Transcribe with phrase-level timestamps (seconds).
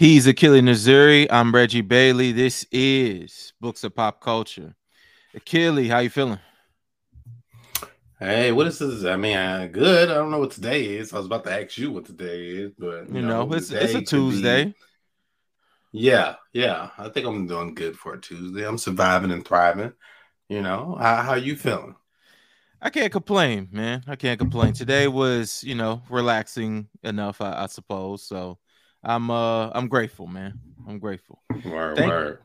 [0.00, 1.26] He's Akili Nzuri.
[1.28, 2.32] I'm Reggie Bailey.
[2.32, 4.74] This is Books of Pop Culture.
[5.36, 6.38] Akili, how you feeling?
[8.18, 9.04] Hey, what is this?
[9.04, 10.08] I mean, uh, good.
[10.10, 11.12] I don't know what today is.
[11.12, 13.70] I was about to ask you what today is, but you, you know, know, it's
[13.72, 14.64] it's a Tuesday.
[14.64, 14.74] Be...
[15.92, 16.88] Yeah, yeah.
[16.96, 18.66] I think I'm doing good for a Tuesday.
[18.66, 19.92] I'm surviving and thriving.
[20.48, 21.94] You know, how how you feeling?
[22.80, 24.02] I can't complain, man.
[24.06, 24.72] I can't complain.
[24.72, 28.22] Today was, you know, relaxing enough, I, I suppose.
[28.22, 28.56] So
[29.02, 30.58] I'm uh I'm grateful, man.
[30.88, 31.42] I'm grateful.
[31.64, 32.38] Word, thank, word.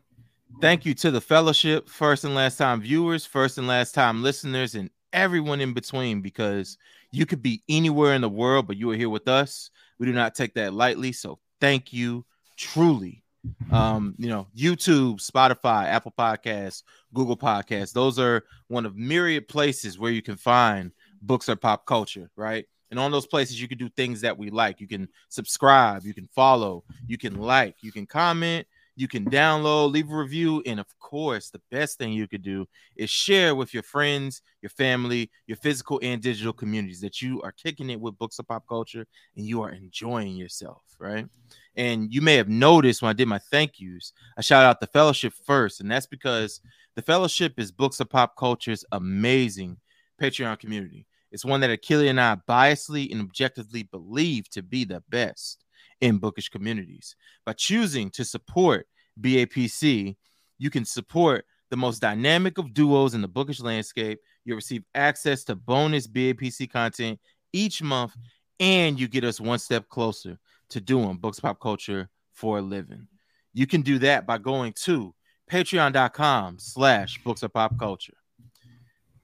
[0.62, 4.76] thank you to the fellowship, first and last time viewers, first and last time listeners,
[4.76, 6.78] and everyone in between because
[7.12, 9.70] you could be anywhere in the world, but you are here with us.
[10.00, 11.14] We do not take that lightly.
[11.14, 12.26] So thank you
[12.58, 13.24] truly.
[13.72, 16.82] Um, you know, YouTube, Spotify, Apple Podcasts,
[17.14, 20.92] Google Podcasts, those are one of myriad places where you can find
[21.22, 22.66] books or pop culture, right?
[22.96, 24.80] And on those places, you can do things that we like.
[24.80, 29.92] You can subscribe, you can follow, you can like, you can comment, you can download,
[29.92, 33.74] leave a review, and of course, the best thing you could do is share with
[33.74, 38.18] your friends, your family, your physical and digital communities that you are kicking it with
[38.18, 41.28] books of pop culture and you are enjoying yourself, right?
[41.76, 44.88] And you may have noticed when I did my thank yous, I shout out the
[44.88, 46.62] fellowship first, and that's because
[46.96, 49.76] the fellowship is books of pop culture's amazing
[50.18, 51.06] Patreon community.
[51.36, 55.66] It's one that Akili and I biasly and objectively believe to be the best
[56.00, 57.14] in bookish communities.
[57.46, 58.88] By choosing to support
[59.20, 60.16] BAPC,
[60.60, 64.20] you can support the most dynamic of duos in the bookish landscape.
[64.46, 67.20] You'll receive access to bonus BAPC content
[67.52, 68.16] each month,
[68.62, 70.40] and you get us one step closer
[70.70, 73.10] to doing books pop culture for a living.
[73.54, 75.14] You can do that by going to
[75.52, 78.16] patreon.com slash books of pop culture.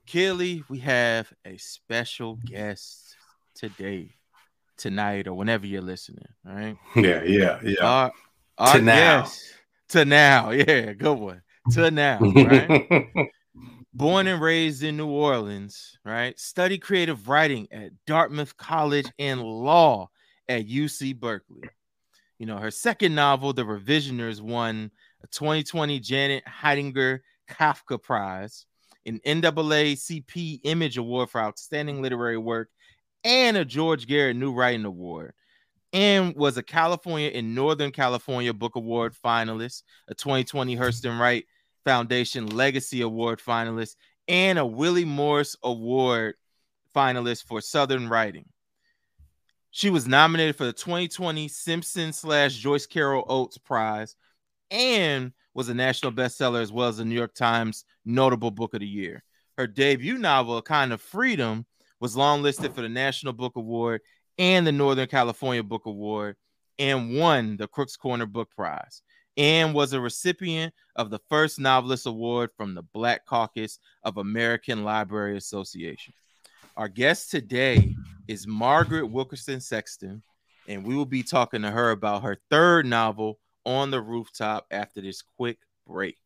[0.05, 3.15] Kelly, we have a special guest
[3.55, 4.11] today,
[4.77, 6.25] tonight, or whenever you're listening.
[6.47, 6.77] All right.
[6.95, 7.85] Yeah, yeah, yeah.
[7.85, 8.11] Our,
[8.57, 9.27] our to now.
[9.89, 10.49] to now.
[10.51, 11.41] Yeah, good one.
[11.71, 13.07] To now, right?
[13.93, 16.39] Born and raised in New Orleans, right?
[16.39, 20.09] Study creative writing at Dartmouth College and law
[20.47, 21.69] at UC Berkeley.
[22.39, 24.91] You know, her second novel, The Revisioners, won
[25.23, 27.19] a 2020 Janet Heidinger
[27.49, 28.65] Kafka Prize
[29.05, 32.69] an NAACP Image Award for Outstanding Literary Work,
[33.23, 35.33] and a George Garrett New Writing Award.
[35.93, 41.45] And was a California and Northern California Book Award finalist, a 2020 Hurston Wright
[41.83, 43.95] Foundation Legacy Award finalist,
[44.27, 46.35] and a Willie Morris Award
[46.95, 48.45] finalist for Southern Writing.
[49.71, 54.15] She was nominated for the 2020 Simpson slash Joyce Carol Oates Prize
[54.69, 58.79] and was a national bestseller as well as the New York Times notable book of
[58.79, 59.23] the year.
[59.57, 61.65] Her debut novel, A Kind of Freedom,
[61.99, 64.01] was longlisted for the National Book Award
[64.37, 66.35] and the Northern California Book Award
[66.79, 69.03] and won the Crooks Corner Book Prize
[69.37, 74.83] and was a recipient of the first novelist award from the Black Caucus of American
[74.83, 76.13] Library Association.
[76.75, 77.95] Our guest today
[78.27, 80.23] is Margaret Wilkerson Sexton,
[80.67, 85.01] and we will be talking to her about her third novel, on the rooftop after
[85.01, 86.17] this quick break.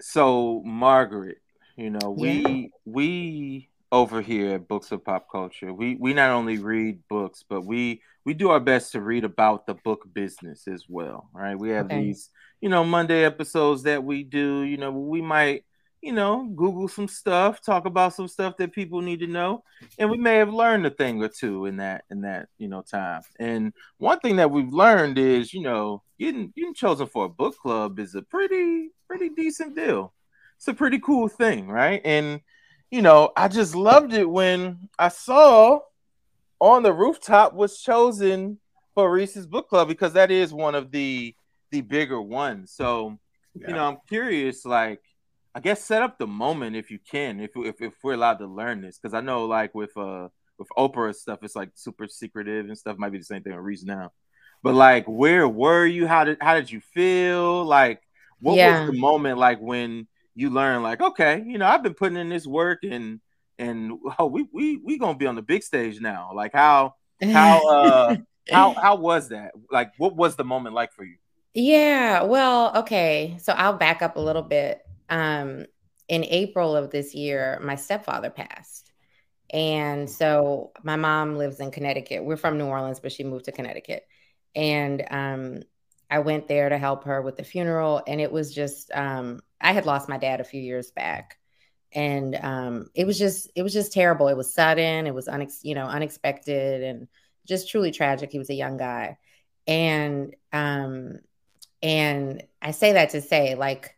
[0.00, 1.38] So, Margaret,
[1.76, 2.66] you know, we yeah.
[2.84, 7.64] we over here at Books of Pop Culture, we we not only read books, but
[7.64, 11.58] we we do our best to read about the book business as well, right?
[11.58, 12.02] We have okay.
[12.02, 12.30] these,
[12.60, 15.64] you know, Monday episodes that we do, you know, we might
[16.02, 19.62] you know, Google some stuff, talk about some stuff that people need to know,
[19.98, 22.82] and we may have learned a thing or two in that in that you know
[22.82, 23.22] time.
[23.38, 27.56] And one thing that we've learned is, you know, getting getting chosen for a book
[27.58, 30.14] club is a pretty pretty decent deal.
[30.56, 32.00] It's a pretty cool thing, right?
[32.04, 32.40] And
[32.90, 35.80] you know, I just loved it when I saw
[36.60, 38.58] on the rooftop was chosen
[38.94, 41.34] for Reese's book club because that is one of the
[41.70, 42.72] the bigger ones.
[42.72, 43.18] So,
[43.54, 43.68] yeah.
[43.68, 45.00] you know, I'm curious, like
[45.54, 48.46] I guess set up the moment if you can, if if, if we're allowed to
[48.46, 50.28] learn this, because I know like with uh
[50.58, 52.98] with Oprah stuff, it's like super secretive and stuff.
[52.98, 54.12] Might be the same thing with Reese now,
[54.62, 56.06] but like, where were you?
[56.06, 57.64] How did how did you feel?
[57.64, 58.00] Like,
[58.40, 58.80] what yeah.
[58.80, 62.28] was the moment like when you learned like, okay, you know, I've been putting in
[62.28, 63.20] this work and
[63.58, 66.30] and oh, we we we gonna be on the big stage now.
[66.32, 68.16] Like, how how uh
[68.50, 69.52] how how was that?
[69.70, 71.16] Like, what was the moment like for you?
[71.54, 73.36] Yeah, well, okay.
[73.40, 75.66] So I'll back up a little bit um,
[76.08, 78.92] in April of this year, my stepfather passed.
[79.52, 82.24] And so my mom lives in Connecticut.
[82.24, 84.04] We're from New Orleans, but she moved to Connecticut.
[84.54, 85.62] And um,
[86.10, 88.02] I went there to help her with the funeral.
[88.06, 91.38] And it was just, um, I had lost my dad a few years back.
[91.92, 94.28] And um, it was just, it was just terrible.
[94.28, 95.06] It was sudden.
[95.06, 97.08] It was, unex- you know, unexpected and
[97.46, 98.30] just truly tragic.
[98.30, 99.18] He was a young guy.
[99.66, 101.18] and um
[101.82, 103.96] and I say that to say like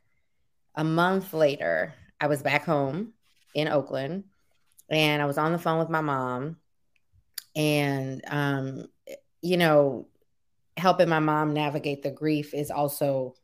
[0.75, 3.13] a month later, I was back home
[3.55, 4.25] in Oakland
[4.89, 6.57] and I was on the phone with my mom
[7.55, 8.87] and um
[9.43, 10.07] you know
[10.77, 13.35] helping my mom navigate the grief is also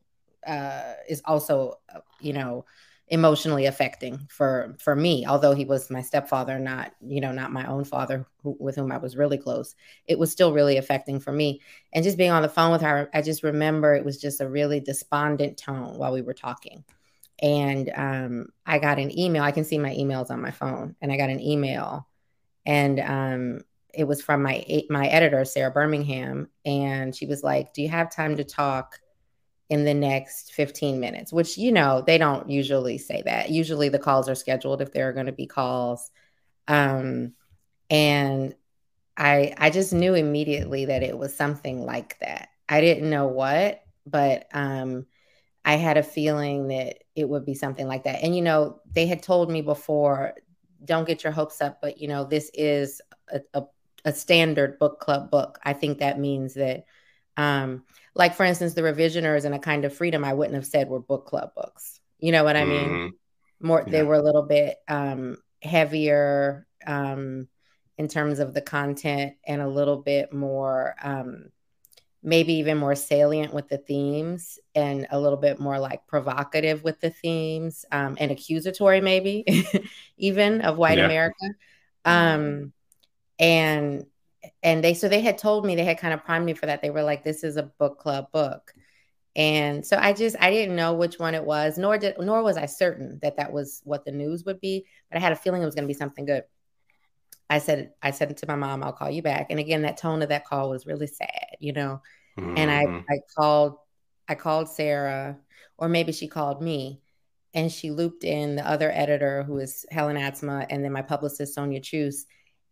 [0.46, 2.64] uh is also uh, you know
[3.10, 5.24] emotionally affecting for for me.
[5.26, 8.92] Although he was my stepfather not you know not my own father who, with whom
[8.92, 9.74] i was really close
[10.06, 11.60] it was still really affecting for me.
[11.92, 14.48] And just being on the phone with her i just remember it was just a
[14.48, 16.84] really despondent tone while we were talking
[17.40, 21.12] and um, i got an email i can see my emails on my phone and
[21.12, 22.06] i got an email
[22.66, 23.60] and um,
[23.94, 28.10] it was from my my editor sara birmingham and she was like do you have
[28.10, 29.00] time to talk
[29.70, 33.50] in the next 15 minutes, which, you know, they don't usually say that.
[33.50, 36.10] Usually the calls are scheduled if there are going to be calls.
[36.66, 37.34] Um,
[37.90, 38.54] and
[39.16, 42.48] I, I just knew immediately that it was something like that.
[42.68, 45.06] I didn't know what, but um,
[45.64, 48.22] I had a feeling that it would be something like that.
[48.22, 50.34] And, you know, they had told me before,
[50.84, 53.00] don't get your hopes up, but, you know, this is
[53.30, 53.64] a, a,
[54.04, 55.58] a standard book club book.
[55.62, 56.84] I think that means that
[57.38, 57.84] um,
[58.14, 61.00] like for instance, the revisioners and a kind of freedom, I wouldn't have said were
[61.00, 62.00] book club books.
[62.18, 62.88] You know what I mean?
[62.88, 63.66] Mm-hmm.
[63.66, 63.92] More, yeah.
[63.92, 67.46] they were a little bit um, heavier um,
[67.96, 71.50] in terms of the content and a little bit more, um,
[72.22, 77.00] maybe even more salient with the themes and a little bit more like provocative with
[77.00, 79.44] the themes um, and accusatory, maybe
[80.16, 81.04] even of white yeah.
[81.04, 81.46] America.
[82.04, 82.72] Um,
[83.38, 84.06] and
[84.62, 86.82] and they so they had told me they had kind of primed me for that
[86.82, 88.72] they were like this is a book club book
[89.36, 92.56] and so i just i didn't know which one it was nor did nor was
[92.56, 95.62] i certain that that was what the news would be but i had a feeling
[95.62, 96.44] it was going to be something good
[97.50, 100.22] i said i said to my mom i'll call you back and again that tone
[100.22, 102.00] of that call was really sad you know
[102.38, 102.56] mm-hmm.
[102.56, 103.12] and i mm-hmm.
[103.12, 103.76] i called
[104.28, 105.36] i called sara
[105.76, 107.00] or maybe she called me
[107.54, 111.54] and she looped in the other editor who is helen atsma and then my publicist
[111.54, 112.26] sonia chuse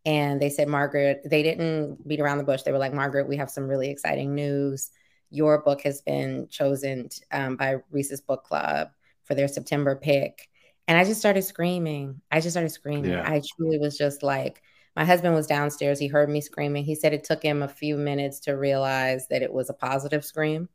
[0.07, 2.63] and they said, Margaret, they didn't beat around the bush.
[2.63, 4.93] They were like, Margaret, we have some really exciting news.
[5.31, 8.91] Your book has been chosen um, by Reese's Book Club
[9.25, 10.49] for their September pick.
[10.89, 12.21] And I just started screaming.
[12.31, 13.11] I just started screaming.
[13.11, 13.25] Yeah.
[13.25, 14.63] I truly was just like,
[14.95, 15.99] my husband was downstairs.
[15.99, 16.85] He heard me screaming.
[16.85, 20.25] He said it took him a few minutes to realize that it was a positive
[20.25, 20.69] scream.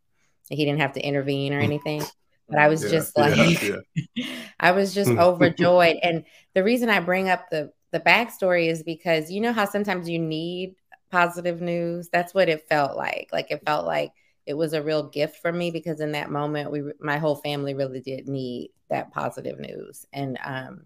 [0.49, 1.63] He didn't have to intervene or mm.
[1.63, 2.03] anything.
[2.49, 4.25] But I was yeah, just like, yeah,
[4.59, 5.97] I was just overjoyed.
[6.03, 10.07] And the reason I bring up the the backstory is because you know how sometimes
[10.07, 10.75] you need
[11.11, 12.09] positive news.
[12.09, 13.29] That's what it felt like.
[13.31, 14.11] Like it felt like
[14.51, 17.73] it was a real gift for me because in that moment, we my whole family
[17.73, 20.05] really did need that positive news.
[20.11, 20.81] And um,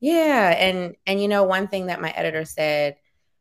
[0.00, 2.96] yeah, and and you know one thing that my editor said,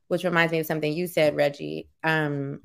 [0.07, 1.89] which reminds me of something you said, Reggie.
[2.03, 2.61] Um,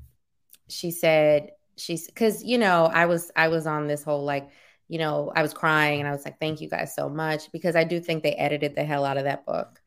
[0.69, 4.51] she said she's because you know I was I was on this whole like
[4.87, 7.75] you know I was crying and I was like thank you guys so much because
[7.75, 9.81] I do think they edited the hell out of that book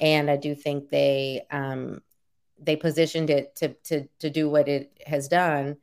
[0.00, 2.00] and I do think they um,
[2.58, 5.76] they positioned it to to to do what it has done.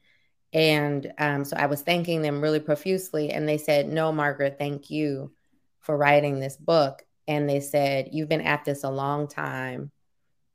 [0.53, 4.89] And um, so I was thanking them really profusely, and they said, "No, Margaret, thank
[4.89, 5.31] you
[5.79, 9.91] for writing this book." And they said, "You've been at this a long time."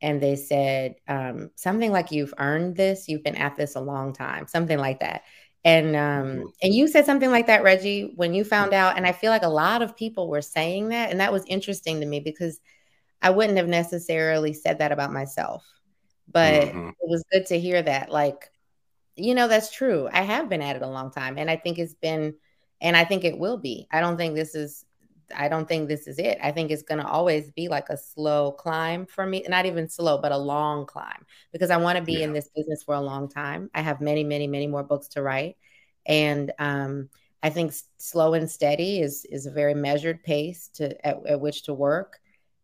[0.02, 3.08] And they said um, something like, "You've earned this.
[3.08, 5.22] You've been at this a long time." Something like that.
[5.66, 6.46] And um, mm-hmm.
[6.62, 8.96] and you said something like that, Reggie, when you found out.
[8.96, 12.00] And I feel like a lot of people were saying that, and that was interesting
[12.00, 12.60] to me because
[13.20, 15.66] I wouldn't have necessarily said that about myself.
[16.30, 16.88] But mm-hmm.
[16.90, 18.12] it was good to hear that.
[18.12, 18.50] Like,
[19.16, 20.08] you know, that's true.
[20.12, 21.38] I have been at it a long time.
[21.38, 22.34] And I think it's been,
[22.80, 23.88] and I think it will be.
[23.90, 24.84] I don't think this is,
[25.34, 26.38] I don't think this is it.
[26.42, 29.44] I think it's going to always be like a slow climb for me.
[29.48, 32.24] Not even slow, but a long climb because I want to be yeah.
[32.26, 33.70] in this business for a long time.
[33.74, 35.56] I have many, many, many more books to write.
[36.04, 37.08] And, um,
[37.42, 41.64] I think slow and steady is is a very measured pace to at, at which
[41.64, 42.18] to work.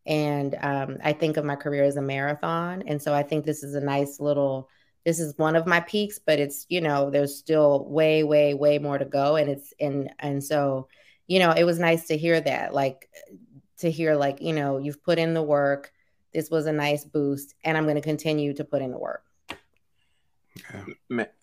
[0.06, 2.82] And um, I think of my career as a marathon.
[2.88, 4.68] And so I think this is a nice little,
[5.04, 8.78] this is one of my peaks, but it's, you know, there's still way, way, way
[8.78, 9.36] more to go.
[9.36, 10.88] And it's, and, and so,
[11.26, 13.08] you know, it was nice to hear that, like,
[13.78, 15.92] to hear, like, you know, you've put in the work.
[16.32, 19.24] This was a nice boost, and I'm going to continue to put in the work.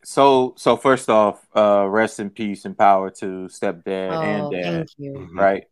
[0.03, 4.63] So, so first off, uh, rest in peace and power to stepdad oh, and dad.
[4.63, 5.13] Thank you.
[5.13, 5.39] Mm-hmm.
[5.39, 5.65] Right.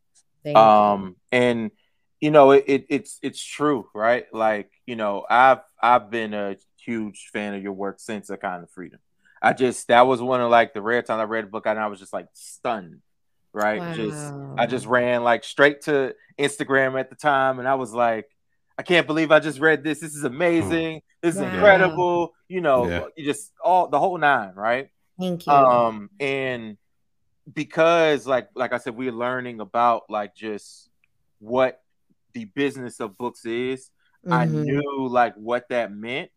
[0.44, 1.16] Thank um, you.
[1.32, 1.72] and
[2.20, 6.56] you know it, it, it's it's true right like you know i've i've been a
[6.88, 9.00] huge fan of your work since a kind of freedom
[9.42, 11.78] i just that was one of like the rare times i read a book and
[11.78, 13.02] i was just like stunned
[13.54, 13.94] right wow.
[13.94, 18.28] just i just ran like straight to instagram at the time and i was like
[18.80, 20.02] I can't believe I just read this.
[20.02, 21.02] This is amazing.
[21.24, 21.48] This is Wow.
[21.48, 22.36] incredible.
[22.48, 23.06] You know, Yeah.
[23.16, 24.90] you just all the whole nine, right?
[25.20, 25.52] Thank you.
[25.52, 26.78] Um, and
[27.52, 30.92] because like like I said, we're learning about like just
[31.40, 31.82] what
[32.34, 33.90] the business of books is.
[34.30, 34.52] I Mhm.
[34.66, 36.30] knew like what that meant,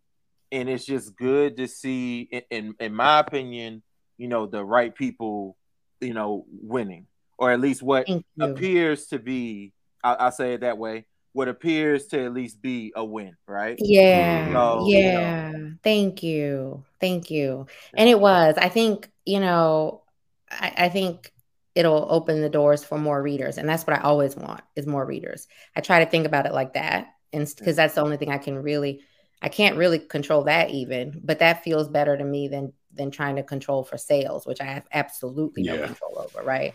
[0.53, 3.83] and it's just good to see, in, in my opinion,
[4.19, 5.57] you know, the right people,
[6.01, 7.07] you know, winning,
[7.39, 9.73] or at least what appears to be.
[10.03, 11.07] I, I'll say it that way.
[11.33, 13.77] What appears to at least be a win, right?
[13.79, 14.47] Yeah.
[14.47, 14.87] So, you know.
[14.87, 15.53] yeah.
[15.85, 16.85] Thank you.
[17.01, 17.67] Thank you.
[17.95, 18.57] And it was.
[18.59, 20.03] I think, you know,
[20.51, 21.33] I, I think
[21.77, 23.59] it'll open the doors for more readers.
[23.59, 25.47] And that's what I always want is more readers.
[25.77, 27.15] I try to think about it like that.
[27.33, 29.03] And because that's the only thing I can really
[29.43, 33.37] I can't really control that even, but that feels better to me than than trying
[33.37, 35.87] to control for sales, which I have absolutely no Yeah.
[35.87, 36.75] control over, right?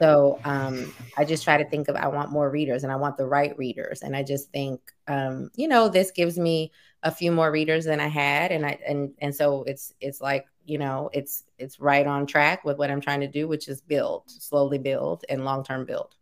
[0.00, 3.16] So um, I just try to think of I want more readers and I want
[3.16, 7.30] the right readers, and I just think um, you know this gives me a few
[7.32, 11.10] more readers than I had, and I and and so it's it's like you know
[11.12, 14.78] it's it's right on track with what I'm trying to do, which is build slowly
[14.78, 16.14] build and long term build.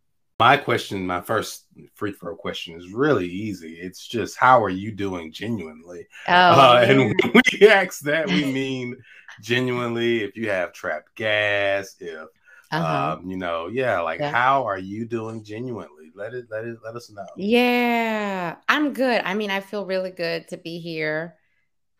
[0.43, 3.75] My question, my first free throw question is really easy.
[3.75, 6.05] It's just how are you doing genuinely?
[6.27, 6.99] Oh, uh, and
[7.33, 8.97] when we ask that, we mean
[9.41, 12.27] genuinely if you have trapped gas, if
[12.71, 13.15] uh-huh.
[13.19, 14.31] um, you know, yeah, like Yeah.
[14.31, 16.11] how are you doing genuinely?
[16.13, 17.25] Let it let it let us know.
[17.37, 19.21] Yeah, I'm good.
[19.23, 21.37] I mean, I feel really good to be here.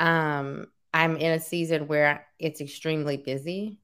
[0.01, 3.79] Um, I'm in a season where it's extremely busy.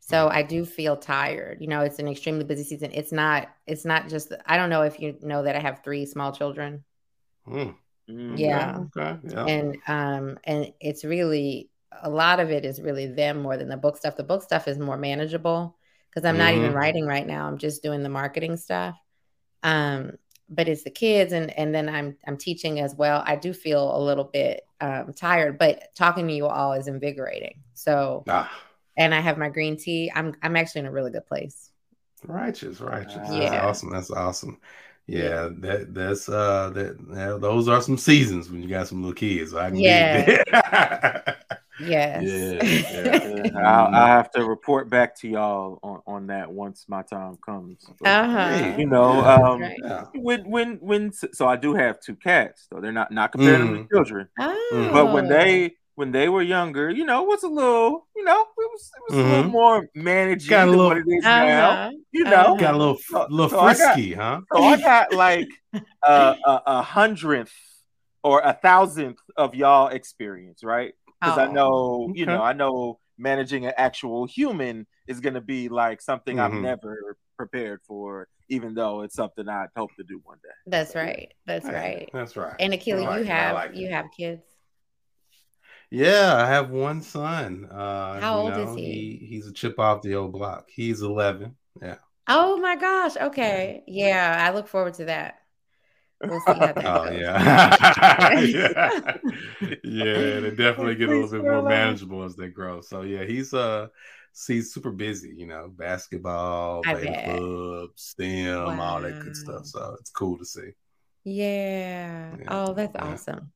[0.00, 1.58] So I do feel tired.
[1.60, 2.90] You know, it's an extremely busy season.
[2.92, 6.06] It's not it's not just I don't know if you know that I have three
[6.06, 6.84] small children.
[7.44, 7.72] Hmm,
[8.08, 8.38] Mhm.
[8.38, 8.78] Yeah.
[8.86, 9.18] Okay.
[9.24, 9.44] Yeah.
[9.48, 11.70] And um and it's really
[12.02, 14.16] a lot of it is really them more than the book stuff.
[14.16, 15.76] The book stuff is more manageable
[16.10, 16.74] because I'm not even Mhm.
[16.74, 17.46] writing right now.
[17.46, 18.96] I'm just doing the marketing stuff.
[19.62, 20.12] Um,
[20.48, 23.22] but it's the kids and and then I'm I'm teaching as well.
[23.26, 27.62] I do feel a little bit um tired, but talking to you all is invigorating.
[27.74, 28.50] So ah,
[28.96, 30.10] and I have my green tea.
[30.14, 31.70] I'm I'm actually in a really good place.
[32.24, 33.14] righteous, righteous.
[33.16, 33.66] That's Yeah.
[33.66, 33.90] awesome.
[33.90, 34.58] That's awesome.
[35.06, 35.48] Yeah, Yeah.
[35.58, 39.54] that that's uh that yeah, those are some seasons when you got some little kids.
[39.54, 40.42] I can Yeah.
[41.82, 42.22] Yes.
[42.24, 43.50] Yeah, yeah.
[43.54, 47.38] Yeah, I'll, I'll have to report back to y'all on, on that once my time
[47.44, 47.84] comes.
[48.00, 48.74] But, uh-huh.
[48.76, 49.34] You know, Yeah.
[49.34, 49.78] um, Right.
[49.82, 50.04] yeah.
[50.14, 53.76] when when when so I do have two cats though they're not not compared them
[53.76, 54.90] to children, Oh.
[54.92, 58.40] but when they when they were younger, you know, it was a little, you know,
[58.40, 59.50] it was it was a little Mhm.
[59.50, 61.90] more managing Got a than little- what it is uh-huh.
[62.10, 64.40] You know, Got a little So- little so I got- frisky, huh?
[64.50, 65.48] so I got like
[66.02, 67.52] a, a, a hundredth
[68.24, 70.94] or a thousandth of y'all experience, right?
[71.20, 71.52] Because I Oh.
[71.52, 76.40] know, you know, I know managing an actual human is going to be like something
[76.40, 76.62] I've Mhm.
[76.62, 80.48] never prepared for, even though it's something I'd hope to do one day.
[80.66, 81.30] That's right.
[81.46, 82.08] That's right.
[82.14, 82.54] That's right.
[82.58, 84.42] And Akili, I you have like you have kids.
[85.90, 87.64] Yeah, I have one son.
[87.66, 89.18] Uh, How old is know, he?
[89.28, 90.68] He's a chip off the old block.
[90.70, 91.56] He's eleven.
[91.82, 91.98] Yeah.
[92.26, 93.16] Oh my gosh.
[93.16, 93.82] Okay.
[93.86, 95.42] Yeah, I look forward to that.
[96.26, 97.30] We'll see how that Oh goes.
[97.32, 97.76] yeah.
[98.32, 98.90] yeah.
[99.84, 102.80] Yeah, they definitely get a little bit more manageable as they grow.
[102.80, 103.88] So yeah, he's uh
[104.46, 109.66] he's super busy, you know, basketball, club, STEM, all that good stuff.
[109.66, 110.70] So it's cool to see.
[111.24, 112.38] Yeah.
[112.38, 113.18] Yeah, Oh, that's yeah.
[113.20, 113.52] awesome.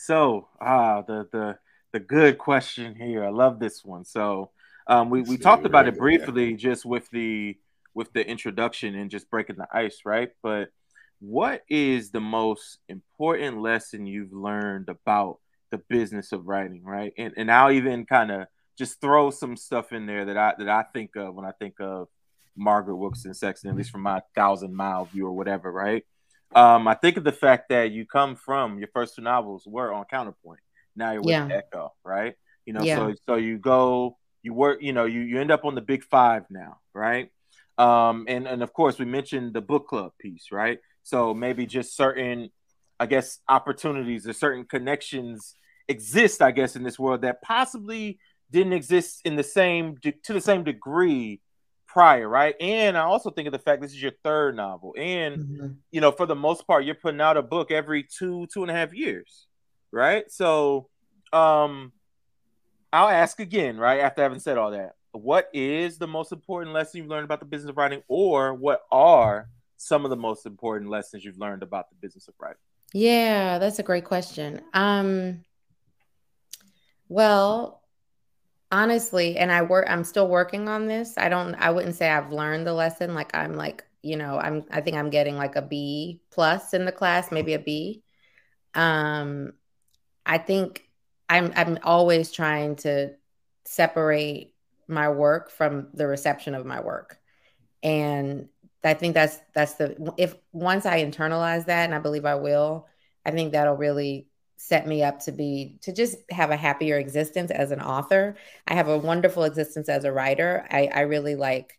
[0.00, 1.58] So, ah, the the
[1.92, 3.24] the good question here.
[3.24, 4.04] I love this one.
[4.04, 4.50] So,
[4.86, 6.26] um, we, we talked about it very good, yeah.
[6.26, 7.56] briefly just with the
[7.94, 10.30] with the introduction and just breaking the ice, right?
[10.40, 10.70] But
[11.18, 15.40] what is the most important lesson you've learned about
[15.72, 17.12] the business of writing, right?
[17.18, 18.46] And and I'll even kind of
[18.78, 21.80] just throw some stuff in there that I that I think of when I think
[21.80, 22.06] of
[22.56, 26.04] Margaret Wilson Sexton, at least from my thousand mile view or whatever, right?
[26.54, 29.92] Um, I think of the fact that you come from your first two novels were
[29.92, 30.60] on Counterpoint.
[30.96, 31.48] Now you're with Yeah.
[31.48, 32.34] Ecco, right?
[32.64, 32.96] You know, Yeah.
[32.96, 36.04] so so you go, you work, you know, you you end up on the big
[36.04, 37.30] five now, right?
[37.76, 40.78] Um, and and of course we mentioned the book club piece, right?
[41.02, 42.50] So maybe just certain,
[42.98, 45.54] I guess, opportunities or certain connections
[45.86, 48.18] exist, I guess, in this world that possibly
[48.50, 51.40] didn't exist in the same to the same degree
[51.88, 52.54] prior, right?
[52.60, 55.76] And I also think of the fact this is your third novel, and Mhm.
[55.90, 58.70] you know, for the most part, you're putting out a book every two, two and
[58.70, 59.46] a half years,
[59.90, 60.30] right?
[60.30, 60.90] So,
[61.32, 61.92] um,
[62.92, 66.98] I'll ask again, right after having said all that, what is the most important lesson
[66.98, 70.90] you've learned about the business of writing, or what are some of the most important
[70.90, 72.60] lessons you've learned about the business of writing?
[72.92, 74.62] Yeah, that's a great question.
[74.74, 75.44] Um,
[77.08, 77.82] well,
[78.70, 81.16] honestly, and I work, I'm still working on this.
[81.18, 83.14] I don't, I wouldn't say I've learned the lesson.
[83.14, 86.84] Like I'm like you know, I'm I think I'm getting like a B plus in
[86.84, 88.02] the class, maybe a B.
[88.74, 89.52] Um,
[90.24, 90.88] I think
[91.28, 93.14] I'm I'm always trying to
[93.64, 94.54] separate
[94.86, 97.18] my work from the reception of my work.
[97.82, 98.48] And
[98.84, 102.86] I think that's that's the if once I internalize that and I believe I will,
[103.26, 104.28] I think that'll really
[104.60, 108.36] set me up to be to just have a happier existence as an author.
[108.66, 110.66] I have a wonderful existence as a writer.
[110.70, 111.78] I, I really like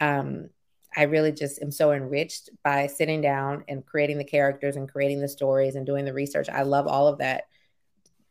[0.00, 0.48] um
[0.96, 5.20] I really just am so enriched by sitting down and creating the characters and creating
[5.20, 6.48] the stories and doing the research.
[6.48, 7.44] I love all of that.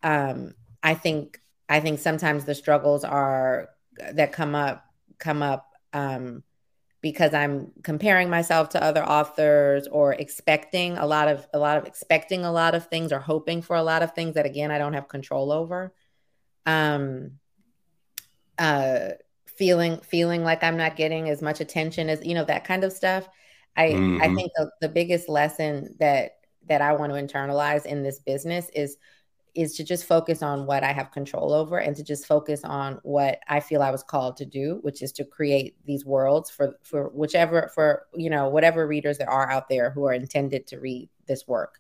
[0.03, 3.69] Um, I think I think sometimes the struggles are
[4.13, 4.86] that come up
[5.19, 6.43] come up um,
[7.01, 11.86] because I'm comparing myself to other authors or expecting a lot of a lot of
[11.86, 14.77] expecting a lot of things or hoping for a lot of things that again I
[14.77, 15.93] don't have control over.
[16.65, 17.39] Um,
[18.58, 19.10] uh,
[19.46, 22.93] feeling feeling like I'm not getting as much attention as you know that kind of
[22.93, 23.27] stuff.
[23.75, 24.22] I mm-hmm.
[24.22, 28.70] I think the, the biggest lesson that that I want to internalize in this business
[28.75, 28.98] is
[29.53, 33.00] is to just focus on what I have control over and to just focus on
[33.03, 36.77] what I feel I was called to do, which is to create these worlds for
[36.84, 40.79] for whichever for you know whatever readers there are out there who are intended to
[40.79, 41.79] read this work.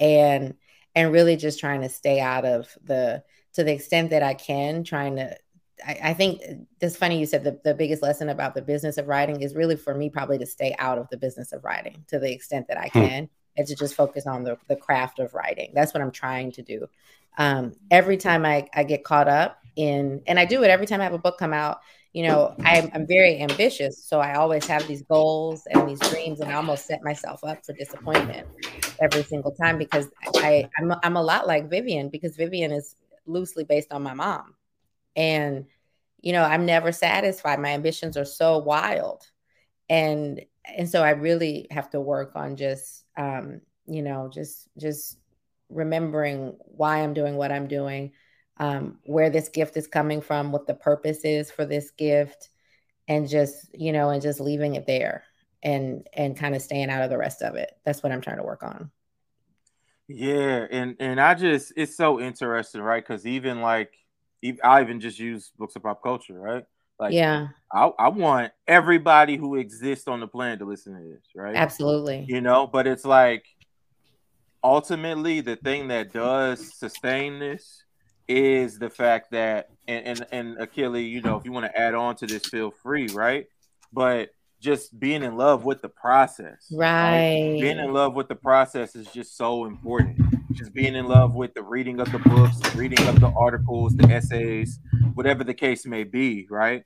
[0.00, 0.54] And
[0.94, 3.22] and really just trying to stay out of the
[3.52, 5.36] to the extent that I can, trying to
[5.86, 6.40] I, I think
[6.80, 9.76] it's funny you said the, the biggest lesson about the business of writing is really
[9.76, 12.78] for me probably to stay out of the business of writing to the extent that
[12.78, 12.98] I hmm.
[13.56, 15.70] And to just focus on the, the craft of writing.
[15.74, 16.86] That's what I'm trying to do.
[17.38, 21.00] Um, every time I, I get caught up in, and I do it every time
[21.00, 21.80] I have a book come out,
[22.12, 24.02] you know, I'm, I'm very ambitious.
[24.02, 27.64] So I always have these goals and these dreams, and I almost set myself up
[27.64, 28.48] for disappointment
[29.02, 32.96] every single time because I, I'm, I'm a lot like Vivian because Vivian is
[33.26, 34.54] loosely based on my mom.
[35.14, 35.66] And,
[36.22, 37.60] you know, I'm never satisfied.
[37.60, 39.26] My ambitions are so wild.
[39.90, 45.18] And, and so I really have to work on just um, you know, just just
[45.68, 48.12] remembering why I'm doing what I'm doing,
[48.58, 52.50] um, where this gift is coming from, what the purpose is for this gift,
[53.08, 55.24] and just you know, and just leaving it there
[55.62, 57.72] and and kind of staying out of the rest of it.
[57.84, 58.90] That's what I'm trying to work on.
[60.08, 63.04] Yeah, and and I just it's so interesting, right?
[63.04, 63.92] Because even like
[64.62, 66.64] I even just use books of pop culture, right?
[66.98, 71.24] Like, yeah, I, I want everybody who exists on the planet to listen to this,
[71.34, 71.54] right?
[71.54, 72.24] Absolutely.
[72.28, 73.44] You know, but it's like
[74.64, 77.82] ultimately the thing that does sustain this
[78.28, 81.94] is the fact that and and, and Akili, you know, if you want to add
[81.94, 83.46] on to this, feel free, right?
[83.92, 84.30] But
[84.60, 86.66] just being in love with the process.
[86.72, 87.52] Right.
[87.52, 90.18] Like, being in love with the process is just so important.
[90.56, 93.94] Just being in love with the reading of the books, the reading of the articles,
[93.94, 94.78] the essays,
[95.12, 96.82] whatever the case may be, right?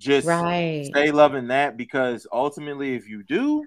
[0.00, 0.84] Just right.
[0.86, 3.64] stay loving that because ultimately, if you do,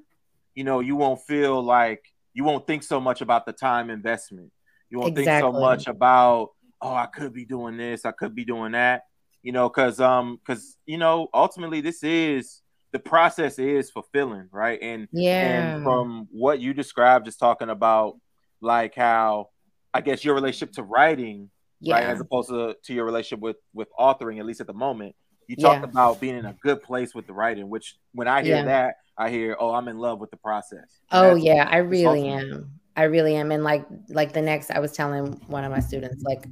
[0.56, 4.52] you know, you won't feel like you won't think so much about the time investment.
[4.90, 5.50] You won't exactly.
[5.50, 6.50] think so much about,
[6.82, 9.04] oh, I could be doing this, I could be doing that,
[9.42, 14.80] you know, because um, because you know, ultimately, this is the process is fulfilling, right?
[14.82, 18.18] And yeah, and from what you described, just talking about
[18.66, 19.50] like how
[19.94, 21.50] I guess your relationship to writing,
[21.80, 21.96] yeah.
[21.96, 25.16] right, as opposed to, to your relationship with with authoring, at least at the moment.
[25.48, 25.90] You talked yeah.
[25.90, 28.66] about being in a good place with the writing, which when I hear yeah.
[28.66, 31.00] that, I hear, oh, I'm in love with the process.
[31.12, 32.72] And oh yeah, I really am.
[32.98, 33.52] I really am.
[33.52, 36.48] And like like the next, I was telling one of my students, like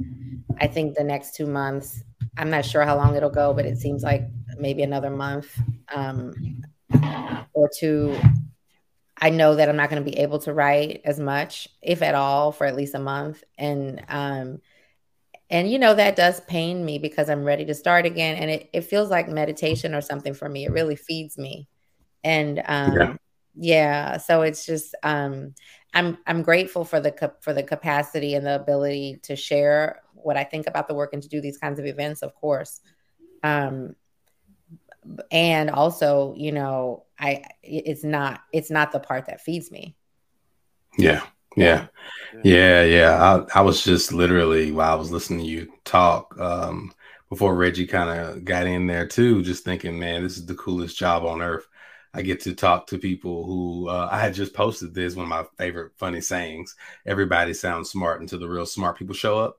[0.62, 2.04] I think the next two months,
[2.38, 4.28] I'm not sure how long it'll go, but it seems like
[4.60, 5.60] maybe another month
[5.94, 6.62] um,
[7.54, 8.16] or two.
[9.24, 12.14] I know that I'm not going to be able to write as much, if at
[12.14, 13.42] all, for at least a month.
[13.58, 14.60] And um,
[15.50, 18.70] and you know that does pain me because I'm ready to start again, and it,
[18.74, 20.66] it feels like meditation or something for me.
[20.66, 21.70] It really feeds me,
[22.26, 23.16] and um, yeah.
[23.56, 24.18] yeah.
[24.18, 25.56] So it's just um,
[25.94, 30.44] I'm I'm grateful for the for the capacity and the ability to share what I
[30.44, 32.82] think about the work and to do these kinds of events, of course.
[33.42, 33.96] Um,
[35.32, 39.96] and also, you know, I it's not it's not the part that feeds me.
[40.98, 41.24] Yeah.
[41.56, 41.88] Yeah.
[42.44, 43.46] Yeah, yeah.
[43.54, 46.94] I, I was just literally while I was listening to you talk, um,
[47.30, 50.98] before Reggie kind of got in there too, just thinking, man, this is the coolest
[50.98, 51.68] job on earth.
[52.14, 55.30] I get to talk to people who uh, I had just posted this one of
[55.30, 56.76] my favorite funny sayings.
[57.08, 59.58] Everybody sounds smart until the real smart people show up.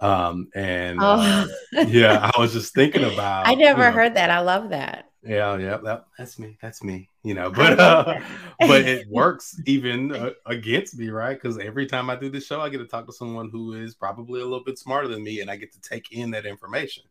[0.00, 1.48] Um, and oh.
[1.76, 3.46] uh, yeah, I was just thinking about.
[3.46, 4.30] I never you know, heard that.
[4.30, 5.10] I love that.
[5.22, 6.56] Yeah, yeah, that, that's me.
[6.62, 7.08] That's me.
[7.24, 8.20] You know, but uh,
[8.60, 11.34] but it works even uh, against me, right?
[11.34, 13.94] Because every time I do this show, I get to talk to someone who is
[13.94, 17.04] probably a little bit smarter than me, and I get to take in that information.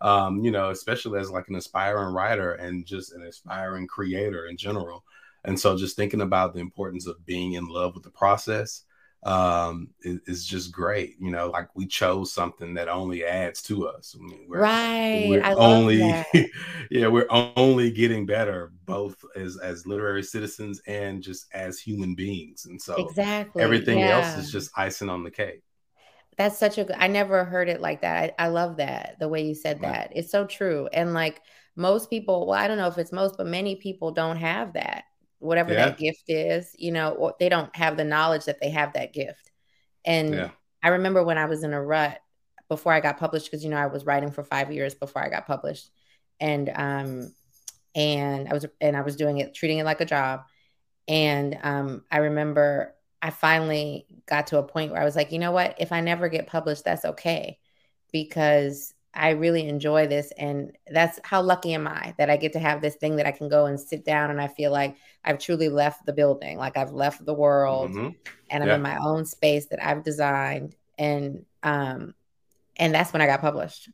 [0.00, 4.56] Um, you know, especially as like an aspiring writer and just an aspiring creator in
[4.58, 5.04] general.
[5.44, 8.82] And so just thinking about the importance of being in love with the process
[9.26, 13.88] um is, is, just great you know like we chose something that only adds to
[13.88, 15.98] us I mean, we're, right we're only
[16.92, 22.66] yeah we're only getting better both as as literary citizens and just as human beings
[22.66, 24.20] and so exactly everything yeah.
[24.20, 25.62] else is just icing on the cake
[26.38, 29.28] that's such a good i never heard it like that i, I love that the
[29.28, 29.92] way you said right.
[29.92, 31.42] that it's so true and like
[31.74, 35.02] most people well i don't know if it's most but many people don't have that
[35.38, 35.86] whatever yeah.
[35.86, 39.12] that gift is, you know, or they don't have the knowledge that they have that
[39.12, 39.50] gift.
[40.04, 40.50] And yeah.
[40.82, 42.20] I remember when I was in a rut
[42.68, 45.28] before I got published, because you know I was writing for five years before I
[45.28, 45.90] got published,
[46.40, 47.34] and um,
[47.94, 50.42] and I was and I was doing it, treating it like a job,
[51.08, 55.38] and um, I remember I finally got to a point where I was like, you
[55.38, 57.58] know what, if I never get published, that's okay,
[58.12, 60.32] because I really enjoy this.
[60.38, 63.32] And that's how lucky am I that I get to have this thing that I
[63.32, 66.76] can go and sit down and I feel like I've truly left the building, like
[66.76, 68.10] I've left the world mm-hmm.
[68.50, 68.74] and I'm yeah.
[68.76, 70.76] in my own space that I've designed.
[70.98, 72.14] And um
[72.76, 73.88] and that's when I got published.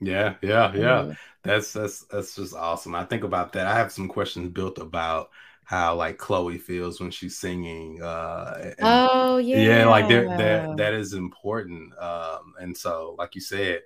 [0.00, 1.02] Yeah, yeah, yeah.
[1.02, 1.12] Mm-hmm.
[1.42, 2.94] That's that's that's just awesome.
[2.94, 3.66] I think about that.
[3.66, 5.30] I have some questions built about
[5.64, 8.02] how like Chloe feels when she's singing.
[8.02, 11.96] Uh, oh yeah, yeah, like that that is important.
[11.98, 13.82] Um, and so, like you said,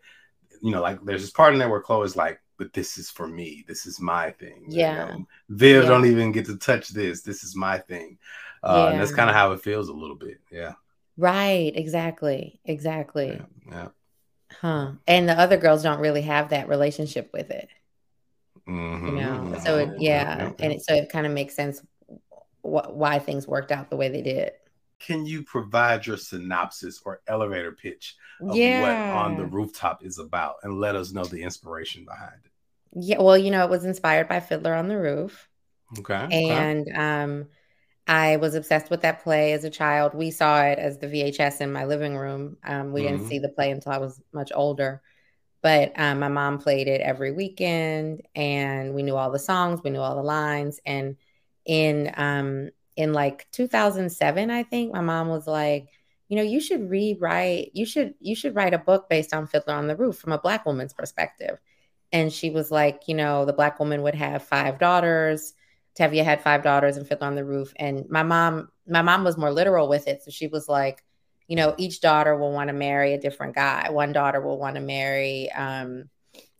[0.64, 3.28] you know, like there's this part in there where Chloe's like, but this is for
[3.28, 3.66] me.
[3.68, 4.64] This is my thing.
[4.66, 5.08] Yeah.
[5.08, 5.26] You know?
[5.50, 5.88] Viv yeah.
[5.90, 7.20] don't even get to touch this.
[7.20, 8.16] This is my thing.
[8.62, 8.92] Uh, yeah.
[8.92, 10.40] And that's kind of how it feels a little bit.
[10.50, 10.72] Yeah.
[11.18, 11.70] Right.
[11.74, 12.60] Exactly.
[12.64, 13.42] Exactly.
[13.68, 13.72] Yeah.
[13.72, 13.88] yeah.
[14.58, 14.92] Huh.
[15.06, 17.68] And the other girls don't really have that relationship with it.
[18.66, 19.06] Mm-hmm.
[19.06, 20.50] You know, so it, yeah.
[20.60, 21.82] And it, so it kind of makes sense
[22.62, 24.52] wh- why things worked out the way they did
[25.00, 28.80] can you provide your synopsis or elevator pitch of yeah.
[28.80, 32.50] what on the rooftop is about and let us know the inspiration behind it
[32.94, 35.48] yeah well you know it was inspired by fiddler on the roof
[35.98, 36.96] okay and okay.
[36.96, 37.46] um
[38.06, 41.60] i was obsessed with that play as a child we saw it as the vhs
[41.60, 43.16] in my living room um, we mm-hmm.
[43.16, 45.02] didn't see the play until i was much older
[45.62, 49.90] but um, my mom played it every weekend and we knew all the songs we
[49.90, 51.16] knew all the lines and
[51.64, 55.88] in um in like 2007 i think my mom was like
[56.28, 59.74] you know you should rewrite you should you should write a book based on fiddler
[59.74, 61.58] on the roof from a black woman's perspective.
[62.12, 65.54] And she was like you know the black woman would have five daughters.
[65.98, 67.72] Tevye had five daughters and fiddler on the roof.
[67.76, 70.22] And my mom my mom was more literal with it.
[70.22, 71.04] So she was like
[71.46, 73.90] you know each daughter will want to marry a different guy.
[73.90, 76.08] One daughter will want to marry um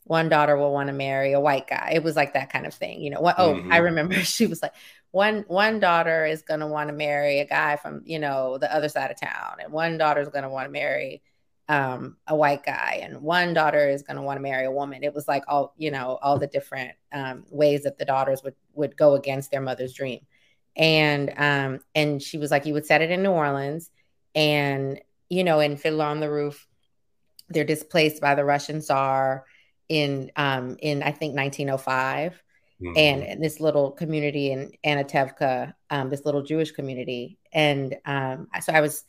[0.05, 1.93] one daughter will want to marry a white guy.
[1.95, 3.21] It was like that kind of thing, you know.
[3.21, 3.73] What, oh, mm-hmm.
[3.73, 4.75] I remember she was like,
[5.15, 8.75] one one daughter is going to want to marry a guy from you know the
[8.75, 11.23] other side of town and one daughter is going to want to marry
[11.69, 15.05] um, a white guy and one daughter is going to want to marry a woman
[15.05, 18.57] it was like all you know all the different um, ways that the daughters would
[18.75, 20.19] would go against their mother's dream
[20.75, 23.91] and um and she was like you would set it in new orleans
[24.35, 26.67] and you know in fiddler on the roof
[27.51, 29.45] they're displaced by the russian tsar
[29.89, 32.43] in um in i think 1905
[32.83, 32.93] mm-hmm.
[32.97, 37.39] and this little community in Anatevka, um, this little Jewish community.
[37.53, 39.05] And um, so I was,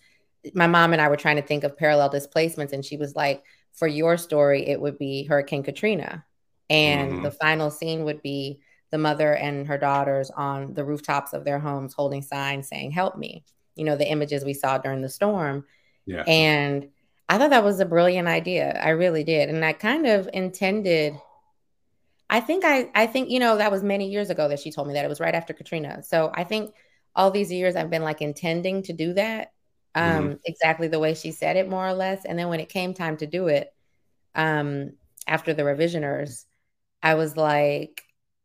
[0.54, 3.44] my mom and I were trying to think of parallel displacements, and she was like,
[3.74, 6.26] for your story, it would be Hurricane Katrina.
[6.70, 7.24] And mm-hmm.
[7.24, 8.62] the final scene would be
[8.92, 13.18] the mother and her daughters on the rooftops of their homes holding signs saying, Help
[13.18, 13.44] me.
[13.76, 15.66] You know, the images we saw during the storm.
[16.06, 16.24] Yeah.
[16.26, 16.90] And
[17.28, 18.80] I thought that was a brilliant idea.
[18.82, 19.50] I really did.
[19.50, 21.16] And I kind of intended
[22.30, 24.88] I think I I think you know that was many years ago that she told
[24.88, 26.04] me that it was right after Katrina.
[26.04, 26.74] So I think
[27.16, 29.52] all these years I've been like intending to do that
[29.94, 30.34] um mm-hmm.
[30.46, 33.16] exactly the way she said it more or less and then when it came time
[33.18, 33.74] to do it
[34.36, 34.92] um
[35.28, 36.46] after the revisioners
[37.02, 38.04] I was like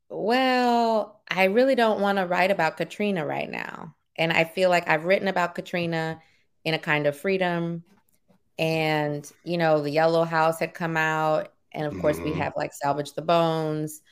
[0.09, 3.95] well I really don't want to write about Katrina right now.
[4.17, 6.21] And I feel like I've written about Katrina
[6.65, 7.85] in a kind of freedom
[8.61, 12.31] and you know the yellow house had come out and of course, mm-hmm.
[12.31, 14.03] we have like salvage the bones.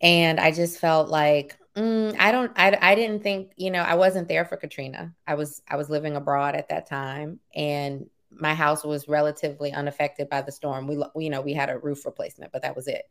[0.00, 3.94] And I just felt like mm, I don't, I, I didn't think, you know, I
[3.94, 5.14] wasn't there for Katrina.
[5.26, 10.28] I was, I was living abroad at that time, and my house was relatively unaffected
[10.28, 10.86] by the storm.
[10.86, 13.04] We, you know, we had a roof replacement, but that was it.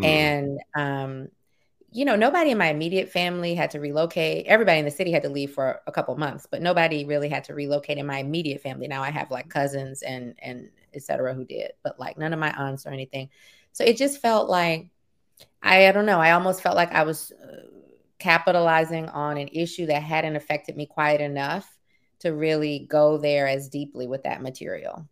[0.00, 0.04] Mm-hmm.
[0.04, 1.28] And um,
[1.92, 4.46] you know, nobody in my immediate family had to relocate.
[4.46, 7.44] Everybody in the city had to leave for a couple months, but nobody really had
[7.44, 8.88] to relocate in my immediate family.
[8.88, 11.34] Now I have like cousins and and etc.
[11.34, 13.28] who did, but like none of my aunts or anything.
[13.72, 14.88] So it just felt like
[15.62, 16.20] I, I don't know.
[16.20, 17.66] I almost felt like I was uh,
[18.18, 21.68] capitalizing on an issue that hadn't affected me quite enough
[22.20, 25.08] to really go there as deeply with that material.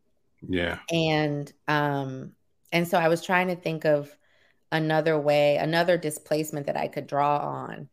[0.48, 0.78] Yeah.
[0.90, 2.32] And um
[2.72, 4.16] and so I was trying to think of
[4.72, 7.88] another way, another displacement that I could draw on.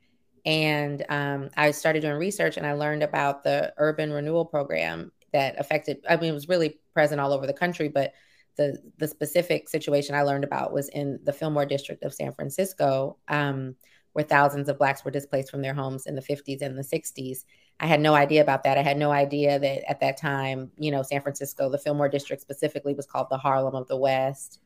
[0.46, 5.60] And um, I started doing research and I learned about the urban renewal program that
[5.60, 8.13] affected, I mean, it was really present all over the country, but
[8.56, 13.18] the, the specific situation I learned about was in the Fillmore district of San Francisco,
[13.28, 13.76] um,
[14.13, 17.44] where thousands of Blacks were displaced from their homes in the 50s and the 60s.
[17.80, 18.78] I had no idea about that.
[18.78, 22.42] I had no idea that at that time, you know, San Francisco, the Fillmore district
[22.42, 24.60] specifically was called the Harlem of the West.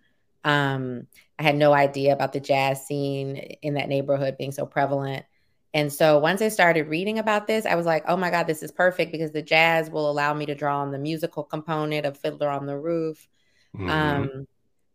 [0.44, 5.26] Um, I had no idea about the jazz scene in that neighborhood being so prevalent.
[5.74, 8.62] And so once I started reading about this, I was like, oh my God, this
[8.62, 12.18] is perfect because the jazz will allow me to draw on the musical component of
[12.18, 13.28] Fiddler on the Roof.
[13.76, 13.90] Mm-hmm.
[13.90, 14.48] Um,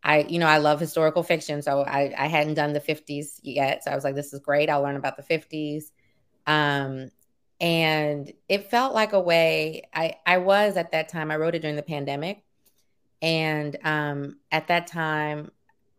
[0.02, 1.62] I, you know, I love historical fiction.
[1.62, 3.82] So I, I hadn't done the 50s yet.
[3.82, 4.68] So I was like, this is great.
[4.68, 5.90] I'll learn about the 50s.
[6.46, 7.10] Um,
[7.58, 11.62] and it felt like a way I, I was at that time, I wrote it
[11.62, 12.44] during the pandemic.
[13.22, 15.50] And um, at that time,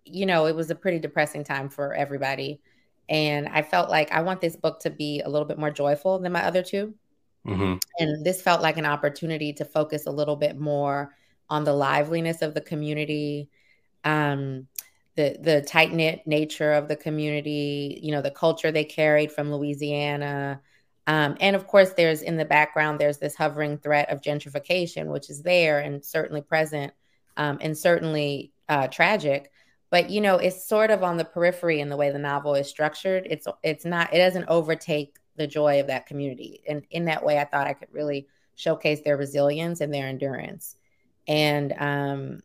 [0.05, 2.61] you know, it was a pretty depressing time for everybody.
[3.09, 6.19] And I felt like I want this book to be a little bit more joyful
[6.19, 6.93] than my other 2
[7.45, 7.75] mm-hmm.
[7.99, 11.15] And this felt like an opportunity to focus a little bit more
[11.49, 13.49] on the liveliness of the community,
[14.03, 14.67] um,
[15.15, 19.51] the the tight knit nature of the community, you know, the culture they carried from
[19.51, 20.61] Louisiana.
[21.07, 25.29] Um, and of course, there's in the background, there's this hovering threat of gentrification, which
[25.29, 26.91] is there and certainly present
[27.37, 29.51] um, and certainly uh, tragic
[29.89, 32.69] but you know it's sort of on the periphery in the way the novel is
[32.69, 33.27] structured.
[33.29, 36.61] It's it's not it doesn't overtake the joy of that community.
[36.67, 40.75] And in that way i thought i could really showcase their resilience and their endurance.
[41.27, 42.39] And um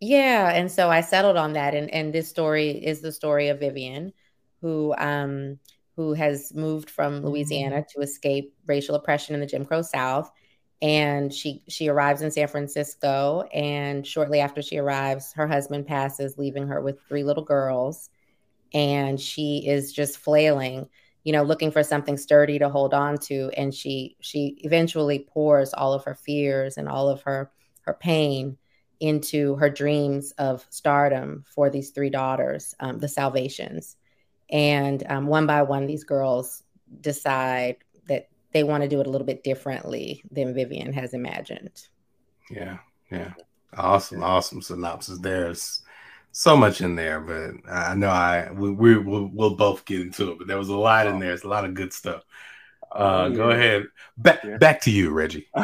[0.00, 1.74] yeah and so i settled on that.
[1.74, 4.12] And and this story is the story of vivian
[4.60, 5.58] who um
[5.96, 10.30] who has moved from louisiana to escape racial oppression in the jim crow south
[10.82, 16.38] and she she arrives in San Francisco and shortly after she arrives her husband passes
[16.38, 18.10] leaving her with three little girls.
[18.74, 20.88] And she is just flailing
[21.24, 23.50] you know looking for something sturdy to hold on to.
[23.56, 27.50] And she she eventually pours all of her fears and all of her
[27.82, 28.56] her pain
[29.00, 33.96] into her dreams of stardom for these three daughters um, the salvations.
[34.50, 36.62] And um, one by one these girls
[37.00, 37.76] decide
[38.56, 41.88] they want to do it a little bit differently than Vivian has imagined.
[42.50, 42.78] Yeah,
[43.12, 43.34] yeah.
[43.76, 45.18] Awesome, awesome synopsis.
[45.18, 45.82] There's
[46.32, 50.32] so much in there, but I know I we, we will we'll both get into
[50.32, 50.38] it.
[50.38, 51.34] But there was a lot in there.
[51.34, 52.22] It's a lot of good stuff.
[52.90, 53.88] Uh, Go ahead.
[54.16, 54.56] Back yeah.
[54.56, 55.48] back to you, Reggie.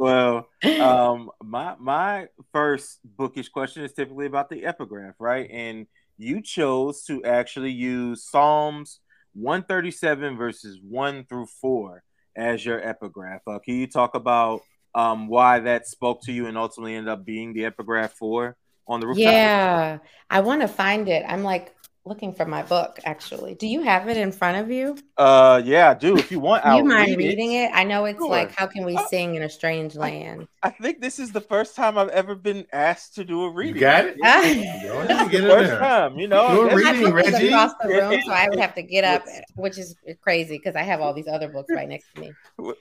[0.00, 0.48] well,
[0.80, 5.48] um, my my first bookish question is typically about the epigraph, right?
[5.48, 8.98] And you chose to actually use Psalms
[9.38, 12.02] 137 verses 1 through 4
[12.36, 13.42] as your epigraph.
[13.46, 14.60] Uh, can you talk about
[14.94, 19.00] um, why that spoke to you and ultimately ended up being the epigraph for on
[19.00, 19.24] the rooftop?
[19.24, 19.98] Yeah,
[20.30, 21.24] I want to find it.
[21.28, 21.74] I'm like,
[22.08, 23.54] looking for my book actually.
[23.54, 24.96] Do you have it in front of you?
[25.16, 26.16] Uh yeah, I do.
[26.16, 27.66] If you want, do you mind read reading it.
[27.66, 27.70] it.
[27.74, 28.28] I know it's sure.
[28.28, 30.48] like how can we uh, sing in a strange land?
[30.62, 33.50] I, I, think this is the first time I've ever been asked to do a
[33.50, 33.76] reading.
[33.76, 34.18] You got it?
[34.20, 35.78] get it first there.
[35.78, 36.68] time, you know.
[36.68, 37.48] Do reading, Reggie.
[37.48, 39.24] Across the room, so I would have to get up,
[39.56, 42.32] which is crazy because I have all these other books right next to me.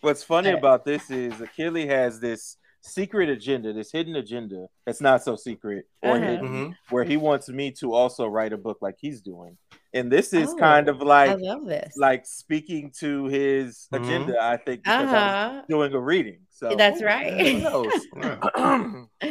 [0.01, 2.57] What's funny about this is Akili has this
[2.87, 6.25] secret agenda, this hidden agenda that's not so secret or uh-huh.
[6.25, 6.71] hidden, mm-hmm.
[6.89, 9.57] where he wants me to also write a book like he's doing.
[9.93, 11.95] And this is oh, kind of like I love this.
[11.97, 14.03] like speaking to his mm-hmm.
[14.03, 15.59] agenda, I think, because uh-huh.
[15.59, 16.39] I'm doing a reading.
[16.49, 17.33] So that's right.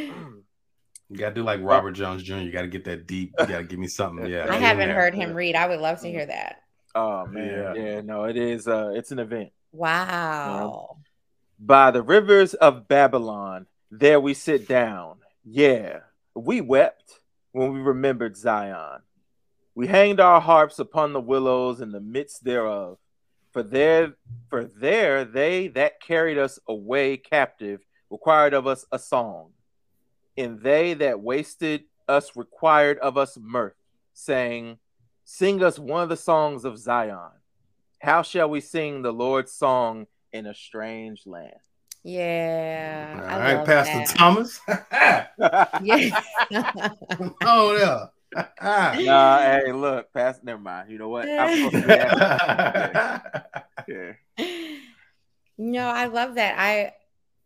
[1.09, 2.37] you gotta do like Robert Jones Jr.
[2.37, 3.33] You gotta get that deep.
[3.39, 4.27] You gotta give me something.
[4.27, 4.47] Yeah.
[4.49, 5.55] I haven't heard him read.
[5.55, 6.57] I would love to hear that.
[6.95, 9.51] Oh man, yeah, yeah no, it is uh it's an event.
[9.71, 10.97] Wow.
[11.59, 15.17] By the rivers of Babylon, there we sit down.
[15.43, 16.01] Yeah,
[16.35, 17.19] we wept
[17.51, 19.01] when we remembered Zion.
[19.73, 22.99] We hanged our harps upon the willows in the midst thereof.
[23.51, 24.13] For there,
[24.49, 29.51] for there they that carried us away captive required of us a song,
[30.37, 33.73] and they that wasted us required of us mirth,
[34.13, 34.77] saying,
[35.25, 37.31] Sing us one of the songs of Zion.
[37.99, 40.05] How shall we sing the Lord's song
[40.37, 41.53] in a strange land.
[42.03, 43.19] Yeah.
[43.19, 44.07] All I right, Pastor that.
[44.07, 44.59] Thomas.
[45.81, 46.21] yeah.
[47.43, 48.07] oh yeah.
[49.03, 50.41] nah, hey, look, Pastor.
[50.45, 50.91] Never mind.
[50.91, 51.27] You know what?
[51.27, 53.21] I'm Yeah.
[53.87, 54.13] yeah.
[55.57, 56.55] No, I love that.
[56.57, 56.93] I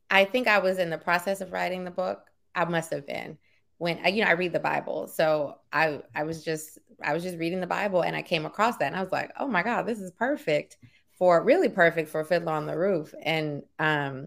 [0.10, 2.22] I think I was in the process of writing the book.
[2.54, 3.38] I must have been
[3.78, 5.08] when you know I read the Bible.
[5.08, 8.78] So I I was just I was just reading the Bible and I came across
[8.78, 10.78] that and I was like, oh my God, this is perfect
[11.22, 14.26] for really perfect for Fiddler on the Roof and um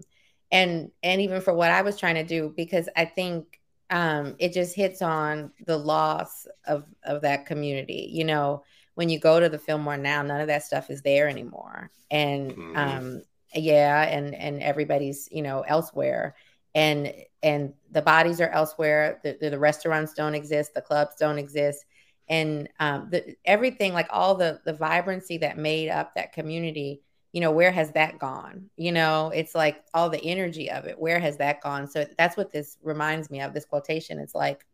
[0.49, 4.53] and and even for what I was trying to do because I think um it
[4.53, 8.09] just hits on the loss of of that community.
[8.13, 11.27] You know, when you go to the Fillmore now, none of that stuff is there
[11.27, 11.91] anymore.
[12.09, 12.77] And Mhm.
[12.77, 16.37] um, yeah, and and everybody's you know elsewhere,
[16.75, 19.19] and and the bodies are elsewhere.
[19.21, 20.73] The, the, the restaurants don't exist.
[20.73, 21.83] The clubs don't exist.
[22.27, 27.01] And um, the, everything, like all the the vibrancy that made up that community,
[27.33, 28.69] you know, where has that gone?
[28.77, 30.99] You know, it's like all the energy of it.
[30.99, 31.87] Where has that gone?
[31.87, 33.53] So that's what this reminds me of.
[33.53, 34.19] This quotation.
[34.19, 34.65] It's like,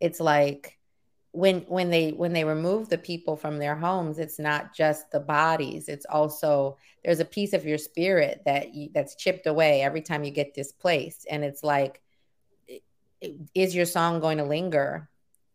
[0.00, 0.78] it's like
[1.32, 5.20] when when they when they remove the people from their homes it's not just the
[5.20, 10.02] bodies it's also there's a piece of your spirit that you, that's chipped away every
[10.02, 12.02] time you get displaced and it's like
[13.54, 15.09] is your song going to linger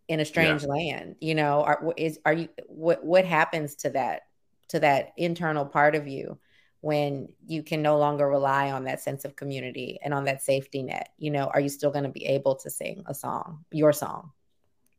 [0.07, 4.23] in a strange land you know are is are you what what happens to that
[4.67, 6.37] to that internal part of you
[6.81, 10.83] when you can no longer rely on that sense of community and on that safety
[10.83, 13.91] net you know are you still going to be able to sing a song your
[13.91, 14.31] song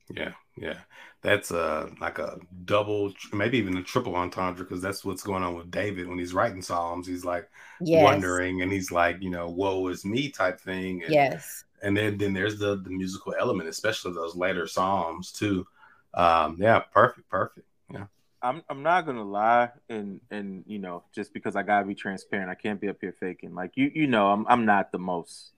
[0.09, 0.79] Yeah, yeah.
[1.23, 5.57] That's uh like a double, maybe even a triple entendre because that's what's going on
[5.57, 7.07] with David when he's writing psalms.
[7.07, 7.49] He's like
[7.81, 11.03] yes wondering, and he's like, you know, "Woe is me" type thing.
[11.03, 15.67] And, yes and then then there's the the musical element, especially those later psalms too.
[16.15, 17.67] Um, yeah, perfect, perfect.
[17.93, 18.07] Yeah,
[18.43, 22.51] I'm I'm not gonna lie, and and you know, just because I gotta be transparent,
[22.51, 23.55] I can't be up here faking.
[23.55, 25.53] Like you, you know, I'm I'm not the most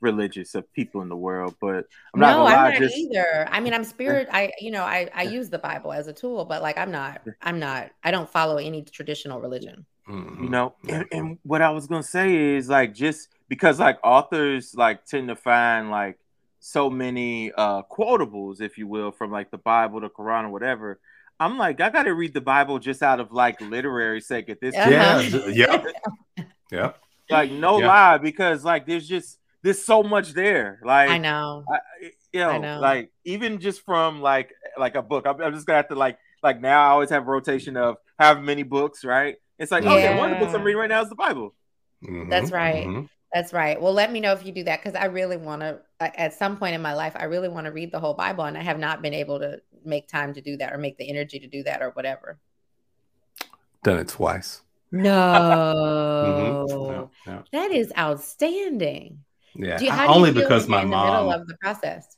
[0.00, 2.54] religious of people in the world, but I'm not no, gonna lie.
[2.54, 3.46] I'm not just either.
[3.50, 4.28] I mean, I'm spirit.
[4.32, 7.20] I, you know, I, I use the Bible as a tool, but like, I'm not,
[7.42, 9.86] I'm not, I don't follow any traditional religion.
[10.08, 10.42] Mhm.
[10.42, 14.74] you know, and, and what I was gonna say is like just because like authors
[14.74, 16.16] like tend to find like
[16.60, 20.98] so many uh quotables, if you will, from like the Bible, the Quran, or whatever.
[21.38, 24.74] I'm like, I gotta read the Bible just out of like literary sake at this
[24.74, 24.90] point.
[24.92, 25.22] yeah, Uh-huh.
[25.28, 25.84] j- yep,
[26.72, 26.98] yep.
[27.30, 27.86] Like, no Yeah.
[27.88, 30.80] lie, because like there's just there's so much there.
[30.84, 31.64] Like I know.
[31.70, 31.78] I,
[32.32, 32.78] you know, I know.
[32.80, 36.18] like even just from like like a book, I'm, I'm just gonna have to like
[36.42, 39.36] like now I always have rotation of have many books, right?
[39.58, 41.54] It's like, oh yeah, one of the books I'm reading right now is the Bible.
[42.04, 42.86] Mhm, That's right.
[42.86, 43.08] mhm.
[43.32, 43.80] That's right.
[43.80, 45.80] Well, let me know if you do that because I really want to.
[46.00, 48.58] At some point in my life, I really want to read the whole Bible, and
[48.58, 51.38] I have not been able to make time to do that or make the energy
[51.38, 52.38] to do that or whatever.
[53.84, 54.62] Done it twice.
[54.92, 55.10] No,
[56.22, 57.10] Mhm.
[57.26, 57.42] Yeah, yeah.
[57.52, 59.24] that is outstanding.
[59.54, 62.16] Yeah, you, only because my the mom, of the process?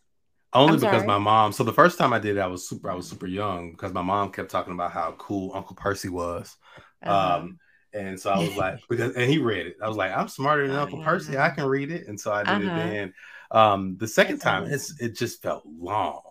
[0.55, 1.07] only I'm because sorry.
[1.07, 1.53] my mom.
[1.53, 3.93] So the first time I did it, I was super, I was super young because
[3.93, 6.57] my mom kept talking about how cool Uncle Percy was.
[7.05, 7.39] Uh-huh.
[7.39, 7.59] Um,
[7.95, 9.77] and so I was like, because and he read it.
[9.83, 11.05] I was like, I'm smarter than Oh, Uncle yeah.
[11.05, 11.39] Percy.
[11.39, 12.07] I can read it.
[12.09, 12.69] And so I did Uh-huh.
[12.69, 13.15] it then.
[13.51, 16.23] Um, the second time, it's it just felt long.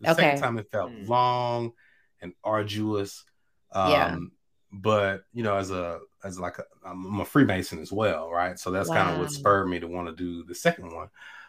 [0.00, 0.16] The Okay.
[0.16, 1.06] second time it felt Mm.
[1.08, 1.72] long
[2.22, 3.24] and arduous.
[3.72, 4.16] Um, Yeah.
[4.72, 8.58] but you know, as a as like a, I'm a Freemason as well, right?
[8.58, 11.08] So that's kind of what spurred me to want to do the second one.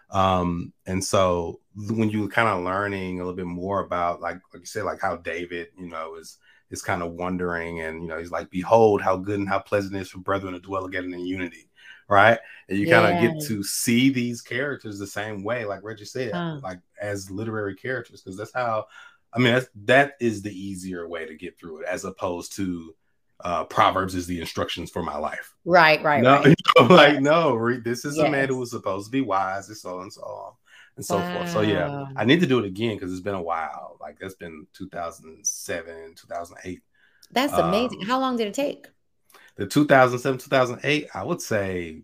[0.10, 4.40] Um, and so when you were kind of learning a little bit more about like
[4.54, 6.38] like you said, like how David, you know, is
[6.72, 9.96] is kind of wondering and you know, he's like, Behold how good and how pleasant
[9.96, 11.70] it is for brethren to dwell together in unity,
[12.08, 12.40] right?
[12.70, 16.34] And you kind of get to see these characters the same way, like Reggie said,
[16.34, 16.60] Huh.
[16.64, 18.86] like as literary characters, because that's how
[19.34, 22.96] I mean that's that is the easier way to get through it as opposed to
[23.42, 25.54] uh Proverbs is the instructions for my life.
[25.66, 26.48] Right, right, no, right.
[26.80, 29.68] you know, like no, read this is a man who was supposed to be wise,
[29.68, 30.54] and so and so on
[30.96, 31.50] and so forth.
[31.50, 33.98] So yeah, I need to do it again because it's been a while.
[34.00, 36.82] Like that's been 2007, 2008.
[37.32, 38.02] That's amazing.
[38.02, 38.88] Um, How long did it take?
[39.58, 42.04] The 2007, 2008, I would say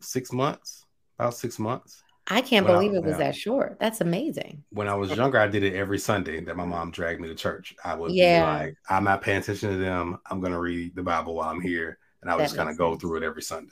[0.00, 0.84] six months,
[1.18, 2.02] about six months.
[2.28, 3.18] I can't well, believe it was yeah.
[3.18, 3.78] that short.
[3.78, 4.64] That's amazing.
[4.70, 7.36] When I was younger, I did it every Sunday that my mom dragged me to
[7.36, 7.74] church.
[7.84, 8.40] I would Yeah.
[8.40, 10.18] be like, I'm not paying attention to them.
[10.28, 11.98] I'm gonna read the Bible while I'm here.
[12.22, 13.02] And I would That just kind of go sense.
[13.02, 13.70] through it every Sunday.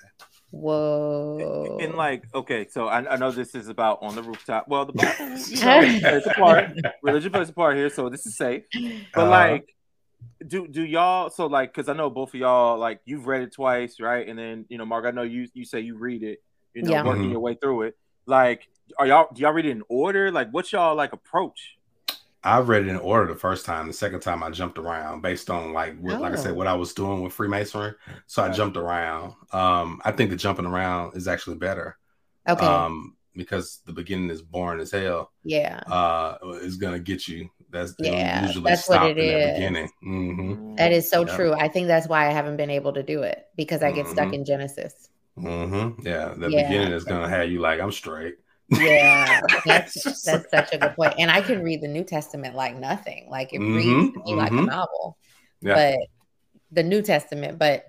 [0.54, 1.78] Whoa.
[1.80, 4.66] And like, okay, so I, I know this is about on the rooftop.
[4.68, 5.14] Well, the Bible,
[6.00, 6.68] plays a part.
[7.02, 8.64] Religion plays a part here, so this is safe.
[9.14, 9.30] But Uh-huh.
[9.30, 9.74] like,
[10.46, 11.30] do do y'all?
[11.30, 14.26] So like, because I know both of y'all like you've read it twice, right?
[14.28, 16.38] And then you know, Mark, I know you you say you read it,
[16.74, 17.04] you know, Yeah.
[17.04, 17.32] working Mhm.
[17.32, 17.96] your way through it.
[18.26, 20.30] Like, are y'all do y'all read it in order?
[20.30, 21.76] Like, what's y'all like approach?
[22.44, 23.86] I read it in order the first time.
[23.86, 26.54] The second time I jumped around based on like what, like I said, Oh.
[26.54, 27.94] what I was doing with Freemasonry.
[28.26, 29.34] So I jumped around.
[29.52, 31.98] Um, I think the jumping around is actually better.
[32.48, 32.66] okay.
[32.66, 35.32] Um, because the beginning is boring as hell.
[35.42, 35.80] yeah.
[35.88, 37.50] Uh, is gonna get you.
[37.70, 39.54] That's Yeah, usually that's what it is.
[39.54, 39.90] beginning.
[40.00, 41.36] hmm That is so Yeah.
[41.36, 41.52] true.
[41.52, 44.28] I think that's why I haven't been able to do it because I get stuck
[44.28, 44.34] Mhm.
[44.34, 45.08] in Genesis.
[45.36, 46.62] hmm Yeah, the Yeah.
[46.62, 48.36] beginning is gonna have you like I'm straight.
[48.70, 51.14] Yeah, that's that's like- such a good point.
[51.18, 53.28] And I can read the New Testament like nothing.
[53.30, 54.66] Like it Mhm, reads to me like a mhm.
[54.66, 55.18] novel.
[55.60, 55.74] Yeah.
[55.74, 56.08] But
[56.72, 57.86] the New Testament, but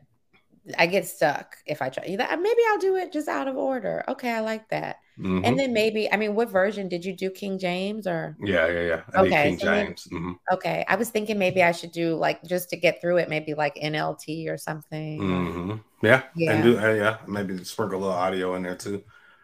[0.77, 2.03] I get stuck if I try.
[2.07, 4.03] Maybe I'll do it just out of order.
[4.07, 4.97] Okay, I like that.
[5.19, 5.45] Mm-hmm.
[5.45, 7.29] And then maybe, I mean, what version did you do?
[7.29, 8.35] King James or?
[8.43, 9.01] Yeah, yeah, yeah.
[9.13, 10.07] I okay, King so James.
[10.11, 10.53] Maybe, mm-hmm.
[10.53, 13.53] Okay, I was thinking maybe I should do like just to get through it, maybe
[13.53, 15.19] like NLT or something.
[15.21, 16.05] Mm-hmm.
[16.05, 19.03] Yeah, yeah, and do uh, yeah, maybe sprinkle a little audio in there too.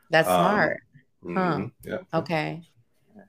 [0.09, 0.81] That's um, smart.
[1.23, 1.29] Huh.
[1.29, 1.89] Mm-hmm.
[1.89, 1.97] Yeah.
[2.13, 2.63] Okay.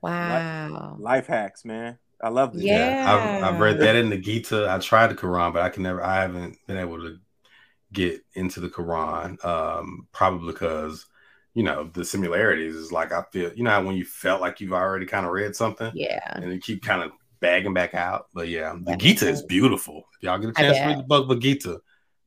[0.00, 0.96] Wow.
[0.98, 1.98] Life, life, hacks, man.
[2.22, 2.62] I love this.
[2.62, 4.70] Yeah, yeah I've, I've, read that in the Gita.
[4.70, 6.02] I tried the Quran, but I can never.
[6.02, 7.18] I haven't been able to
[7.92, 9.44] get into the Quran.
[9.44, 11.06] Um, probably because
[11.54, 13.52] you know the similarities is like I feel.
[13.52, 15.90] You know when you felt like you've already kind of read something.
[15.94, 16.20] Yeah.
[16.36, 18.28] And you keep kind of bagging back out.
[18.32, 20.04] But yeah, the Gita is beautiful.
[20.16, 21.80] If y'all get a chance to read the Bhagavad Gita,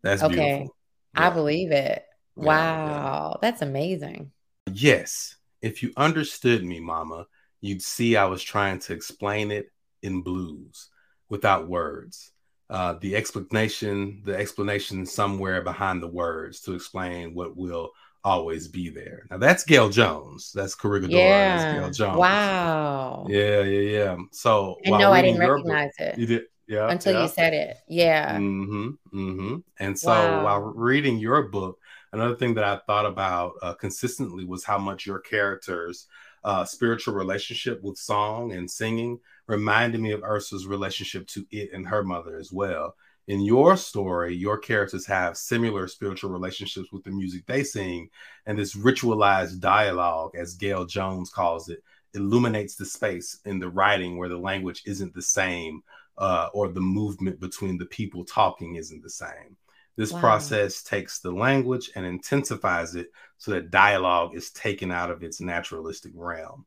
[0.03, 0.35] that's okay.
[0.35, 0.75] beautiful.
[1.15, 1.27] Yeah.
[1.27, 2.03] I believe it.
[2.35, 3.37] Wow, yeah.
[3.41, 4.31] that's amazing.
[4.71, 5.34] Yes,
[5.65, 7.25] if you understood me, Mama,
[7.59, 9.71] you'd see I was trying to explain it
[10.03, 10.89] in blues
[11.27, 12.31] without words.
[12.69, 17.91] Uh, the explanation, the explanation somewhere behind the words to explain what will
[18.23, 19.25] always be there.
[19.31, 20.51] Now that's Gayl Jones.
[20.53, 21.11] That's Corregidora.
[21.11, 21.57] Yeah.
[21.57, 22.17] That's Gayl Jones.
[22.17, 23.25] Wow.
[23.27, 24.17] Yeah, yeah, yeah.
[24.31, 26.17] So and no, I didn't recognize book, it.
[26.19, 26.89] You did, yeah.
[26.89, 27.21] Until yeah.
[27.23, 27.77] you said it.
[27.87, 28.37] Yeah.
[28.37, 28.89] Mm-hmm.
[29.13, 29.57] Mm-hmm.
[29.79, 30.43] And so wow.
[30.43, 31.79] while reading your book,
[32.15, 36.07] another thing that I thought about uh, consistently was how much your characters
[36.43, 41.87] uh, spiritual relationship with song and singing reminded me of Ursula's relationship to it and
[41.87, 42.95] her mother as well.
[43.27, 48.09] In your story, your characters have similar spiritual relationships with the music they sing,
[48.45, 54.17] and this ritualized dialogue, as Gayl Jones calls it, illuminates the space in the writing
[54.17, 55.81] where the language isn't the same
[56.19, 59.57] uh, or the movement between the people talking isn't the same.
[59.97, 60.19] This wow.
[60.19, 65.39] process takes the language and intensifies it so that dialogue is taken out of its
[65.39, 66.65] naturalistic realm.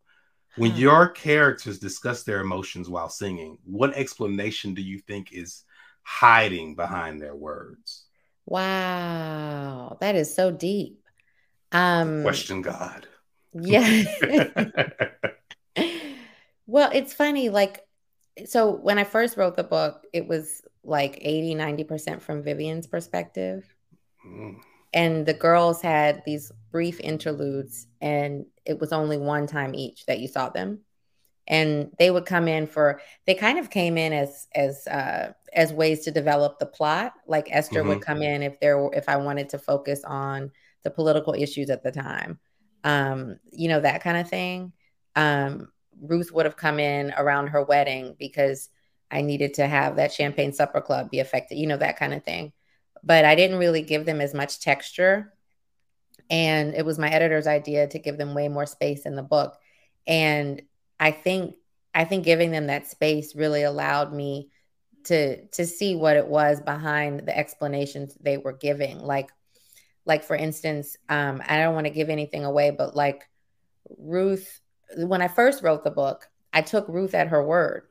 [0.56, 0.78] When huh.
[0.78, 5.64] your characters discuss their emotions while singing, what explanation do you think is
[6.02, 8.04] hiding behind their words?
[8.46, 11.02] Wow, that is so deep.
[11.70, 13.06] Um question God.
[13.52, 14.04] Yeah.
[16.66, 17.84] well, it's funny like
[18.46, 23.64] so when I first wrote the book, it was like 80, 90% from Vivian's perspective.
[24.26, 24.56] Mm.
[24.94, 30.18] And the girls had these brief interludes, and it was only one time each that
[30.18, 30.80] you saw them.
[31.46, 35.72] And they would come in for they kind of came in as as uh as
[35.72, 37.14] ways to develop the plot.
[37.26, 37.88] Like Esther mm-hmm.
[37.88, 40.50] would come in if there were if I wanted to focus on
[40.84, 42.38] the political issues at the time.
[42.84, 44.72] Um, you know, that kind of thing.
[45.16, 45.70] Um,
[46.00, 48.68] Ruth would have come in around her wedding because
[49.10, 52.24] I needed to have that champagne supper club be affected, you know, that kind of
[52.24, 52.52] thing.
[53.02, 55.32] But I didn't really give them as much texture.
[56.30, 59.56] And it was my editor's idea to give them way more space in the book.
[60.06, 60.62] And
[61.00, 61.54] I think
[61.94, 64.50] I think giving them that space really allowed me
[65.04, 68.98] to to see what it was behind the explanations they were giving.
[68.98, 69.30] Like
[70.04, 73.28] like for instance, um, I don't want to give anything away, but like
[73.96, 74.60] Ruth,
[74.96, 77.87] when I first wrote the book, I took Ruth at her word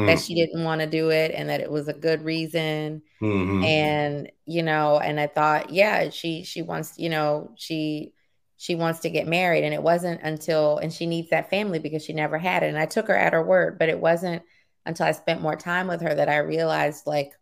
[0.00, 0.06] mm.
[0.06, 3.02] that she didn't want to do it and that it was a good reason.
[3.20, 3.64] Mm-hmm.
[3.64, 8.12] And, you know, and I thought, yeah, she she wants, you know, she
[8.56, 9.64] she wants to get married.
[9.64, 12.68] And it wasn't until and she needs that family because she never had it.
[12.68, 14.42] And I took her at her word, but it wasn't
[14.86, 17.32] until I spent more time with her that I realized like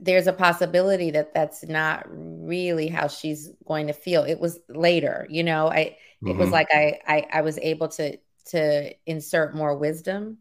[0.00, 4.22] there's a possibility that that's not really how she's going to feel.
[4.22, 6.38] It was later, you know, I it mm-hmm.
[6.38, 8.18] was like I, I I was able to
[8.50, 10.38] to insert more wisdom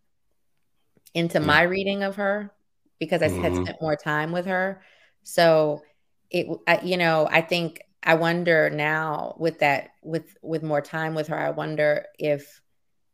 [1.14, 2.52] into my reading of her
[3.00, 3.42] because I mm-hmm.
[3.42, 4.82] had spent more time with her.
[5.24, 5.82] So
[6.30, 11.16] it, I, you know, I think I wonder now with that, with with more time
[11.16, 12.62] with her, I wonder if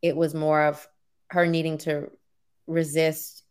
[0.02, 0.88] it was more of
[1.30, 2.12] her needing to
[2.68, 3.44] resist,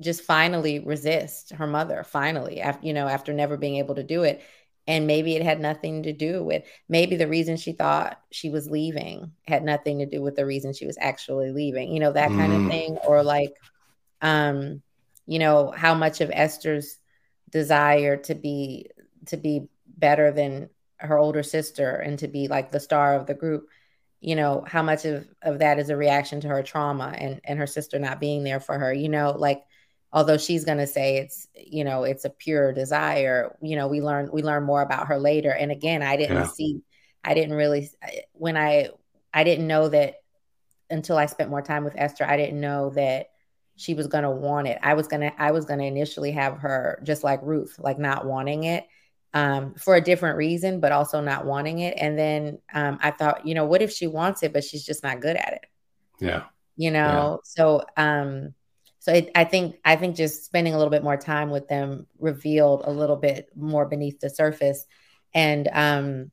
[0.00, 2.04] just finally resist her mother.
[2.04, 4.42] Finally, after you know, after never being able to do it,
[4.90, 8.68] and maybe it had nothing to do with maybe the reason she thought she was
[8.68, 12.28] leaving had nothing to do with the reason she was actually leaving you know that
[12.28, 12.64] kind mm.
[12.64, 13.54] of thing or like
[14.20, 14.82] um
[15.26, 16.98] you know how much of esther's
[17.50, 18.90] desire to be
[19.26, 23.34] to be better than her older sister and to be like the star of the
[23.34, 23.68] group
[24.20, 27.60] you know how much of of that is a reaction to her trauma and and
[27.60, 29.62] her sister not being there for her you know like
[30.12, 34.00] although she's going to say it's you know it's a pure desire you know we
[34.00, 35.50] learn we learn more about her later.
[35.50, 36.46] And again i didn't yeah.
[36.46, 36.82] see
[37.24, 37.90] i didn't really
[38.32, 38.88] when i
[39.32, 40.16] i didn't know that
[40.88, 43.30] until i spent more time with esther i didn't know that
[43.80, 44.78] she was going to want it.
[44.82, 47.98] I was going to i was going to initially have her just like ruth like
[47.98, 48.86] not wanting it
[49.32, 51.94] um, for a different reason but also not wanting it.
[51.96, 55.02] And then um, i thought you know what if she wants it but she's just
[55.02, 55.66] not good at it?
[56.20, 56.44] Yeah.
[56.76, 57.36] You know yeah.
[57.44, 58.54] so um
[59.00, 62.06] so it, I think I think just spending a little bit more time with them
[62.18, 64.86] revealed a little bit more beneath the surface,
[65.34, 66.30] and um,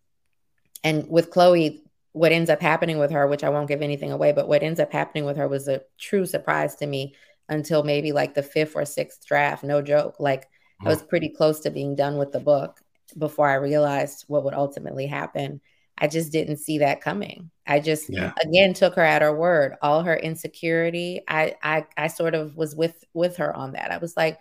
[0.83, 4.33] and with Chloe, what ends up happening with her, which I won't give anything away,
[4.33, 7.15] but what ends up happening with her was a true surprise to me
[7.47, 9.63] until maybe like the fifth or sixth draft.
[9.63, 10.87] No joke, like mm-hmm.
[10.87, 12.81] I was pretty close to being done with the book
[13.17, 15.61] before I realized what would ultimately happen.
[15.97, 17.49] I just didn't see that coming.
[17.65, 18.33] I just yeah.
[18.43, 19.75] again took her at her word.
[19.81, 23.91] All her insecurity, I I I sort of was with with her on that.
[23.91, 24.39] I was like,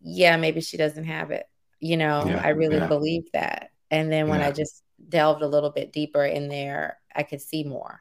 [0.00, 1.46] yeah, maybe she doesn't have it.
[1.80, 2.86] You know, yeah, I really yeah.
[2.86, 3.70] believed that.
[3.90, 7.64] And then when I just delved a little bit deeper in there, I could see
[7.64, 8.00] more.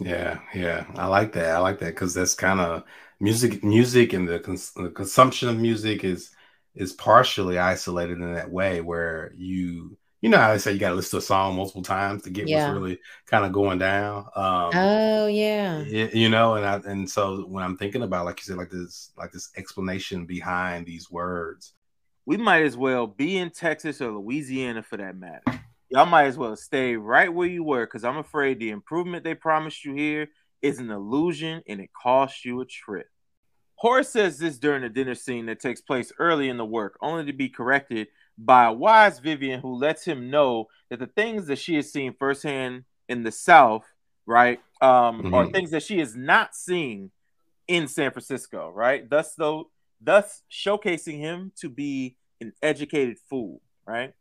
[0.00, 1.50] Yeah, yeah, I like that.
[1.50, 2.84] I like that because that's kind of
[3.20, 3.62] music.
[3.62, 6.30] Music and the, cons- the consumption of music is
[6.74, 10.90] is partially isolated in that way, where you you know how they say you got
[10.90, 12.68] to listen to a song multiple times to get yeah.
[12.68, 14.18] what's really kind of going down.
[14.36, 18.44] Um, oh yeah, you know, and I and so when I'm thinking about like you
[18.44, 21.74] said, like this like this explanation behind these words,
[22.24, 25.42] we might as well be in Texas or Louisiana for that matter.
[25.90, 29.34] Y'all might as well stay right where you were because I'm afraid the improvement they
[29.34, 30.28] promised you here
[30.62, 33.08] is an illusion and it costs you a trip.
[33.74, 37.26] Horace says this during a dinner scene that takes place early in the work, only
[37.26, 38.06] to be corrected
[38.38, 42.14] by a wise Vivian who lets him know that the things that she has seen
[42.18, 43.84] firsthand in the South,
[44.26, 45.34] right, um, mm-hmm.
[45.34, 47.10] are things that she is not seeing
[47.68, 49.08] in San Francisco, right?
[49.08, 49.70] Thus, though,
[50.00, 54.12] thus showcasing him to be an educated fool, right?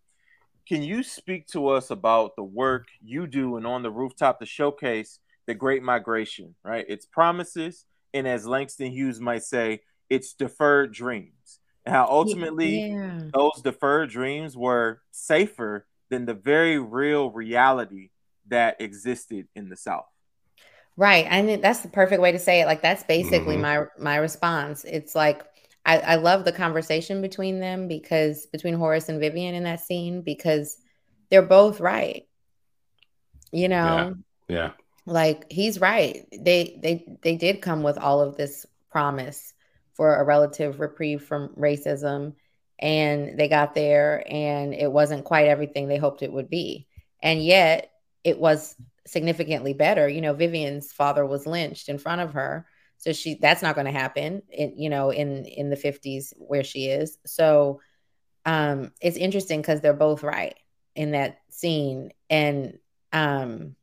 [0.68, 4.45] Can you speak to us about the work you do and on the rooftop to
[4.45, 6.86] showcase the Great Migration, right?
[6.88, 13.22] Its promises, and as Langston Hughes might say, it's deferred dreams and how ultimately yeah.
[13.34, 18.10] those deferred dreams were safer than the very real reality
[18.48, 20.06] that existed in the South.
[20.98, 21.26] Right.
[21.30, 22.66] I mean, that's the perfect way to say it.
[22.66, 23.62] Like that's basically mm-hmm.
[23.98, 24.84] my my response.
[24.84, 25.44] It's like
[25.86, 30.22] I, I love the conversation between them because between Horace and Vivian in that scene
[30.22, 30.78] because
[31.30, 32.28] they're both right.
[33.52, 34.16] You know?
[34.48, 34.56] Yeah.
[34.56, 34.72] yeah.
[35.06, 36.28] Like he's right.
[36.32, 39.54] They they they did come with all of this promise
[40.02, 42.34] for a relative reprieve from racism.
[42.80, 46.88] And they got there and it wasn't quite everything they hoped it would be.
[47.22, 47.91] And yet
[48.24, 48.76] it was
[49.06, 50.10] significantly better.
[50.10, 52.66] You know, Vivian's father was lynched in front of her.
[52.97, 56.64] So she that's not going to happen in, you know, in in the 50s where
[56.64, 57.20] she is.
[57.28, 57.80] So
[58.43, 60.58] um it's interesting because they're both right
[60.95, 62.12] in that scene.
[62.28, 62.80] And
[63.14, 63.76] um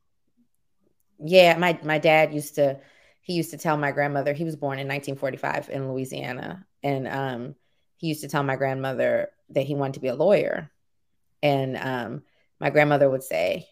[1.17, 2.81] yeah, my my dad used to
[3.29, 7.55] he used to tell my grandmother he was born in 1945 in Louisiana, and um,
[7.97, 10.71] he used to tell my grandmother that he wanted to be a lawyer,
[11.43, 12.23] and um,
[12.59, 13.67] my grandmother would say,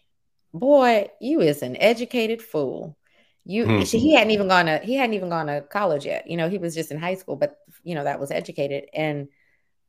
[0.54, 2.96] "Boy, you is an educated fool."
[3.44, 3.82] You, mm-hmm.
[3.82, 6.30] she, he hadn't even gone to he hadn't even gone to college yet.
[6.30, 8.88] You know, he was just in high school, but you know that was educated.
[8.94, 9.26] And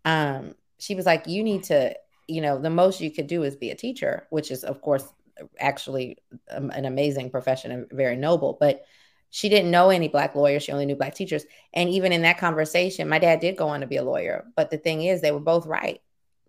[0.04, 1.96] um, she was like, "You need to,
[2.28, 5.08] you know, the most you could do is be a teacher," which is, of course,
[5.60, 6.18] actually
[6.50, 8.58] um, an amazing profession and very noble.
[8.60, 8.84] But
[9.30, 11.46] she didn't know any black lawyers she only knew black teachers.
[11.74, 14.70] And even in that conversation my dad did go on to be a lawyer but
[14.72, 16.02] the thing is they were both right.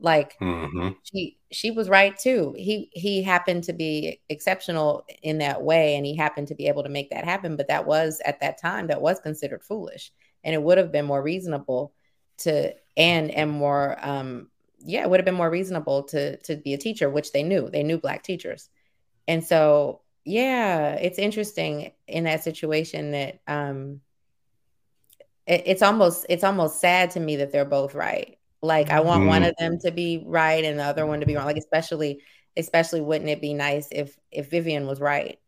[0.02, 0.90] Like mm-hmm.
[1.02, 2.54] she she was right too.
[2.56, 6.84] He he happened to be exceptional in that way and he happened to be able
[6.84, 10.12] to make that happen but that was at that time that was considered foolish.
[10.42, 11.92] And it would have been more reasonable
[12.38, 16.72] to and and more um yeah it would have been more reasonable to to be
[16.72, 17.68] a teacher which they knew.
[17.68, 18.70] They knew black teachers.
[19.28, 24.00] And so yeah, it's interesting in that situation that um
[25.46, 28.38] it, it's almost it's almost sad to me that they're both right.
[28.62, 29.28] Like I want mm.
[29.28, 31.46] one of them to be right and the other one to be wrong.
[31.46, 32.20] Like especially
[32.56, 35.38] especially wouldn't it be nice if if Vivian was right?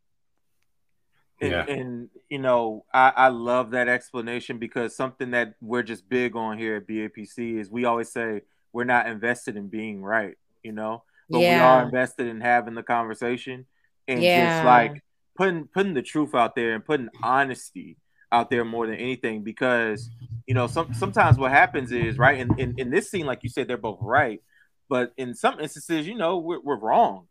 [1.40, 1.64] Yeah.
[1.68, 6.36] And, and you know, I, I love that explanation because something that we're just big
[6.36, 8.42] on here at BAPC is we always say
[8.72, 11.56] we're not invested in being right, you know, but yeah.
[11.56, 13.66] we are invested in having the conversation
[14.09, 14.57] and yeah.
[14.57, 15.03] just like
[15.36, 17.96] putting putting the truth out there and putting honesty
[18.30, 20.11] out there more than anything because
[20.46, 23.50] you know some sometimes what happens is right in, in, in this scene like you
[23.50, 24.42] said they're both right
[24.88, 27.26] but in some instances you know we're, we're wrong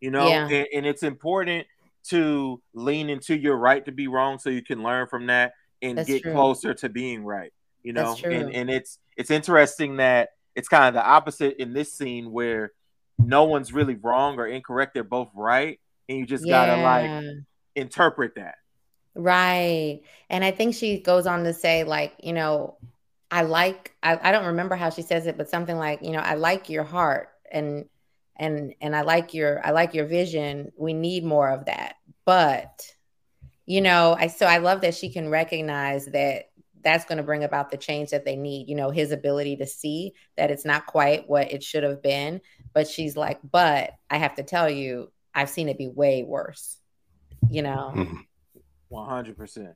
[0.00, 0.46] you know yeah.
[0.48, 1.66] and, and, it's important
[2.02, 5.52] to lean into your right to be wrong so you can learn from that
[5.82, 6.32] and That's get true.
[6.32, 7.52] closer to being right
[7.82, 11.92] you know and, and it's it's interesting that it's kind of the opposite in this
[11.92, 12.72] scene where
[13.18, 15.78] no one's really wrong or incorrect they're both right
[16.10, 16.66] and you just yeah.
[16.66, 17.24] gotta like
[17.76, 18.56] interpret that.
[19.14, 20.02] Right.
[20.28, 22.76] And I think she goes on to say, like, you know,
[23.30, 26.18] I like I, I don't remember how she says it, but something like, you know,
[26.18, 27.88] I like your heart and
[28.36, 30.72] and and I like your I like your vision.
[30.76, 31.94] We need more of that.
[32.24, 32.92] But
[33.66, 36.46] you know, I so I love that she can recognize that
[36.82, 39.66] that's going to bring about the change that they need you know his ability to
[39.66, 42.40] see that it's not quite what it should have been
[42.72, 46.78] but she's like but i have to tell you i've seen it be way worse
[47.50, 48.16] you know mm-hmm.
[48.92, 49.74] 100%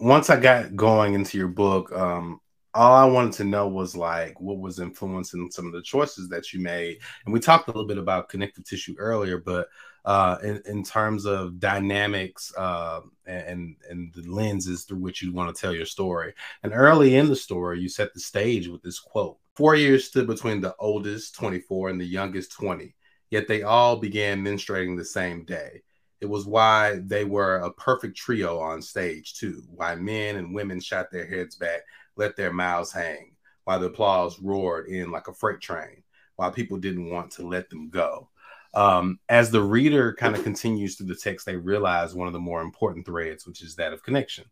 [0.00, 2.40] once i got going into your book um
[2.76, 6.52] all I wanted to know was like what was influencing some of the choices that
[6.52, 6.98] you made.
[7.24, 9.68] And we talked a little bit about connective tissue earlier, but
[10.04, 15.54] uh, in, in terms of dynamics uh, and and the lenses through which you want
[15.54, 16.34] to tell your story.
[16.62, 20.28] And early in the story, you set the stage with this quote: Four years stood
[20.28, 22.94] between the oldest, 24, and the youngest, 20.
[23.30, 25.82] Yet they all began menstruating the same day.
[26.20, 29.62] It was why they were a perfect trio on stage, too.
[29.74, 31.82] Why men and women shot their heads back
[32.16, 33.32] let their mouths hang,
[33.64, 36.02] why the applause roared in like a freight train,
[36.36, 38.28] why people didn't want to let them go.
[38.74, 42.40] Um, as the reader kind of continues through the text, they realize one of the
[42.40, 44.44] more important threads, which is that of connection.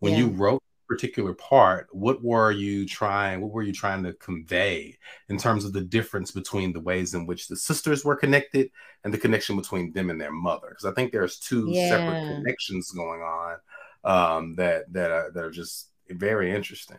[0.00, 0.18] When yeah.
[0.18, 4.96] you wrote particular part what were you trying what were you trying to convey
[5.28, 8.70] in terms of the difference between the ways in which the sisters were connected
[9.02, 11.88] and the connection between them and their mother because i think there's two yeah.
[11.88, 13.56] separate connections going on
[14.04, 16.98] um, that that are, that are just very interesting.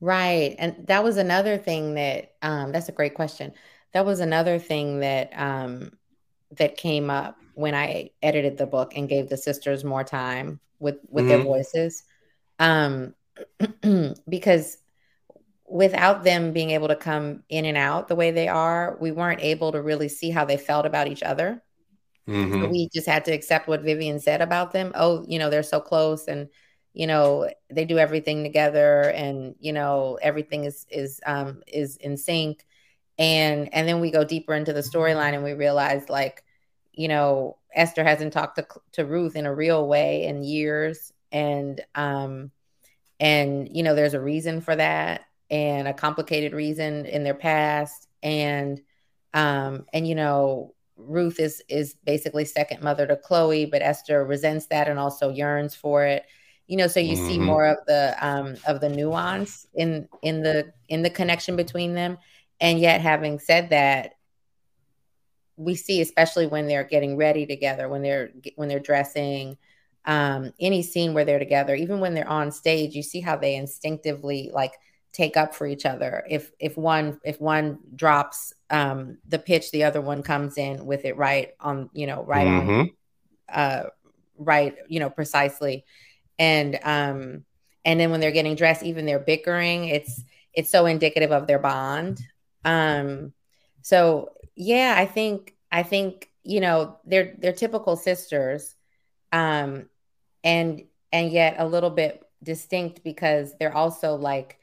[0.00, 0.56] Right.
[0.58, 3.52] And that was another thing that um, that's a great question.
[3.92, 5.92] That was another thing that um,
[6.52, 10.98] that came up when I edited the book and gave the sisters more time with
[11.08, 11.28] with mm-hmm.
[11.28, 12.04] their voices.
[12.58, 13.14] Um,
[14.28, 14.78] because
[15.66, 19.40] without them being able to come in and out the way they are, we weren't
[19.40, 21.62] able to really see how they felt about each other.
[22.28, 22.62] Mm-hmm.
[22.62, 24.92] So we just had to accept what Vivian said about them.
[24.94, 26.48] Oh, you know, they're so close and
[26.94, 32.16] you know they do everything together and you know everything is is um is in
[32.16, 32.64] sync
[33.18, 36.44] and and then we go deeper into the storyline and we realize like
[36.92, 41.82] you know esther hasn't talked to, to ruth in a real way in years and
[41.96, 42.50] um
[43.20, 48.08] and you know there's a reason for that and a complicated reason in their past
[48.22, 48.80] and
[49.34, 54.66] um and you know ruth is is basically second mother to chloe but esther resents
[54.66, 56.24] that and also yearns for it
[56.68, 57.26] you know so you mm-hmm.
[57.26, 61.94] see more of the um of the nuance in in the in the connection between
[61.94, 62.16] them
[62.60, 64.12] and yet having said that
[65.56, 69.56] we see especially when they're getting ready together when they're when they're dressing
[70.06, 73.56] um any scene where they're together even when they're on stage you see how they
[73.56, 74.74] instinctively like
[75.14, 76.24] take up for each other.
[76.28, 81.04] If if one if one drops um the pitch the other one comes in with
[81.04, 82.70] it right on you know right mm-hmm.
[82.70, 82.90] on
[83.48, 83.84] uh
[84.36, 85.84] right you know precisely.
[86.38, 87.44] And um
[87.84, 90.20] and then when they're getting dressed even they're bickering it's
[90.52, 92.20] it's so indicative of their bond.
[92.64, 93.32] Um
[93.82, 98.74] so yeah i think i think you know they're they're typical sisters.
[99.30, 99.88] Um
[100.44, 104.58] and and yet a little bit distinct because they're also like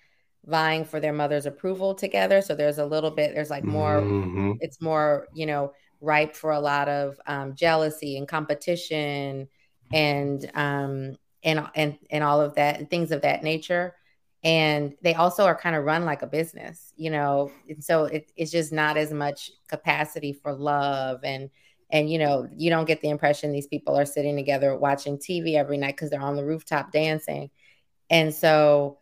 [0.45, 2.41] vying for their mother's approval together.
[2.41, 4.53] So there's a little bit there's like more mm-hmm.
[4.61, 9.47] it's more you know ripe for a lot of um, jealousy and competition
[9.93, 13.95] and um and and and all of that and things of that nature.
[14.43, 17.51] And they also are kind of run like a business you know?
[17.67, 21.49] And so it, it's just not as much capacity for love and
[21.91, 25.55] and you know you don't get the impression these people are sitting together watching tv
[25.55, 27.49] every night because they're on the rooftop dancing.
[28.09, 28.99] And so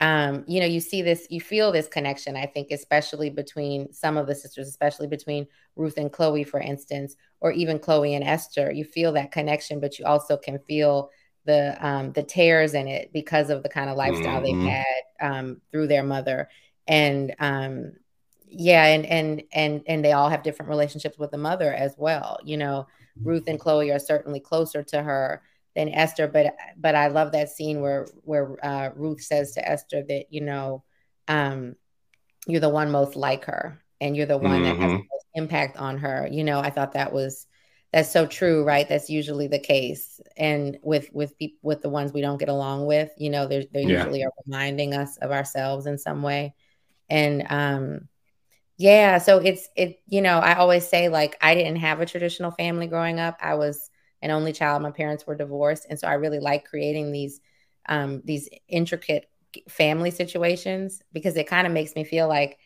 [0.00, 4.16] um, you know you see this you feel this connection i think especially between some
[4.16, 8.72] of the sisters especially between ruth and chloe for instance or even chloe and esther.
[8.72, 11.10] You feel that connection but you also can feel
[11.44, 14.64] the um, the tears in it because of the kind of lifestyle mm-hmm.
[14.64, 14.84] they've had
[15.20, 16.48] um, through their mother,
[16.86, 17.92] and um,
[18.50, 22.38] yeah, and and and and they all have different relationships with the mother as well.
[22.44, 22.86] You know,
[23.22, 25.42] Ruth and Chloe are certainly closer to her
[25.76, 30.02] than Esther, but but I love that scene where where uh, Ruth says to Esther
[30.08, 30.82] that you know
[31.28, 31.76] um,
[32.46, 34.64] you're the one most like her, and you're the one mm-hmm.
[34.64, 34.96] that has mm-hmm.
[34.96, 36.28] the most impact on her.
[36.30, 37.46] You know, I thought that was
[37.92, 42.12] that's so true right that's usually the case and with with people with the ones
[42.12, 43.98] we don't get along with you know they're, they yeah.
[43.98, 46.54] usually are reminding us of ourselves in some way
[47.08, 48.08] and um
[48.80, 52.50] yeah so it's it you know i always say like i didn't have a traditional
[52.50, 53.90] family growing up i was
[54.22, 57.40] an only child my parents were divorced and so i really like creating these
[57.88, 59.28] um these intricate
[59.68, 62.58] family situations because it kind of makes me feel like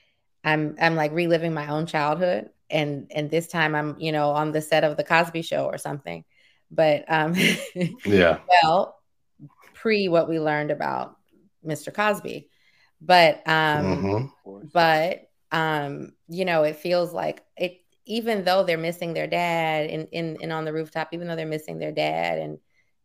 [0.45, 4.53] i'm i'm like reliving my own childhood and and this time I'm you know on
[4.53, 6.25] the set of the Cosby Show or something.
[6.71, 7.35] But um,
[8.05, 8.99] yeah, well,
[9.75, 11.17] pre what we learned about
[11.65, 11.95] Mr.
[11.95, 12.49] Cosby,
[13.01, 14.67] but um, mm-hmm.
[14.73, 17.81] but um, you know, it feels like it.
[18.07, 21.47] Even though they're missing their dad in, in in on the rooftop, even though they're
[21.47, 22.59] missing their dad, and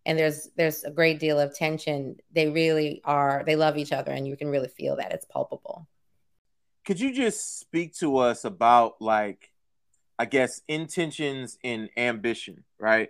[0.06, 4.12] and there's there's a great deal of tension they really are they love each other
[4.12, 5.88] and you can really feel that it's palpable
[6.86, 9.52] could you just speak to us about like
[10.18, 13.10] i guess intentions and ambition right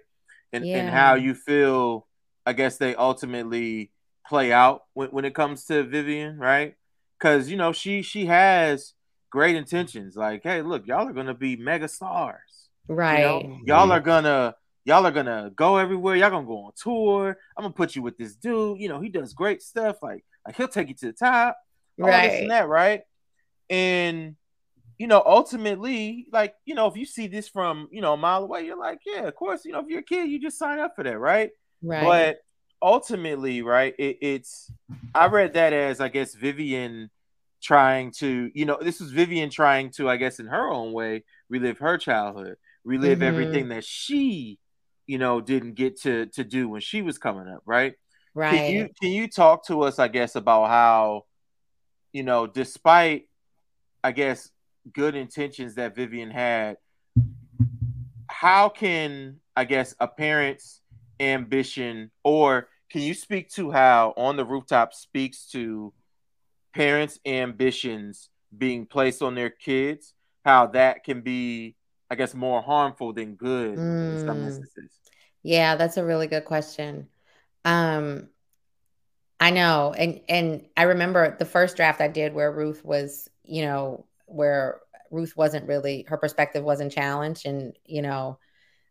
[0.51, 0.77] and, yeah.
[0.77, 2.07] and how you feel
[2.45, 3.91] i guess they ultimately
[4.27, 6.75] play out when, when it comes to vivian right
[7.17, 8.93] because you know she she has
[9.30, 13.59] great intentions like hey look y'all are gonna be mega stars right you know?
[13.65, 14.55] y'all are gonna
[14.89, 16.15] y'all are gonna go everywhere.
[16.15, 17.38] Y'all gonna go on tour.
[17.55, 18.80] I'm gonna put you with this dude.
[18.80, 19.97] You know, he does great stuff.
[20.01, 21.57] Like, like he'll take you to the top.
[22.01, 22.30] All right.
[22.30, 23.01] this and that, right?
[23.69, 24.36] And
[24.97, 28.43] you know, ultimately, like, you know, if you see this from, you know, a mile
[28.43, 30.77] away, you're like, yeah, of course, you know, if you're a kid, you just sign
[30.80, 31.51] up for that, right?
[31.82, 32.03] Right.
[32.03, 32.39] But
[32.82, 34.69] ultimately, right, it, it's
[35.15, 37.09] I read that as I guess Vivian
[37.62, 41.24] trying to, you know, this is Vivian trying to, I guess, in her own way,
[41.49, 43.24] relive her childhood, relive mm-hmm.
[43.24, 44.60] everything that she
[45.10, 47.95] you know didn't get to to do when she was coming up right
[48.36, 51.26] right can you can you talk to us i guess about how
[52.14, 53.28] you know despite
[54.03, 54.51] i guess
[54.93, 56.78] good intentions that vivian had
[58.28, 60.82] how can i guess a parent's
[61.20, 65.91] ambition or can you speak to how on the rooftop speaks to
[66.74, 70.13] parents ambitions being placed on their kids
[70.45, 71.76] how that can be
[72.09, 74.13] I guess, more harmful than good mm.
[74.13, 74.47] in some mm.
[74.47, 74.91] instances?
[75.43, 77.07] Yeah, that's a really good question.
[77.65, 78.30] Um,
[79.39, 83.61] I know, and and I remember the first draft I did where Ruth was, you
[83.61, 88.39] know, where Ruth wasn't really her perspective wasn't challenged, and you know,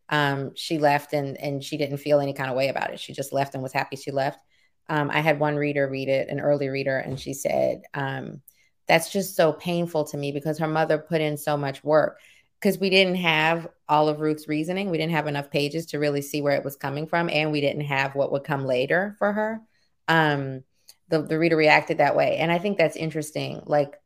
[0.08, 3.00] um, she left and and she didn't feel any kind of way about it.
[3.00, 4.40] She just left and was happy she left.
[4.88, 8.40] Um, I had one reader read it, an early reader, and she said, um,
[8.86, 12.18] "That's just so painful to me because her mother put in so much work."
[12.60, 14.90] because we didn't have all of Ruth's reasoning.
[14.90, 17.60] We didn't have enough pages to really see where it was coming from, and we
[17.60, 19.60] didn't have what would come later for her.
[20.08, 20.64] Um,
[21.08, 22.36] the, the reader reacted that way.
[22.36, 23.62] And I think that's interesting.
[23.66, 24.00] Like,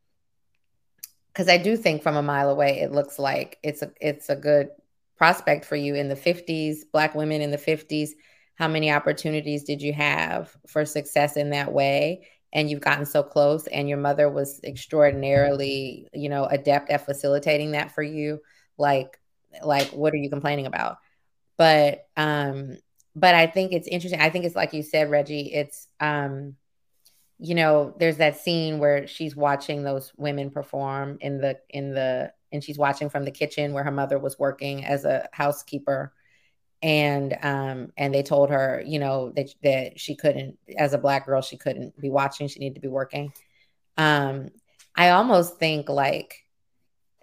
[1.32, 4.36] because I do think from a mile away, it looks like it's a it's a
[4.36, 4.68] good
[5.16, 8.10] prospect for you in the 50s, black women in the 50s.
[8.54, 12.26] How many opportunities did you have for success in that way?
[12.54, 17.70] and you've gotten so close and your mother was extraordinarily you know adept at facilitating
[17.70, 18.40] that for you.
[18.76, 19.18] Like
[19.64, 20.98] like what are you complaining about?
[21.56, 22.76] But um
[23.14, 26.56] but i think it's interesting i think it's like you said reggie it's um
[27.38, 32.32] you know there's that scene where she's watching those women perform in the in the
[32.52, 36.12] and she's watching from the kitchen where her mother was working as a housekeeper
[36.82, 41.26] and um and they told her you know that that she couldn't as a black
[41.26, 43.32] girl she couldn't be watching she needed to be working.
[43.96, 44.50] Um
[44.96, 46.44] i almost think like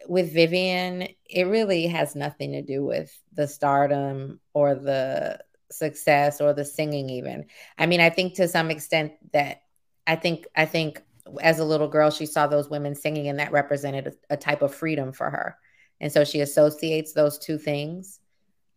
[0.07, 5.39] with vivian it really has nothing to do with the stardom or the
[5.71, 7.45] success or the singing even.
[7.77, 9.61] I mean i think to some extent that
[10.07, 11.03] i think i think
[11.41, 14.61] as a little girl she saw those women singing and that represented a, a type
[14.61, 15.57] of freedom for her.
[16.01, 18.19] And so she associates those two things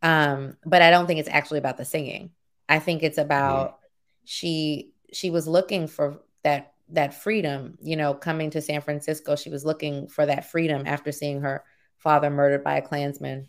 [0.03, 2.31] um, but I don't think it's actually about the singing.
[2.69, 3.79] I think it's about
[4.25, 9.37] she she was looking for that that freedom, you know, coming to San Francisco.
[9.37, 11.65] She was looking for that freedom after seeing her
[11.99, 13.49] father murdered by a Klansman.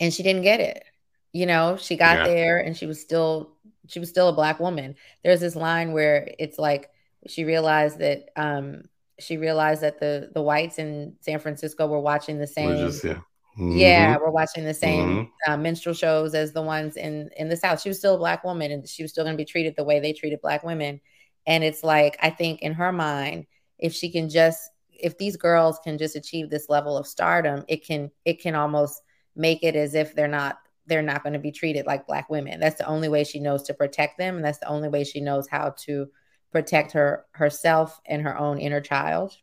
[0.00, 0.84] And she didn't get it.
[1.32, 2.24] You know, she got yeah.
[2.24, 3.56] there and she was still
[3.86, 4.94] she was still a black woman.
[5.24, 6.90] There's this line where it's like
[7.26, 8.82] she realized that um
[9.18, 13.20] she realized that the the whites in San Francisco were watching the same just, yeah.
[13.58, 13.76] Mm-hmm.
[13.76, 15.52] Yeah, we're watching the same mm-hmm.
[15.52, 17.80] uh, minstrel shows as the ones in in the South.
[17.80, 19.84] She was still a black woman, and she was still going to be treated the
[19.84, 21.00] way they treated black women.
[21.44, 23.46] And it's like I think in her mind,
[23.78, 27.84] if she can just if these girls can just achieve this level of stardom, it
[27.84, 29.02] can it can almost
[29.34, 32.60] make it as if they're not they're not going to be treated like black women.
[32.60, 35.20] That's the only way she knows to protect them, and that's the only way she
[35.20, 36.08] knows how to
[36.52, 39.36] protect her herself and her own inner child.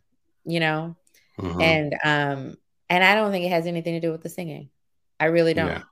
[0.45, 0.95] You know,
[1.37, 1.59] mm-hmm.
[1.59, 2.57] and um
[2.89, 4.69] and I don't think it has anything to do with the singing.
[5.19, 5.67] I really don't.
[5.67, 5.83] Yeah.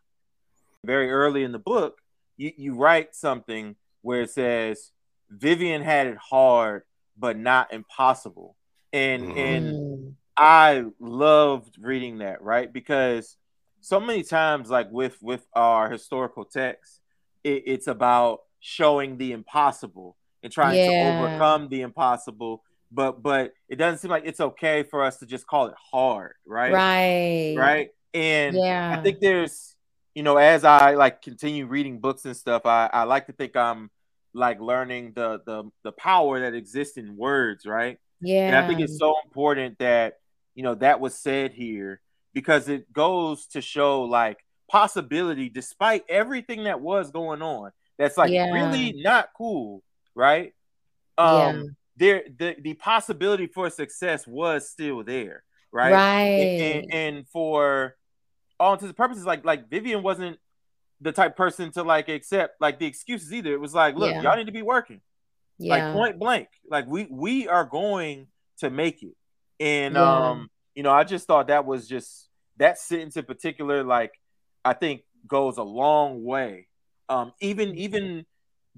[0.83, 1.99] Very early in the book,
[2.37, 4.91] you, you write something where it says
[5.29, 6.83] Vivian had it hard,
[7.17, 8.55] but not impossible.
[8.91, 9.37] And mm.
[9.37, 12.71] and I loved reading that, right?
[12.71, 13.37] Because
[13.81, 16.99] so many times, like with with our historical texts,
[17.43, 21.19] it, it's about showing the impossible and trying yeah.
[21.19, 22.63] to overcome the impossible
[22.93, 26.33] but but it doesn't seem like it's okay for us to just call it hard,
[26.45, 26.71] right?
[26.71, 27.55] Right.
[27.57, 27.89] Right.
[28.13, 28.95] And yeah.
[28.97, 29.75] I think there's,
[30.13, 33.55] you know, as I like continue reading books and stuff, I, I like to think
[33.55, 33.89] I'm
[34.33, 37.97] like learning the the the power that exists in words, right?
[38.21, 38.47] Yeah.
[38.47, 40.19] And I think it's so important that,
[40.55, 41.99] you know, that was said here
[42.33, 44.37] because it goes to show like
[44.69, 48.51] possibility despite everything that was going on, that's like Yeah.
[48.51, 49.83] really not cool,
[50.13, 50.53] right?
[51.17, 51.63] Um Yeah.
[51.97, 55.93] There the, the possibility for success was still there, right?
[55.93, 56.23] Right.
[56.23, 57.95] And, and, and for
[58.59, 60.39] all intents and purposes, like like Vivian wasn't
[61.01, 63.51] the type person to like accept like the excuses either.
[63.53, 64.21] It was like, look, Yeah.
[64.21, 65.01] y'all need to be working
[65.59, 65.69] yeah.
[65.87, 68.27] like point blank like we we are going
[68.57, 69.15] to make it
[69.59, 70.29] and Yeah.
[70.29, 72.27] um you know i just thought that was just
[72.57, 74.13] that sentence in particular like
[74.65, 76.67] i think goes a long way
[77.09, 78.25] um even even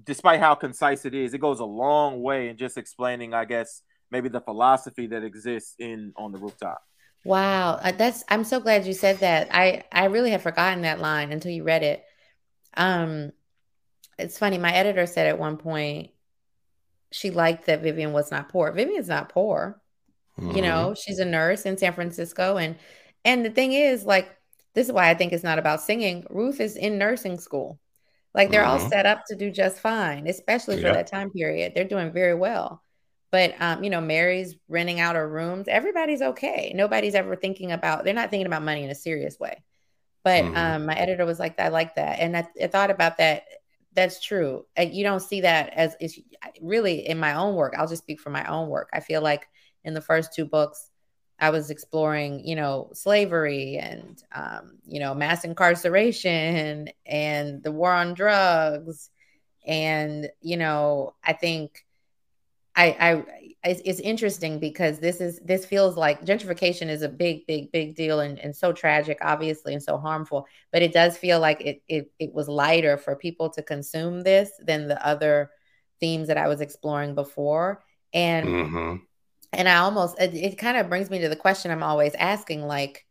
[0.04, 3.82] despite how concise it is it goes a long way in just explaining i guess
[4.10, 6.82] maybe the philosophy that exists in on the rooftop
[7.26, 9.48] Wow, uh, that's I'm so glad you said that.
[9.50, 12.04] I I really had forgotten that line until you read it.
[12.76, 13.32] Um,
[14.16, 14.58] it's funny.
[14.58, 16.10] My editor said at one point
[17.10, 18.70] she liked that Vivian was not poor.
[18.70, 19.80] Vivian's not poor.
[20.38, 20.56] Mm-hmm.
[20.56, 22.76] You know, she's a nurse in San Francisco, and
[23.24, 24.30] and the thing is, like,
[24.74, 26.26] this is why I think it's not about singing.
[26.30, 27.80] Ruth is in nursing school.
[28.36, 28.90] Like they're all Mhm.
[28.90, 30.92] set up to do just fine, especially for Yeah.
[30.92, 31.74] that time period.
[31.74, 32.82] They're doing very well.
[33.32, 35.68] But um, you know, Mary's renting out her rooms.
[35.68, 36.72] Everybody's okay.
[36.76, 38.04] Nobody's ever thinking about.
[38.04, 39.64] They're not thinking about money in a serious way.
[40.24, 40.56] But Mhm.
[40.56, 43.44] um, my editor was like, "I like that," and I, I thought about that.
[43.94, 44.66] That's true.
[44.78, 46.20] Uh, You don't see that as is
[46.60, 47.74] really in my own work.
[47.78, 48.90] I'll just speak for my own work.
[48.92, 49.48] I feel like
[49.84, 50.90] in the first two books,
[51.38, 57.92] I was exploring, you know, slavery and, um, you know, mass incarceration and the war
[57.92, 59.10] on drugs.
[59.66, 61.84] And, you know, I think
[62.74, 63.24] I, I,
[63.64, 68.20] it's, interesting because this is, this feels like gentrification is a big, big, big deal
[68.20, 70.46] and, and so tragic, obviously, and so harmful.
[70.72, 74.50] But it does feel like it, it, it was lighter for people to consume this
[74.62, 75.50] than the other
[76.00, 77.82] themes that I was exploring before.
[78.12, 79.05] And Mhm.
[79.56, 82.62] And I almost it, it kind of brings me to the question I'm always asking
[82.66, 83.04] like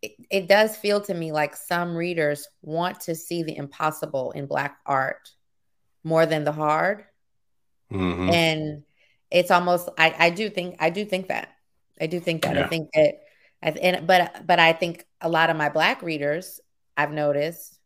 [0.00, 4.46] it, it does feel to me like some readers want to see the impossible in
[4.46, 5.30] black art
[6.02, 7.04] more than the hard.
[7.92, 8.32] Mhm.
[8.32, 8.82] and
[9.30, 11.48] it's almost I, I do think I do think that.
[12.00, 12.56] I do think that.
[12.56, 13.14] I think that
[13.62, 16.60] I, and but but I think a lot of my black readers
[16.96, 17.78] I've noticed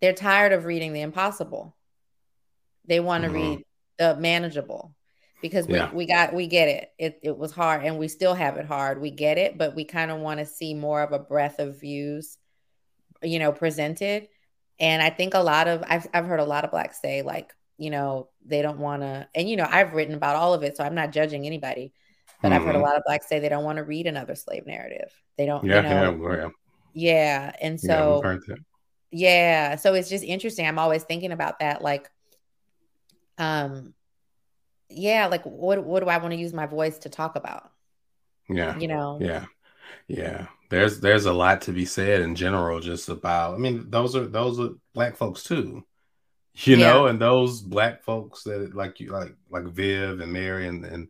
[0.00, 1.76] they're tired of reading the impossible.
[2.86, 3.34] They want to Mhm.
[3.34, 3.64] read
[3.98, 4.94] the manageable
[5.42, 5.90] because we, Yeah.
[5.92, 6.90] we got we get it.
[6.98, 9.84] it it was hard and we still have it hard we get it but we
[9.84, 12.36] kind of want to see more of a breadth of views
[13.22, 14.28] you know presented
[14.78, 17.54] and I think a lot of I've, I've heard a lot of blacks say like
[17.78, 20.76] you know they don't want to and you know I've written about all of it
[20.76, 21.92] so I'm not judging anybody
[22.42, 22.82] but I've heard a Mhm.
[22.82, 25.76] lot of blacks say they don't want to read another slave narrative they don't Yeah,
[25.76, 26.48] you know yeah, yeah,
[26.92, 28.58] yeah and so that.
[29.10, 32.08] yeah so it's just interesting i'm always thinking about that like
[33.38, 33.94] um
[34.90, 37.70] yeah like what what do i want to use my voice to talk about
[38.48, 39.46] Yeah, you know yeah,
[40.08, 40.48] yeah.
[40.70, 43.54] There's there's a lot to be said in general, just about.
[43.54, 45.84] I mean, those are those are black folks too,
[46.64, 46.76] you Yeah.
[46.76, 51.08] know, and those black folks that like you like like Viv and Mary and and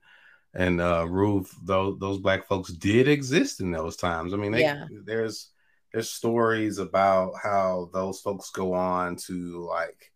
[0.54, 1.54] and uh, Ruth.
[1.64, 4.34] Those those black folks did exist in those times.
[4.34, 4.86] I mean, they, Yeah.
[4.90, 5.50] there's
[5.92, 10.09] there's stories about how those folks go on to like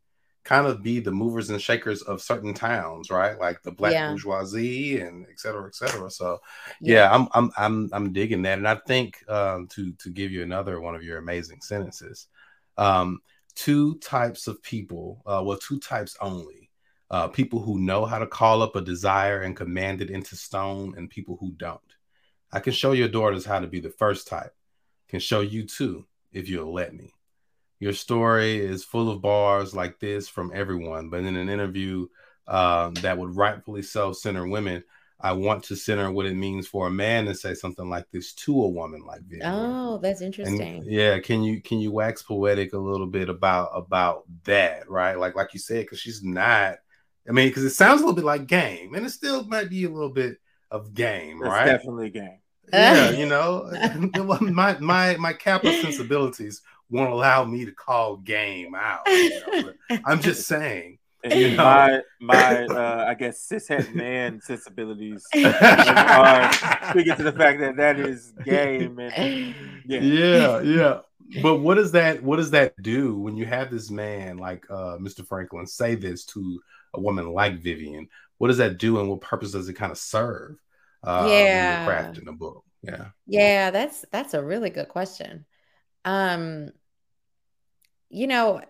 [0.44, 3.38] kind of be the movers and shakers of certain towns, right?
[3.40, 4.08] Like the black Yeah.
[4.10, 6.10] bourgeoisie and et cetera, et cetera.
[6.10, 6.38] So
[6.80, 10.42] yeah, I'm I'm I'm I'm digging that, and I think um, to to give you
[10.42, 12.28] another one of your amazing sentences,
[12.76, 13.20] um,
[13.54, 16.70] two types of people, uh, well, two types only,
[17.10, 20.94] uh, people who know how to call up a desire and command it into stone,
[20.96, 21.80] and people who don't.
[22.52, 24.54] I can show your daughters how to be the first type.
[25.08, 27.12] Can show you too if you'll let me.
[27.80, 32.06] Your story is full of bars like this from everyone, but in an interview
[32.46, 34.84] um, that would rightfully self-center women,
[35.20, 38.32] I want to center what it means for a man to say something like this
[38.34, 39.44] to a woman like this.
[39.44, 43.70] oh that's And, interesting yeah, can you can you wax poetic a little bit about
[43.74, 45.18] about that, right?
[45.18, 46.78] Like like you said, because she's not.
[47.28, 49.84] I mean, because it sounds a little bit like game, and it still might be
[49.84, 50.36] a little bit
[50.70, 51.60] of game, It's right?
[51.60, 52.40] definitely game.
[52.72, 53.70] Yeah, you know,
[54.40, 59.00] my my my Kappa sensibilities won't allow me to call game out.
[59.06, 59.72] you know,
[60.04, 60.98] I'm just saying.
[61.22, 61.56] And You know.
[61.56, 66.52] my my uh, I guess cishet man sensibilities are
[66.90, 69.54] speaking to the fact that that is game and
[69.86, 70.00] yeah.
[70.00, 70.98] yeah, yeah.
[71.42, 74.98] But what does that what does that do when you have this man like uh,
[75.00, 75.26] Mr.
[75.26, 76.60] Franklin say this to
[76.92, 78.08] a woman like Vivian?
[78.38, 80.56] What does that do, and what purpose does it kind of serve?
[81.02, 81.86] Uh, Yeah.
[81.86, 82.64] when you're crafting a book.
[82.82, 85.46] Yeah, yeah that's that's a really good question
[86.04, 86.70] um
[88.10, 88.60] you know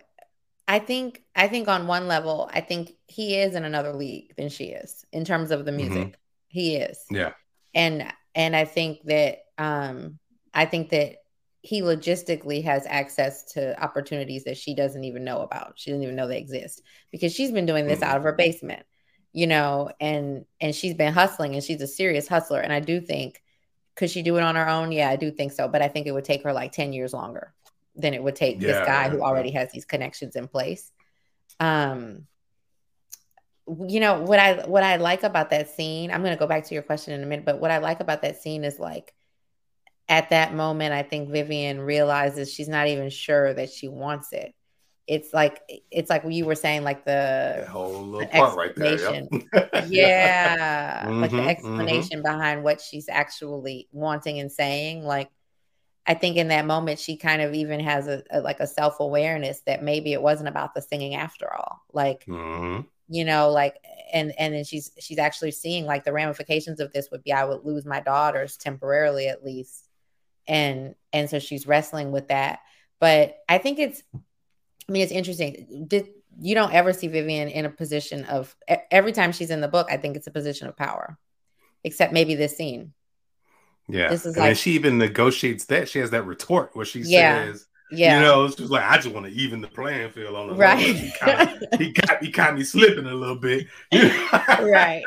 [0.68, 4.48] i think i think on one level i think he is in another league than
[4.48, 6.18] she is in terms of the music
[6.48, 7.32] he is yeah,
[7.74, 8.04] and
[8.34, 10.18] and i think that um
[10.52, 11.16] i think that
[11.64, 15.72] he logistically has access to opportunities that she doesn't even know about.
[15.76, 18.10] She doesn't even know they exist because she's been doing this mm-hmm.
[18.10, 18.84] out of her basement,
[19.32, 22.60] you know, and and she's been hustling and she's a serious hustler.
[22.60, 23.42] And I do think
[23.96, 24.92] could she do it on her own?
[24.92, 25.68] Yeah, I do think so.
[25.68, 27.52] But I think it would take her like 10 years longer
[27.96, 30.90] than it would take yeah, this guy who already has these connections in place.
[31.60, 32.26] Um
[33.88, 36.74] you know what I what I like about that scene, I'm gonna go back to
[36.74, 39.14] your question in a minute, but what I like about that scene is like
[40.08, 44.54] at that moment, I think Vivian realizes she's not even sure that she wants it.
[45.06, 48.98] It's like it's like you were saying, like the that whole little part right there.
[48.98, 49.28] Yep.
[49.88, 51.48] yeah, mm-hmm, like the mm-hmm.
[51.48, 52.32] explanation mm-hmm.
[52.32, 55.04] behind what she's actually wanting and saying.
[55.04, 55.30] Like,
[56.06, 59.00] I think in that moment, she kind of even has a, a like a self
[59.00, 61.82] awareness that maybe it wasn't about the singing after all.
[61.92, 62.80] Like, mm-hmm.
[63.08, 63.76] you know, like
[64.12, 67.44] and and then she's she's actually seeing like the ramifications of this would be I
[67.44, 69.84] would lose my daughters temporarily at least
[70.46, 72.60] and and so she's wrestling with that
[73.00, 74.02] but i think it's
[74.88, 76.08] i mean it's interesting did
[76.40, 78.54] you don't ever see vivian in a position of
[78.90, 81.18] every time she's in the book i think it's a position of power
[81.84, 82.92] except maybe this scene
[83.88, 87.00] yeah this is and like she even negotiates that she has that retort where she
[87.00, 87.44] yeah.
[87.44, 90.48] says yeah, you know, she's like, I just want to even the playing field on
[90.48, 90.96] the right.
[91.78, 95.02] He, got he got me slipping a little bit, right?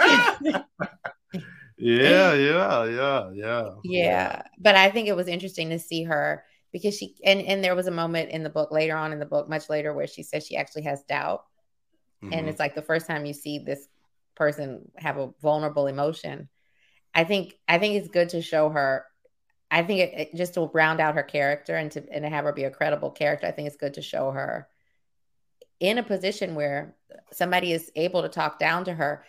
[1.78, 4.42] yeah, yeah, yeah, yeah, yeah.
[4.60, 7.88] But I think it was interesting to see her because she and and there was
[7.88, 10.46] a moment in the book later on in the book, much later, where she says
[10.46, 11.46] she actually has doubt,
[12.24, 12.34] mm-hmm.
[12.34, 13.88] and it's like the first time you see this
[14.36, 16.50] person have a vulnerable emotion.
[17.14, 19.06] I think I think it's good to show her.
[19.70, 22.46] I think it, it, just to round out her character and to and to have
[22.46, 23.48] her be a credible character.
[23.48, 24.68] I think it's good to show her
[25.80, 26.96] in a position where
[27.32, 29.24] somebody is able to talk down to her.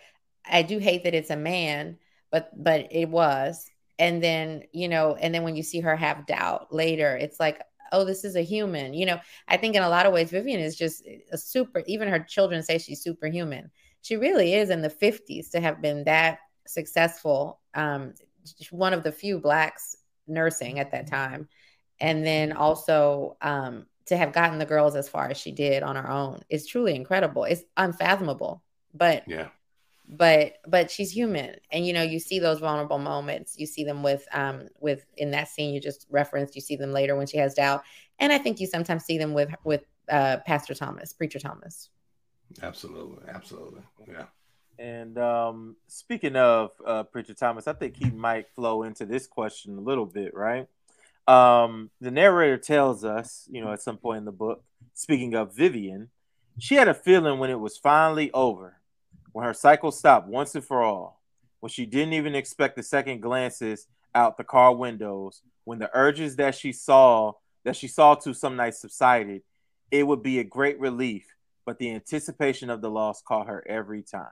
[0.45, 1.97] I do hate that it's a man
[2.31, 3.69] but but it was
[3.99, 7.61] and then you know and then when you see her have doubt later it's like
[7.91, 9.19] oh this is a human you know?
[9.47, 12.63] I think in a lot of ways vivian is just a super even her children
[12.63, 13.69] say she's superhuman.
[14.01, 18.13] She really is in the 50s to have been that successful um,
[18.71, 19.95] one of the few blacks
[20.25, 21.49] nursing at that time.
[21.99, 25.97] And then also um, to have gotten the girls as far as she did on
[25.97, 27.43] her own is truly incredible.
[27.43, 29.47] It's unfathomable but yeah
[30.09, 31.55] but but she's human.
[31.71, 33.55] And you know you see those vulnerable moments.
[33.57, 36.91] You see them with um with in that scene you just referenced you see them
[36.91, 37.83] later when she has doubt.
[38.17, 41.89] And i think you sometimes see them with with uh pastor thomas preacher thomas.
[42.63, 43.29] Absolutely.
[43.29, 43.81] Absolutely.
[44.07, 44.25] Yeah.
[44.79, 49.77] And um speaking of uh preacher thomas i think he might flow into this question
[49.77, 50.67] a little bit right?
[51.27, 54.63] Um the narrator tells us you know at some point in the book
[54.95, 56.09] speaking of vivian
[56.57, 58.78] she had a feeling when it was finally over
[59.39, 61.21] when her cycle stopped once and for all,
[61.61, 66.35] when she didn't even expect the second glances out the car windows, when the urges
[66.35, 67.31] that she saw
[67.63, 69.41] that she saw to some nights subsided,
[69.91, 71.25] it would be a great relief,
[71.65, 74.27] but the anticipation of the loss caught her every time.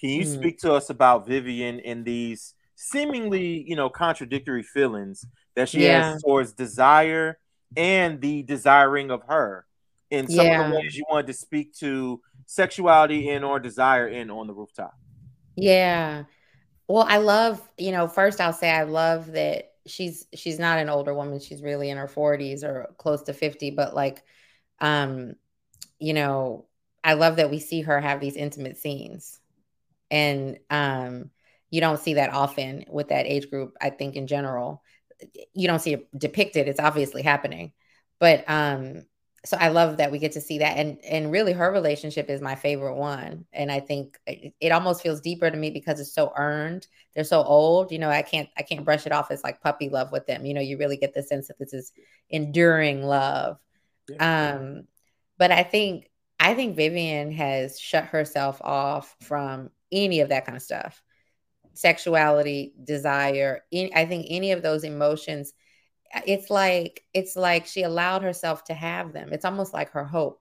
[0.00, 0.34] Can you mm.
[0.34, 6.14] speak to us about Vivian and these seemingly, you know, contradictory feelings that she yeah.
[6.14, 7.38] has towards desire
[7.76, 9.66] and the desiring of her?
[10.10, 10.64] In some yeah.
[10.64, 12.20] of the ways you wanted to speak to
[12.50, 14.94] sexuality in or desire in on the rooftop.
[15.56, 16.24] Yeah.
[16.88, 20.88] Well, I love, you know, first I'll say I love that she's she's not an
[20.88, 21.38] older woman.
[21.38, 24.24] She's really in her 40s or close to 50, but like
[24.80, 25.34] um
[26.00, 26.66] you know,
[27.04, 29.38] I love that we see her have these intimate scenes.
[30.10, 31.30] And um
[31.70, 34.82] you don't see that often with that age group, I think in general.
[35.54, 36.66] You don't see it depicted.
[36.66, 37.72] It's obviously happening.
[38.18, 39.04] But um
[39.44, 42.42] so I love that we get to see that, and and really her relationship is
[42.42, 46.12] my favorite one, and I think it, it, almost feels deeper to me because it's
[46.12, 46.86] so earned.
[47.14, 48.10] They're so old, you know.
[48.10, 50.44] I can't I can't brush it off as like puppy love with them.
[50.44, 51.92] You know, you really get the sense that this is
[52.28, 53.58] enduring love.
[54.10, 54.56] Yeah.
[54.56, 54.84] Um,
[55.38, 60.56] but I think I think Vivian has shut herself off from any of that kind
[60.56, 61.02] of stuff,
[61.72, 63.62] sexuality, desire.
[63.72, 65.54] Any, I think any of those emotions
[66.26, 69.32] it's like it's like she allowed herself to have them.
[69.32, 70.40] It's almost like her hope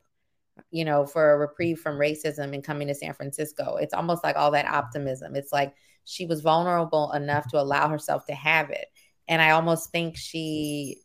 [0.71, 3.77] you know for a reprieve from racism and coming to san francisco.
[3.77, 5.35] It's almost like all that optimism.
[5.35, 5.73] It's like
[6.05, 8.87] she was vulnerable enough to allow herself to have it.
[9.27, 11.01] And i almost think she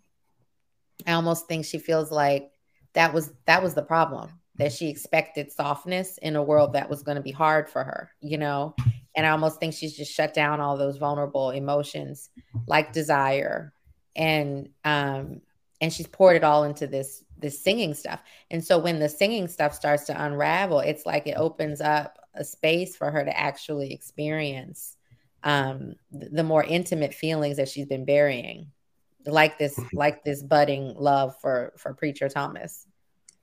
[1.06, 2.50] i almost think she feels like
[2.94, 7.02] that was that was the problem that she expected softness in a world that was
[7.02, 8.74] going to be hard for her you know?
[9.16, 12.30] And i almost think she's just shut down all those vulnerable emotions
[12.66, 13.74] like desire
[14.16, 15.40] and um
[15.80, 19.48] and she's poured it all into this this singing stuff and so when the singing
[19.48, 23.92] stuff starts to unravel it's like it opens up a space for her to actually
[23.92, 24.96] experience
[25.42, 28.70] um the, the more intimate feelings that she's been burying
[29.26, 32.86] like this like this budding love for for preacher Thomas.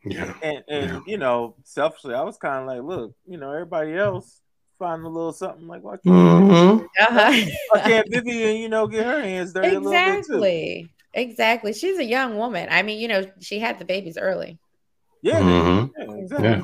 [0.04, 0.34] Yeah.
[0.42, 1.00] And and Yeah.
[1.06, 4.41] you know, selfishly, I was kind of like, look, you know, everybody else
[4.82, 6.86] find a little something like, why can't, Mhm.
[7.00, 7.46] Uh-huh.
[7.70, 10.34] why can't Vivian, you know, get her hands dirty a little bit too?
[10.34, 10.90] exactly.
[11.14, 11.74] Exactly.
[11.74, 12.68] She's a young woman.
[12.72, 14.58] I mean, you know, she had the babies early.
[15.22, 15.92] Yeah, Mhm.
[15.96, 16.50] yeah, exactly.
[16.50, 16.64] Yeah.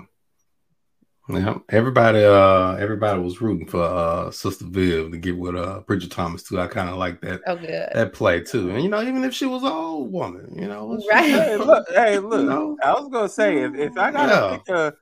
[1.30, 6.08] Yeah, everybody, uh, everybody was rooting for uh Sister Viv to get with uh Preacher
[6.08, 6.58] Thomas too.
[6.60, 7.90] I kind of like that Oh, good.
[7.94, 8.70] that play too.
[8.72, 11.26] And you know, even if she was an old woman, you know, Right.
[11.26, 12.46] Hey, look, hey, look.
[12.46, 12.78] know?
[12.82, 14.58] I was gonna say if, if I gotta Yeah.
[14.58, 14.94] pick a,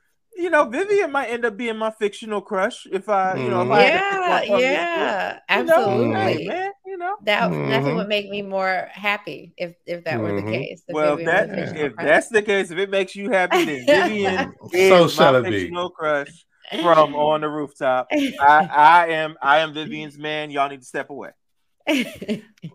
[0.46, 3.72] you know, Vivian might end up being my fictional crush if I, you know, if
[3.72, 5.42] I had to Yeah, one from this yeah, book.
[5.58, 6.14] You know, absolutely.
[6.14, 7.16] hey, man, you know.
[7.26, 7.98] That nothing Mhm.
[7.98, 10.52] would make me more happy if if that were the Mhm.
[10.52, 10.84] case.
[10.88, 12.08] if Well, if Vivian that if crush.
[12.08, 14.54] that's the case, if it makes you happy, then Vivian
[14.88, 15.52] So is shall my it be.
[15.52, 16.46] fictional crush
[16.80, 18.08] from on the rooftop.
[18.40, 20.52] I, I am I am Vivian's man.
[20.52, 21.32] Y'all need to step away.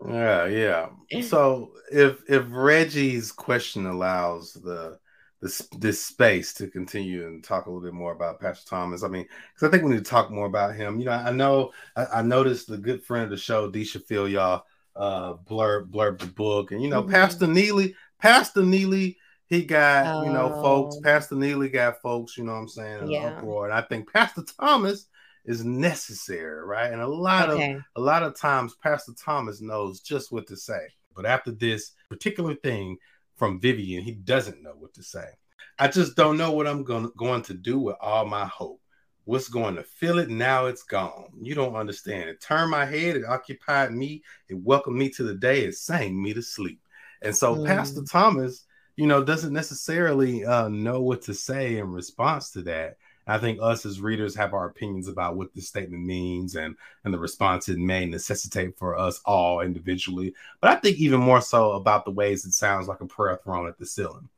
[0.06, 0.88] Yeah, yeah.
[1.20, 4.98] So if if Reggie's question allows the
[5.40, 9.08] this this space to continue and talk a little bit more about Pastor Thomas, I
[9.08, 10.98] mean, because I think we need to talk more about him.
[10.98, 14.62] You know, I know I, I noticed the good friend of the show, Deesha Philyaw
[14.96, 17.10] uh blurb blurb the book, and you know, Mhm.
[17.10, 19.16] Pastor Neely, Pastor Neely,
[19.46, 20.96] he got you know folks.
[20.98, 21.00] Oh.
[21.02, 22.36] Pastor Neely got folks.
[22.36, 23.02] You know what I'm saying?
[23.04, 23.36] in Yeah.
[23.38, 25.06] uproar, and I think Pastor Thomas
[25.46, 26.92] is necessary, right?
[26.92, 30.88] And a lot of a lot of times Pastor Thomas knows just what to say.
[31.14, 32.98] But after this particular thing
[33.40, 35.24] from Vivian, he doesn't know what to say.
[35.78, 38.82] I just don't know what I'm going, going to do with all my hope.
[39.24, 40.66] What's going to fill it now?
[40.66, 41.28] It's gone.
[41.40, 42.28] You don't understand.
[42.28, 46.22] It turned my head, it occupied me, it welcomed me to the day, it sang
[46.22, 46.82] me to sleep.
[47.22, 47.66] And so Mm.
[47.66, 48.66] Pastor Thomas,
[48.96, 52.98] you know, doesn't necessarily uh, know what to say in response to that.
[53.26, 57.14] I think us as readers have our opinions about what this statement means and and
[57.14, 60.34] the response it may necessitate for us all individually.
[60.60, 63.68] But I think even more so about the ways it sounds like a prayer thrown
[63.68, 64.28] at the ceiling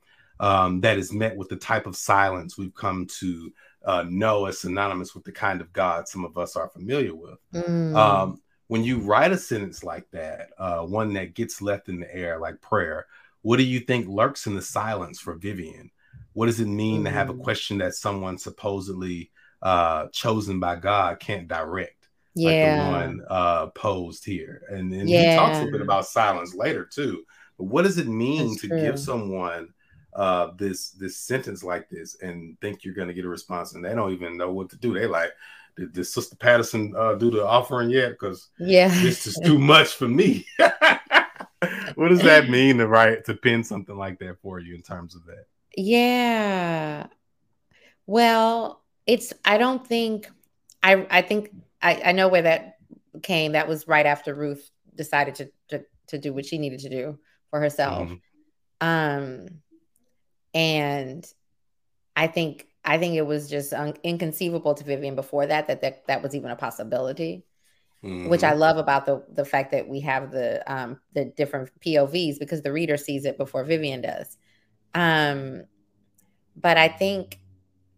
[0.41, 3.53] um, that is met with the type of silence we've come to
[3.85, 7.39] uh, know as synonymous with the kind of God some of us are familiar with.
[7.55, 7.97] Mm.
[7.97, 12.15] Um, when you write a sentence like that, uh, one that gets left in the
[12.15, 13.07] air like prayer,
[13.43, 15.91] what do you think lurks in the silence for Vivian?
[16.35, 17.43] What does it mean to have a Mm.
[17.43, 19.31] question that someone supposedly
[19.63, 21.97] uh, chosen by God can't direct?
[22.35, 24.63] like the one uh posed here.
[24.71, 27.25] And then he talks a little bit about silence later too.
[27.59, 28.81] But what does it mean That's to true.
[28.81, 29.69] give someone
[30.15, 33.95] uh this this sentence like this and think you're gonna get a response and they
[33.95, 34.95] don't even know what to do?
[34.95, 35.31] They like,
[35.77, 38.13] did, did Sister Patterson uh do the offering yet?
[38.13, 38.89] Because yeah.
[38.89, 40.47] this is too much for me.
[41.97, 45.15] what does that mean to write to pin something like that for you in terms
[45.15, 45.45] of that?
[45.77, 47.07] Yeah.
[48.07, 50.31] Well, it's I don't think
[50.83, 51.51] I I think
[51.81, 52.77] I I know where that
[53.23, 53.53] came.
[53.53, 57.19] That was right after Ruth decided to to, to do what she needed to do
[57.51, 58.09] for herself.
[58.11, 58.21] Mhm.
[58.81, 59.49] Um
[60.55, 61.27] and
[62.17, 66.07] I think I think it was just un- inconceivable to Vivian before that that that,
[66.09, 67.45] that was even a possibility
[68.03, 68.59] which I Mhm.
[68.59, 72.73] love about the the fact that we have the um the different POVs because the
[72.73, 74.37] reader sees it before Vivian does.
[74.95, 75.65] Um
[76.57, 77.39] but I think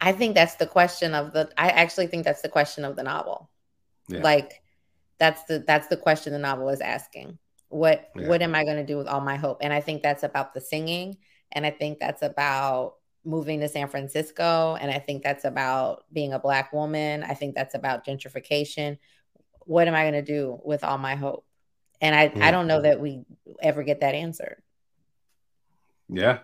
[0.01, 3.03] I think that's the question of the I actually think that's the question of the
[3.03, 3.51] novel.
[4.09, 4.23] Yeah.
[4.23, 4.63] Like
[5.19, 7.39] that's the that's the question the novel is asking.
[7.69, 8.29] What Yeah.
[8.29, 9.59] what am I going to do with all my hope?
[9.61, 11.19] And I think that's about the singing
[11.53, 16.33] and I think that's about moving to San Francisco and I think that's about being
[16.35, 17.23] a black woman.
[17.23, 18.99] I think that's about gentrification
[19.67, 21.47] what am I going to do with all my hope?
[22.01, 22.51] And I, I Mm.
[22.51, 23.25] don't know that we
[23.63, 24.63] ever get that answered.
[26.09, 26.41] Yeah.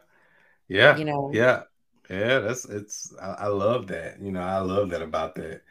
[0.70, 0.96] Yeah.
[0.96, 1.30] You know?
[1.34, 1.62] Yeah.
[2.08, 2.38] Yeah.
[2.38, 4.20] That's it's I, I love that.
[4.22, 5.62] You know, I love that about that.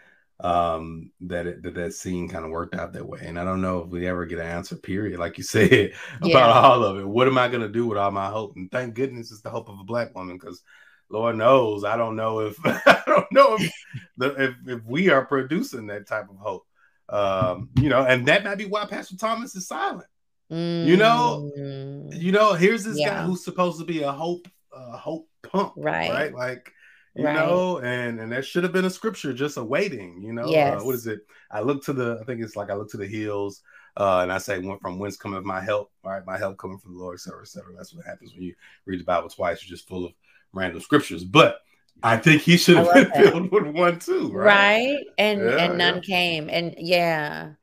[0.41, 3.19] Um, that it, that that scene kind of worked out that way.
[3.23, 6.29] And I don't know if we ever get an answer, period, like you said, about
[6.31, 6.51] Yeah.
[6.53, 7.07] all of it.
[7.07, 8.55] What am I gonna do with all my hope?
[8.55, 10.61] And thank goodness it's the hope of a black woman, because
[11.09, 13.71] Lord knows I don't know if I don't know if
[14.17, 16.65] the if, if we are producing that type of hope.
[17.09, 20.07] Um, you know, and that might be why Pastor Thomas is silent.
[20.49, 24.97] You know, Mm, You know, here's this guy who's supposed to be a hope, uh,
[24.97, 26.09] hope pump, Right.
[26.09, 26.33] right?
[26.33, 26.71] Like,
[27.15, 27.33] you Right.
[27.35, 30.21] know, and and that should have been a scripture just awaiting.
[30.21, 30.81] You know, Yes.
[30.81, 31.21] uh, what is it?
[31.51, 33.61] I look to the, I think it's like I look to the hills,
[33.97, 36.77] uh, and I say, "When from whence cometh my help?" All right, my help coming
[36.77, 37.73] from the Lord, et cetera, et cetera.
[37.75, 38.55] That's what happens when you
[38.85, 39.63] read the Bible twice.
[39.63, 40.13] You're just full of
[40.53, 41.23] random scriptures.
[41.23, 41.59] But
[42.03, 43.31] I think he should have been that.
[43.31, 44.71] filled with one too, right?
[44.77, 45.05] right.
[45.17, 46.01] And Yeah, and none yeah.
[46.01, 46.49] came.
[46.49, 47.53] And yeah.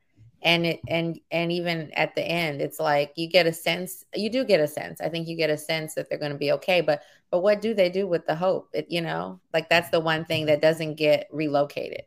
[0.47, 4.31] And it and and even at the end, it's like you get a sense, you
[4.31, 5.01] do get a sense.
[5.01, 6.81] I think you get a sense that they're gonna be okay.
[6.81, 8.69] But but what do they do with the hope?
[8.73, 12.05] It, you know, like that's the one thing that doesn't get relocated.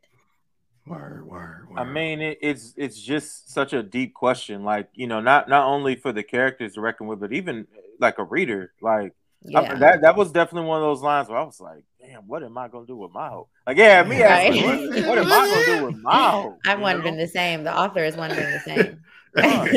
[0.87, 1.79] Word, word, word.
[1.79, 4.63] I mean, it, it's it's just such a deep question.
[4.63, 7.67] Like you know, not not only for the characters to reckon with, but even
[7.99, 8.71] like a reader.
[8.81, 9.13] Like
[9.55, 9.75] I- Yeah.
[9.75, 12.57] that that was definitely one of those lines where I was like, "Damn, what am
[12.57, 14.89] I gonna do with my hope?" Like, yeah, me asking, Right.
[14.89, 16.59] what, what am I gonna do with my hope?
[16.65, 17.21] I'm You wondering know?
[17.21, 17.63] the same.
[17.63, 18.99] The author is wondering the same.
[19.41, 19.67] Oh,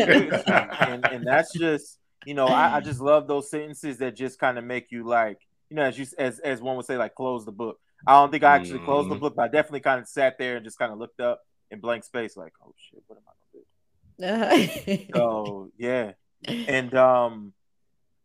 [0.88, 4.56] and, and that's just you know I, I just love those sentences that just kind
[4.56, 7.44] of make you like you know as you as as one would say like close
[7.44, 9.20] the book i don't think i actually closed the Mhm.
[9.20, 11.80] book but i definitely kind of sat there and just kind of looked up in
[11.80, 16.12] blank space like oh shit what am i gonna do so yeah
[16.48, 17.52] and um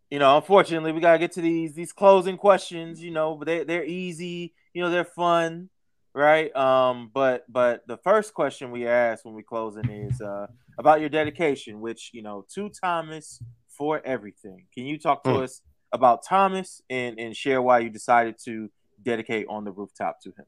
[0.09, 3.63] you know unfortunately we gotta get to these these closing questions you know but they,
[3.63, 5.69] they're easy you know they're fun
[6.13, 10.47] right um but but the first question we ask when we closing is uh
[10.79, 15.39] about your dedication which you know to thomas for everything can you talk to Hmm.
[15.39, 15.61] us
[15.91, 18.69] about thomas and and share why you decided to
[19.03, 20.45] dedicate on the rooftop to him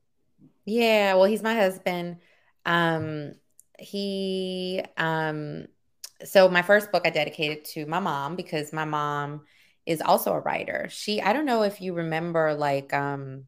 [0.65, 2.17] Yeah, well, he's my husband.
[2.65, 3.35] Um,
[3.79, 5.67] he um
[6.23, 9.41] so my first book I dedicated to my mom because my mom
[9.85, 10.87] is also a writer.
[10.89, 13.45] She I don't know if you remember like um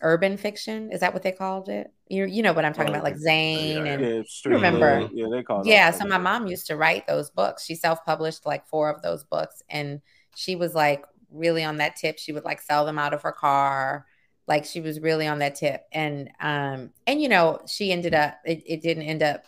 [0.00, 1.92] urban fiction, is that what they called it?
[2.08, 3.18] You you know what I'm talking Oh, about, like.
[3.18, 5.10] Zane Yeah, and yeah street remember.
[5.12, 7.64] yeah they call it yeah, so my mom used to write those books.
[7.64, 10.00] She self-published like four of those books and
[10.36, 12.18] she was like really on that tip.
[12.18, 14.06] She would like sell them out of her car.
[14.46, 15.82] Like she was really on that tip.
[15.92, 19.46] And um and you know, she ended up it, it didn't end up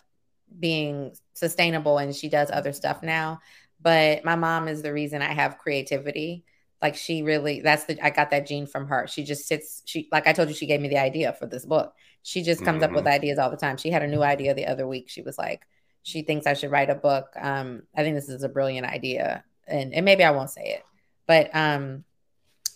[0.59, 3.39] being sustainable and she does other stuff now.
[3.81, 6.45] But my mom is the reason I have creativity.
[6.81, 9.07] Like she really that's the I got that gene from her.
[9.07, 11.65] She just sits she like I told you she gave me the idea for this
[11.65, 11.93] book.
[12.23, 13.77] She just comes up with ideas all the time.
[13.77, 15.09] She had a new idea the other week.
[15.09, 15.61] She was like
[16.03, 17.27] she thinks I should write a book.
[17.39, 20.83] Um I think this is a brilliant idea and and maybe I won't say it.
[21.27, 22.03] But um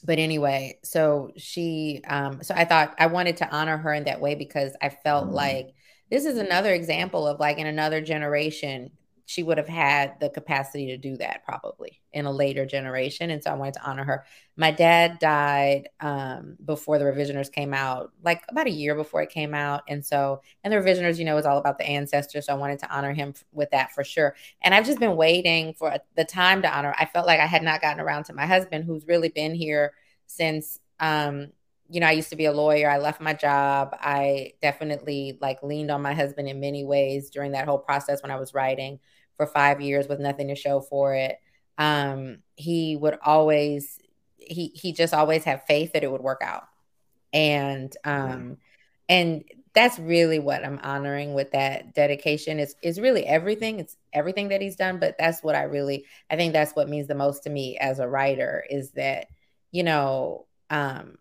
[0.04, 4.22] but anyway, so she um so I thought I wanted to honor her in that
[4.22, 5.74] way because I felt like
[6.10, 8.92] this is another example of like in another generation
[9.28, 13.32] she would have had the capacity to do that probably in a later generation.
[13.32, 14.26] And so i wanted to honor her.
[14.56, 19.32] My dad died um, before the revisioners came out like about a year before it
[19.32, 19.82] came out.
[19.90, 22.46] And so and the revisioners you know is all about the ancestors.
[22.46, 24.36] So i wanted to honor him with that for sure.
[24.62, 26.94] And i've just been waiting for the time to honor.
[26.98, 29.94] I felt like i had not gotten around to my husband who's really been here
[30.28, 31.52] since um,
[31.90, 32.90] you know, I used to be a lawyer.
[32.90, 33.96] I left my job.
[34.00, 38.32] I definitely like leaned on my husband in many ways during that whole process when
[38.32, 39.00] I was writing
[39.38, 41.38] for five years with nothing to show for it.
[41.78, 44.00] Um, he would always
[44.38, 46.64] he he just always have faith that it would work out.
[47.34, 48.58] And um
[49.10, 49.44] and
[49.74, 53.80] that's really what I'm honoring with that dedication is is really everything.
[53.80, 57.08] It's everything that he's done, but that's what I really I think that's what means
[57.08, 59.28] the most to me as a writer is that,
[59.72, 61.18] you know, um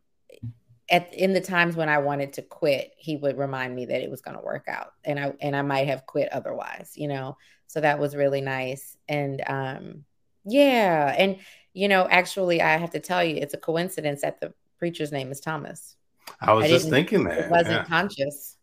[0.90, 4.10] at in the times when I wanted to quit, he would remind me that it
[4.10, 7.36] was going to work out, and I and I might have quit otherwise, you know.
[7.66, 10.04] So that was really nice, and um,
[10.44, 11.38] yeah, and
[11.72, 15.32] you know, actually, I have to tell you, it's a coincidence that the preacher's name
[15.32, 15.96] is Thomas.
[16.40, 17.38] I was I just thinking that.
[17.38, 17.84] It wasn't yeah.
[17.84, 18.56] conscious.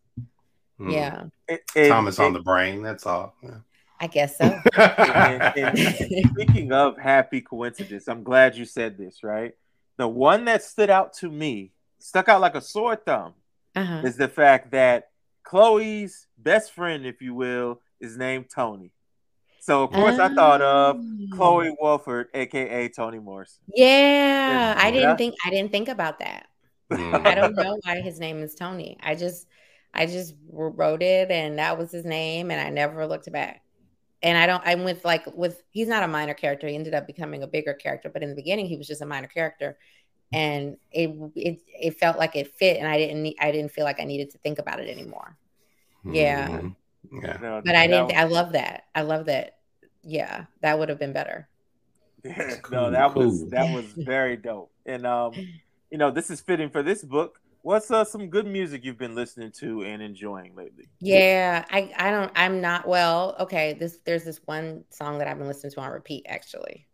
[0.79, 0.93] Mm.
[0.93, 2.81] Yeah, It- it- Thomas it- on the brain.
[2.81, 3.35] That's all.
[3.99, 4.45] I guess so.
[4.77, 9.53] and, and speaking of happy coincidence, I'm glad you said this, right?
[9.97, 11.71] The one that stood out to me,
[12.01, 13.33] stuck out like a sore thumb,
[13.75, 14.01] uh-huh.
[14.05, 15.09] is the fact that
[15.43, 18.91] Chloe's best friend, if you will, is named Tony.
[19.61, 21.35] So of course I thought of Oh.
[21.35, 23.61] Chloe Wofford, aka Toni Morrison.
[23.75, 26.47] Yeah, I didn't think I didn't think about that.
[26.89, 28.97] I don't know why his name is Tony.
[29.03, 29.47] I just
[29.93, 33.61] I just wrote it and that was his name and I never looked back.
[34.23, 36.67] And I don't I'm with like with he's not a minor character.
[36.67, 39.05] He ended up becoming a bigger character, but in the beginning he was just a
[39.05, 39.77] minor character
[40.33, 43.85] and it it it felt like it fit and I didn't need, I didn't feel
[43.85, 45.37] like I needed to think about it anymore.
[46.07, 46.61] Yeah.
[46.61, 46.75] Mhm.
[47.11, 47.37] Yeah.
[47.41, 48.83] No, But I didn't I love that.
[48.95, 49.57] I love that.
[50.03, 51.47] Yeah, that would have been better.
[52.23, 54.71] Yeah, Cool, no, that was that was very dope.
[54.85, 55.41] And um,
[55.89, 57.39] you know, this is fitting for this book.
[57.63, 60.89] What's uh, some good music you've been listening to and enjoying lately?
[60.99, 63.35] Yeah, I I don't I'm not well.
[63.39, 66.87] Okay, this there's this one song that I've been listening to on repeat actually.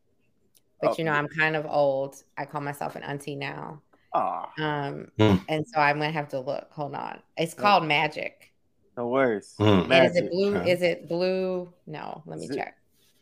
[0.81, 1.17] But Oh, you know, yeah.
[1.19, 2.23] I'm kind of old.
[2.37, 3.81] I call myself an auntie now.
[4.13, 5.35] Ah, Um Hmm.
[5.49, 6.67] and so I'm gonna have to look.
[6.71, 7.19] Hold on.
[7.35, 7.61] It's Yeah.
[7.61, 8.53] called Magic.
[8.95, 9.53] no worries.
[9.59, 9.91] Hmm.
[9.91, 10.55] And is it blue?
[10.57, 10.71] Okay.
[10.71, 11.71] Is it blue?
[11.85, 12.77] No, let me Is it- check.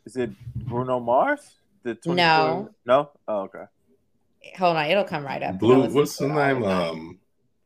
[0.05, 1.57] Is it Bruno Mars?
[1.83, 2.69] The 24 No.
[2.85, 3.09] no.
[3.27, 3.65] Oh, okay.
[4.57, 5.59] Hold on, it'll come right up.
[5.59, 5.89] Blue.
[5.89, 6.35] What's the name?
[6.35, 6.63] time.
[6.63, 7.19] Um.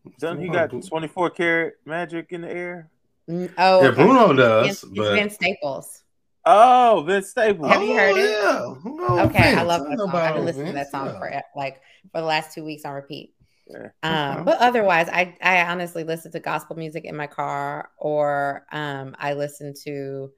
[0.04, 2.90] what's Doesn't the he got 24 karat magic in the air?
[3.30, 3.92] Mm, Oh, Yeah.
[3.92, 6.04] Bruno does, Vince- it's but Vince Staples.
[6.52, 7.72] Oh, Vince Staples.
[7.72, 8.40] Have you heard it?
[8.42, 8.82] Oh, Yeah.
[8.82, 10.16] Who knows Okay, I love know that song.
[10.16, 11.20] I've been listening to that song yeah.
[11.20, 11.82] for like
[12.12, 13.34] for the last two weeks on repeat.
[13.68, 13.90] Yeah.
[14.02, 19.16] Um, but otherwise, I I honestly listen to gospel music in my car, or um,
[19.20, 20.32] I listen to.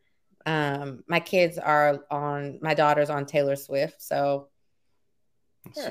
[0.46, 2.60] Um, my kids are on.
[2.62, 4.50] My daughter's on Taylor Swift, so.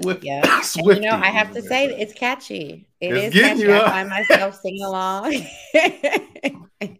[0.03, 0.61] Swift, yeah.
[0.63, 1.01] Swift.
[1.03, 2.89] You know, I have to say it's catchy.
[3.01, 3.73] It it's is catchy.
[3.73, 5.47] I find myself singing along.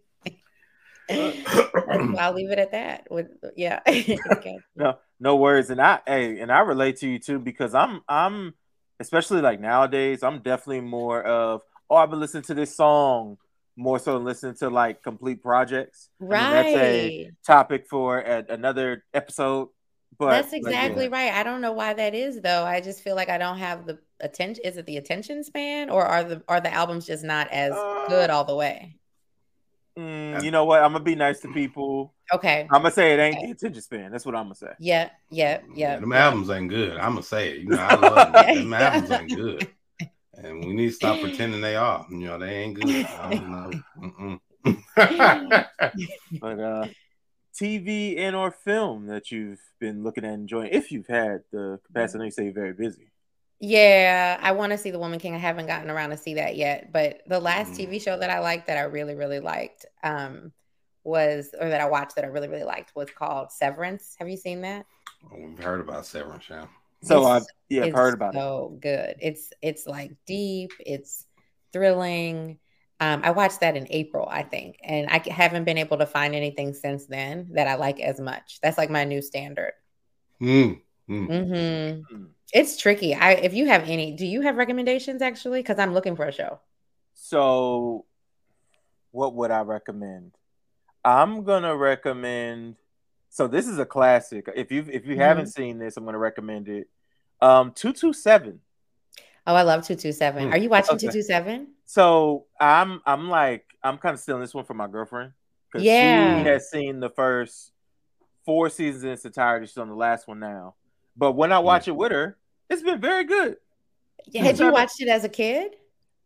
[2.19, 3.07] I'll leave it at that.
[3.09, 3.79] With yeah.
[4.75, 5.69] no, no worries.
[5.69, 8.53] And I hey, and I relate to you too because I'm I'm
[8.99, 13.37] especially like nowadays, I'm definitely more of oh, I've been listening to this song
[13.75, 16.09] more so than listening to like complete projects.
[16.19, 16.41] Right.
[16.41, 19.69] I mean, that's a topic for a, another episode.
[20.17, 21.31] But that's exactly like, yeah.
[21.31, 21.39] right.
[21.39, 22.63] I don't know why that is though.
[22.63, 24.63] I just feel like I don't have the attention.
[24.65, 28.05] Is it the attention span, or are the are the albums just not as uh,
[28.07, 28.97] good all the way?
[29.97, 30.83] Mm, you know what?
[30.83, 32.13] I'm gonna be nice to people.
[32.33, 32.67] Okay.
[32.71, 33.47] I'm gonna say it ain't okay.
[33.47, 34.11] the attention span.
[34.11, 34.73] That's what I'm gonna say.
[34.79, 35.93] Yeah, yeah, yeah.
[35.93, 36.97] yeah them albums ain't good.
[36.97, 37.57] I'm gonna say it.
[37.59, 38.55] You know, I love them.
[38.55, 39.67] them albums ain't good,
[40.35, 42.05] and we need to stop pretending they are.
[42.09, 43.05] You know, they ain't good.
[46.39, 46.87] but uh,
[47.53, 52.25] TV and or film that you've been looking at enjoying, if you've had the capacity,
[52.25, 53.11] to say you're very busy.
[53.63, 55.35] Yeah, I want to see The Woman King.
[55.35, 57.87] I haven't gotten around to see that yet, but the last mm.
[57.87, 60.51] TV show that I liked that I really really liked um
[61.03, 64.15] was or that I watched that I really really liked was called Severance.
[64.17, 64.87] Have you seen that?
[65.31, 66.65] We've heard about Severance, yeah.
[67.03, 68.43] So I've yeah, I've heard about so it.
[68.43, 69.15] So good.
[69.19, 71.27] It's it's like deep, it's
[71.71, 72.57] thrilling.
[72.99, 76.33] Um, I watched that in April, I think, and I haven't been able to find
[76.33, 78.59] anything since then that I like as much.
[78.61, 79.73] That's like my new standard.
[80.41, 80.81] Mm.
[81.09, 81.27] Mm.
[81.27, 82.25] Mm-hmm.
[82.53, 82.59] Mm.
[82.59, 83.13] It's tricky.
[83.13, 85.59] I if you have any, do you have recommendations actually?
[85.59, 86.59] Because I'm looking for a show.
[87.13, 88.05] So,
[89.11, 90.31] what would I recommend?
[91.03, 92.75] I'm gonna recommend.
[93.29, 94.49] So this is a classic.
[94.55, 95.21] If you if you mm-hmm.
[95.21, 96.89] haven't seen this, I'm gonna recommend it.
[97.41, 98.59] Um, two two seven.
[99.47, 100.47] Oh, I love two two seven.
[100.47, 100.53] Hmm.
[100.53, 101.69] Are you watching two two seven?
[101.85, 105.31] So I'm I'm like I'm kind of stealing this one from my girlfriend
[105.71, 106.43] because yeah.
[106.43, 107.71] she has seen the first
[108.45, 109.67] four seasons in its entirety.
[109.67, 110.75] She's on the last one now.
[111.17, 112.37] But when I watch it with her,
[112.71, 113.57] it's been very good.
[114.35, 115.75] Had you watched it as a kid?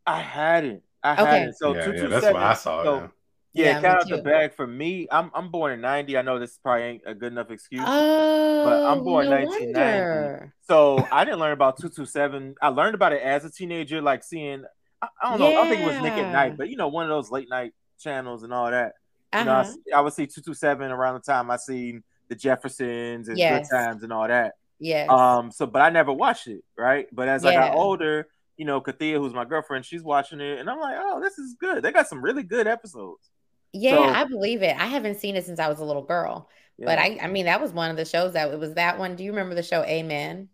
[0.05, 0.83] I hadn't.
[1.03, 1.25] I okay.
[1.25, 1.57] hadn't.
[1.57, 2.83] So yeah, yeah, that's what I saw.
[2.83, 3.09] So,
[3.53, 5.07] yeah, yeah count out the bag for me.
[5.11, 6.17] I'm I'm born in '90.
[6.17, 10.51] I know this probably ain't a good enough excuse, oh, but I'm born no 1990.
[10.61, 12.55] So I didn't learn about two two seven.
[12.61, 14.65] I learned about it as a teenager, like seeing.
[15.01, 15.49] I, I don't know.
[15.49, 15.59] Yeah.
[15.59, 17.73] I think it was Nick at Nite, but you know, one of those late night
[17.99, 18.93] channels and all that.
[19.33, 19.39] Uh-huh.
[19.39, 19.75] You know, I, uh-huh.
[19.95, 23.69] I, would see two two seven around the time I seen the Jeffersons and yes.
[23.69, 24.53] Good Times and all that.
[24.79, 25.05] Yeah.
[25.09, 25.51] Um.
[25.51, 27.07] So, but I never watched it, right?
[27.11, 27.51] But as yeah.
[27.51, 28.27] I got older,
[28.57, 31.55] you know, Kathia, who's my girlfriend, she's watching it, and I'm like, oh, this is
[31.59, 31.83] good.
[31.83, 33.29] They got some really good episodes.
[33.73, 34.75] Yeah, so, I believe it.
[34.77, 36.85] I haven't seen it since I was a little girl, yeah.
[36.85, 39.15] but I, I mean, that was one of the shows that it was that one.
[39.15, 40.49] Do you remember the show Amen?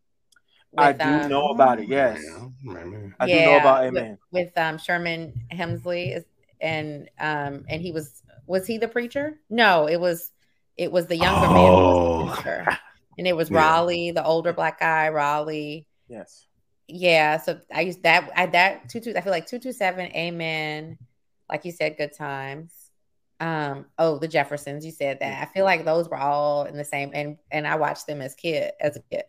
[0.71, 1.87] With, I do um, know about it.
[1.87, 2.19] Yes,
[3.19, 6.23] I yeah, do know about Amen with, with um, Sherman Hemsley,
[6.59, 9.39] and um, and he was was he the preacher?
[9.49, 10.31] No, it was
[10.77, 12.41] it was the younger oh.
[12.43, 12.77] man
[13.21, 13.77] and it was yeah.
[13.77, 15.85] Rolly, the older black guy, Rolly.
[16.07, 16.47] Yes.
[16.87, 17.37] Yeah.
[17.37, 18.31] So I used that.
[18.35, 19.13] I that two two.
[19.15, 20.07] I feel like two two seven.
[20.07, 20.97] Amen.
[21.47, 22.73] Like you said, good times.
[23.39, 23.85] Um.
[23.99, 24.83] Oh, the Jeffersons.
[24.83, 25.39] You said that.
[25.39, 27.11] I feel like those were all in the same.
[27.13, 29.25] And and I watched them as kid as a kid.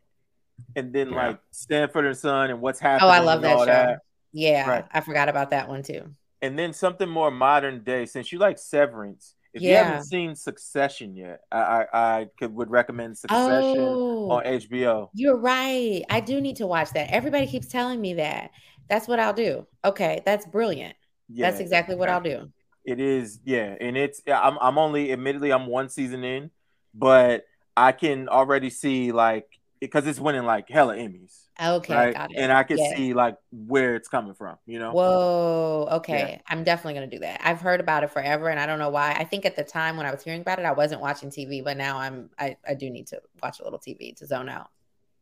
[0.75, 1.27] And then yeah.
[1.27, 3.11] like Sanford and Son and what's happening.
[3.11, 3.67] Oh, I love that show.
[3.67, 4.01] That.
[4.33, 4.85] Yeah, right.
[4.91, 6.15] I forgot about that one too.
[6.41, 8.07] And then something more modern day.
[8.07, 9.71] Since you like Severance, if yeah.
[9.71, 15.09] you haven't seen Succession yet, I I, I could would recommend Succession oh, on HBO.
[15.15, 16.03] You're right.
[16.09, 17.11] I do need to watch that.
[17.11, 18.51] Everybody keeps telling me that.
[18.89, 19.67] That's what I'll do.
[19.85, 20.95] Okay, that's brilliant.
[21.29, 22.51] Yeah, that's exactly what I'll do.
[22.85, 26.51] It is, yeah, and it's I'm I'm only admittedly I'm one season in,
[26.95, 27.45] but
[27.77, 29.47] I can already see like
[29.83, 31.49] because it's winning like hella Emmys.
[31.61, 32.15] Okay, right?
[32.15, 32.37] got it.
[32.39, 32.97] And I can yeah.
[32.97, 34.93] see like where it's coming from, you know.
[34.93, 36.35] Whoa, okay.
[36.35, 36.41] Yeah.
[36.49, 37.41] I'm definitely gonna do that.
[37.45, 39.13] I've heard about it forever and I don't know why.
[39.13, 41.65] I think at the time when I was hearing about it, I wasn't watching TV,
[41.65, 44.71] but now I'm I, I do need to watch a little TV to zone out.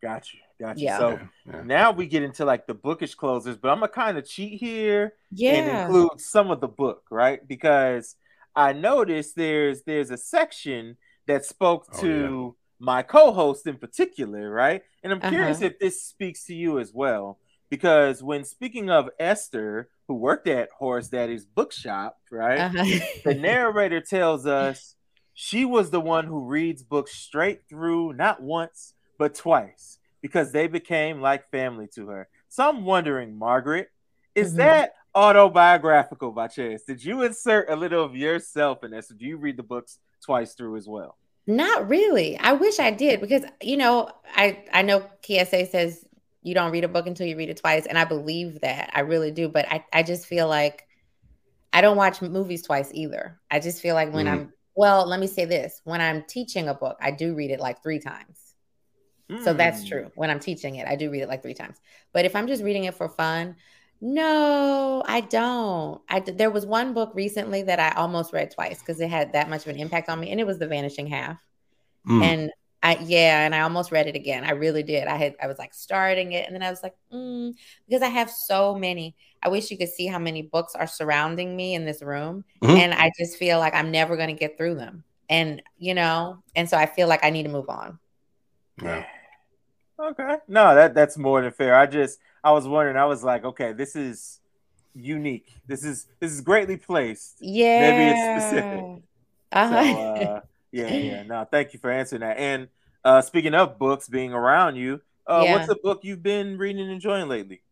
[0.03, 0.41] Got you.
[0.61, 0.85] Got you.
[0.85, 0.99] Yeah.
[0.99, 1.62] So yeah.
[1.62, 5.15] now we get into like the bookish closers, but I'm gonna kind of cheat here
[5.32, 5.53] yeah.
[5.53, 7.47] and include some of the book, right?
[7.49, 8.15] Because
[8.55, 14.82] I noticed there's there's a section that spoke oh, to my co-host in particular, right?
[15.05, 15.66] And I'm curious uh-huh.
[15.66, 17.39] if this speaks to you as well,
[17.69, 22.59] because when speaking of Esther, who worked at Horace Daddy's bookshop, right?
[22.59, 23.05] Uh-huh.
[23.24, 24.97] the narrator tells us
[25.35, 30.66] she was the one who reads books straight through, not once but twice, because they
[30.66, 32.28] became like family to her.
[32.48, 33.90] So I'm wondering, Margaret,
[34.35, 34.59] is mm-hmm.
[34.59, 36.82] that autobiographical by chance?
[36.82, 39.09] Did you insert a little of yourself in this?
[39.09, 41.16] Do you read the books twice through as well?
[41.47, 42.39] Not really.
[42.39, 46.05] I wish I did because you know, I I know KSA says
[46.43, 47.87] You don't read a book until you read it twice.
[47.87, 48.91] And I believe that.
[48.95, 49.49] I really do.
[49.49, 50.87] But I, I just feel like
[51.73, 53.41] I don't watch movies twice either.
[53.51, 54.33] I just feel like when mm.
[54.33, 57.61] I'm, well, let me say this when I'm teaching a book, I do read it
[57.61, 58.55] like three times.
[59.31, 59.45] Mm.
[59.45, 59.89] So that's hmm.
[59.89, 60.11] true.
[60.17, 61.77] When I'm teaching it, I do read it like three times.
[62.12, 63.57] But if I'm just reading it for fun,
[64.01, 66.01] no, I don't.
[66.09, 69.51] I there was one book recently that I almost read twice because it had that
[69.51, 71.39] much of an impact on me, and it was The Vanishing Half.
[72.09, 72.22] Mm.
[72.22, 72.51] And
[72.82, 74.44] I yeah, and I almost read it again.
[74.44, 75.06] I really did.
[75.06, 77.52] I had I was like starting it, and then I was like, mm,
[77.86, 79.14] because I have so many.
[79.43, 82.77] I wish you could see how many books are surrounding me in this room, mm-hmm.
[82.77, 85.05] and I just feel like I'm never going to get through them.
[85.28, 87.98] And you know, and so I feel like I need to move on.
[88.82, 89.05] Yeah.
[89.98, 90.36] Okay.
[90.48, 91.74] No, that that's more than fair.
[91.74, 92.97] I just I was wondering.
[92.97, 94.41] I was like, okay, this is
[94.95, 95.53] unique.
[95.67, 97.37] This is this is greatly placed.
[97.41, 97.81] Yeah.
[97.81, 99.03] Maybe it's specific.
[99.53, 99.85] Uh-huh.
[99.85, 100.41] So, uh,
[100.73, 101.23] yeah, yeah.
[101.25, 102.39] No, thank you for answering that.
[102.39, 102.69] And
[103.05, 105.57] uh, speaking of books being around you, uh, yeah.
[105.57, 107.62] what's a book you've been reading and enjoying lately?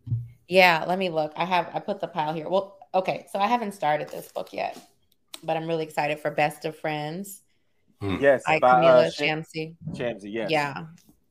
[0.48, 1.32] Yeah, let me look.
[1.36, 2.48] I have I put the pile here.
[2.48, 4.78] Well, okay, so I haven't started this book yet,
[5.44, 7.42] but I'm really excited for Best of Friends.
[8.00, 8.16] Hmm.
[8.20, 9.74] Yes, by, by Kamila uh, Shamsie.
[9.92, 10.50] Shamsie, yes.
[10.50, 10.86] Yeah,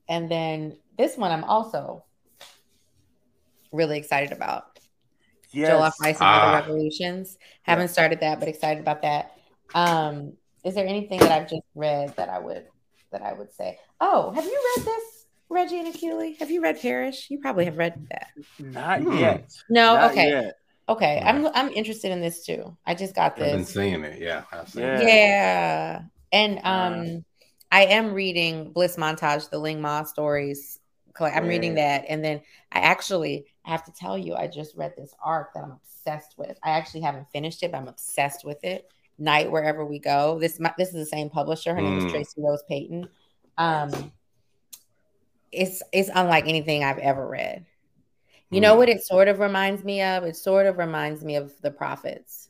[0.07, 2.03] and then this one I'm also
[3.77, 4.79] really excited about.
[5.51, 5.71] Yes.
[5.71, 6.41] Jollof Rice and ah.
[6.41, 7.37] Other Revolutions.
[7.63, 7.91] Haven't yeah.
[7.91, 9.37] started that, but excited about that.
[9.73, 10.33] Um,
[10.63, 12.65] is there anything that I've just read that I would
[13.11, 13.79] that I would say?
[14.01, 16.37] Oh, have you read this, Reggie and Akili?
[16.39, 17.29] Have you read Parish?
[17.29, 18.31] You probably have read that.
[18.59, 19.17] Not hmm.
[19.17, 19.51] yet.
[19.69, 20.29] No, Not okay.
[20.29, 20.55] Yet.
[20.89, 22.77] Okay, I'm I'm interested in this too.
[22.85, 23.51] I just got this.
[23.51, 24.21] I've been seeing it.
[24.21, 24.43] Yeah,
[24.73, 24.99] yeah.
[24.99, 25.07] It.
[25.07, 26.01] yeah.
[26.31, 27.25] And um,
[27.71, 30.79] I am reading Bliss Montage, the Ling Ma stories.
[31.19, 31.49] I'm yeah.
[31.49, 32.41] reading that, and then
[32.71, 36.35] I actually I have to tell you, I just read this arc that I'm obsessed
[36.37, 36.57] with.
[36.63, 38.89] I actually haven't finished it, but I'm obsessed with it.
[39.19, 40.39] Night wherever we go.
[40.39, 41.75] This this is the same publisher.
[41.75, 41.83] Her mm.
[41.83, 42.11] name is mm.
[42.11, 43.09] Tracey Rose Peyton.
[43.57, 44.11] Um,
[45.51, 47.65] it's it's unlike anything I've ever read.
[48.51, 48.63] You mm.
[48.63, 50.23] know what it sort of reminds me of?
[50.23, 52.49] It sort of reminds me of the prophets.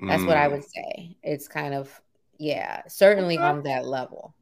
[0.00, 0.26] That's mm.
[0.26, 0.52] what I mm.
[0.52, 1.16] would say.
[1.22, 2.00] It's kind of
[2.38, 3.44] yeah, certainly okay.
[3.44, 4.34] on that level.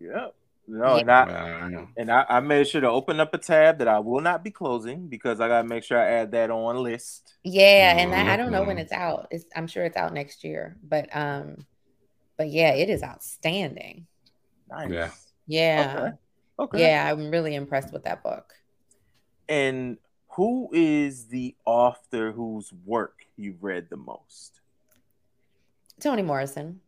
[0.00, 0.34] Yep.
[0.68, 4.00] No, and I and I, I, made sure to open up a tab that I
[4.00, 7.36] will not be closing because I gotta make sure I add that on list.
[7.44, 9.28] Yeah, and I, I don't know when it's out.
[9.30, 11.66] It's, I'm sure it's out next year, but um,
[12.36, 14.06] but yeah, it is outstanding.
[14.68, 14.90] Nice.
[14.90, 15.10] Yeah.
[15.46, 15.94] Yeah.
[15.98, 16.16] Okay.
[16.58, 16.80] okay.
[16.80, 18.52] Yeah, I'm really impressed with that book.
[19.48, 19.98] And
[20.30, 24.60] who is the author whose work you've read the most?
[26.00, 26.80] Toni Morrison.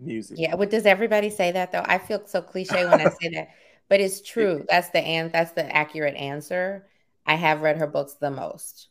[0.00, 0.38] Music.
[0.38, 1.84] Yeah, but does everybody say that though?
[1.84, 3.48] I feel so cliche when I say that,
[3.88, 4.64] but it's true.
[4.68, 6.86] That's the and that's the accurate answer.
[7.26, 8.88] I have read her books the most,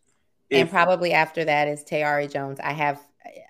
[0.50, 2.60] if, and probably after that is Tayari Jones.
[2.60, 3.02] I have,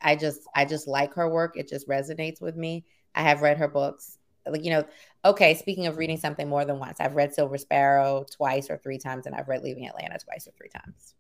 [0.02, 1.58] I just, I just like her work.
[1.58, 2.86] It just resonates with me.
[3.14, 4.18] I have read her books.
[4.48, 4.86] Like you know,
[5.26, 5.54] okay.
[5.54, 9.26] Speaking of reading something more than once, I've read Silver Sparrow twice or three times,
[9.26, 11.14] and I've read Leaving Atlanta twice or three times.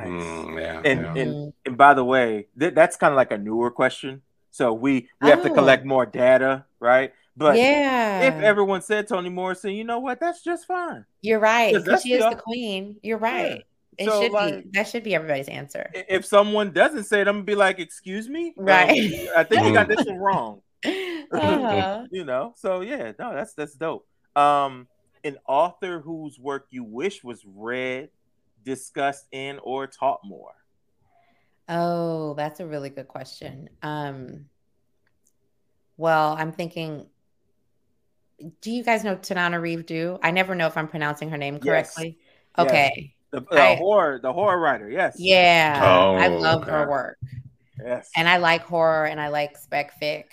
[0.00, 0.08] Nice.
[0.08, 1.22] Mm, yeah, and, yeah.
[1.22, 4.22] and and by the way, th- that's kind of like a newer question
[4.54, 5.54] so we we have to oh.
[5.54, 7.12] collect more data, right?
[7.36, 10.20] But yeah, if everyone said Toni Morrison, you know what?
[10.20, 11.04] That's just fine.
[11.22, 11.74] You're right.
[12.00, 12.94] She is the queen.
[13.02, 13.64] You're right.
[13.98, 14.06] Yeah.
[14.06, 15.90] It so, should like, be that should be everybody's answer.
[15.92, 18.90] If someone doesn't say it, I'm gonna be like, "Excuse me, right?
[18.90, 22.06] Um, I think you got this one wrong." Uh-huh.
[22.12, 24.06] you know, so yeah, no, that's that's dope.
[24.36, 24.86] Um,
[25.24, 28.10] an author whose work you wish was read,
[28.64, 30.54] discussed in, or taught more.
[31.68, 33.70] Oh, that's a really good question.
[33.82, 34.46] Um,
[35.96, 37.06] well, I'm thinking,
[38.60, 40.18] do you guys know Tananarive Due?
[40.22, 42.18] I never know if I'm pronouncing her name correctly.
[42.58, 42.66] Yes.
[42.66, 42.92] Okay.
[42.96, 43.08] Yes.
[43.30, 45.16] The, the I, horror, the horror writer, yes.
[45.18, 45.80] Yeah.
[45.82, 46.70] Oh, I love okay.
[46.70, 47.18] her work.
[47.82, 48.08] Yes.
[48.16, 50.24] And I like horror and I like spec fic.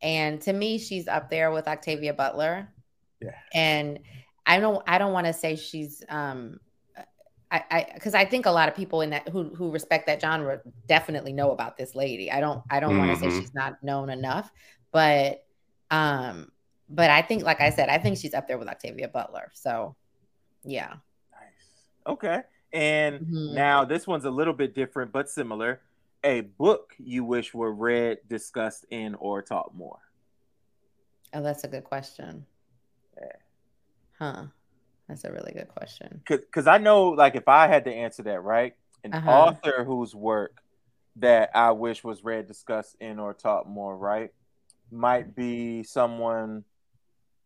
[0.00, 2.68] And to me, she's up there with Octavia Butler.
[3.20, 3.34] Yeah.
[3.52, 3.98] And
[4.46, 6.60] I don't I don't want to say she's um
[7.50, 10.20] I because I, I, think a lot of people in that who who respect that
[10.20, 12.30] genre definitely know about this lady.
[12.30, 13.08] I don't I don't mm-hmm.
[13.08, 14.52] want to say she's not known enough,
[14.92, 15.44] but
[15.90, 16.50] um
[16.90, 19.50] but I think like I said, I think she's up there with Octavia Butler.
[19.54, 19.96] So
[20.64, 20.94] yeah.
[21.32, 22.06] Nice.
[22.06, 22.40] Okay.
[22.72, 23.54] And mm-hmm.
[23.54, 25.80] now this one's a little bit different but similar.
[26.24, 30.00] A book you wish were read, discussed in, or taught more.
[31.32, 32.44] Oh, that's a good question.
[33.16, 33.32] Yeah.
[34.18, 34.44] Huh.
[35.08, 36.20] That's a really good question.
[36.26, 38.74] Because I know, like, if I had to answer that, right,
[39.04, 39.30] an uh-huh.
[39.30, 40.60] author whose work
[41.16, 44.30] that I wish was read, discussed, in, or taught more, right,
[44.90, 46.64] might be someone.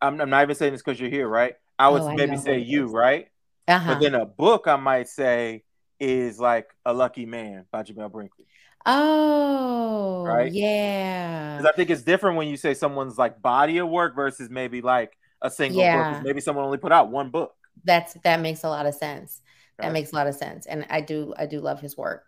[0.00, 1.54] I'm, I'm not even saying this because you're here, right?
[1.78, 3.28] I would oh, maybe I say you, right?
[3.68, 3.94] Uh-huh.
[3.94, 5.62] But then a book I might say
[6.00, 8.46] is like A Lucky Man by Jamel Brinkley.
[8.84, 10.52] Oh, right.
[10.52, 11.56] Yeah.
[11.56, 14.82] Because I think it's different when you say someone's like body of work versus maybe
[14.82, 16.14] like a single yeah.
[16.14, 16.22] book.
[16.24, 17.54] Maybe someone only put out one book.
[17.84, 19.40] That's that makes a lot of sense.
[19.78, 19.92] That Right.
[19.92, 20.66] makes a lot of sense.
[20.66, 22.24] And I do I do love his work.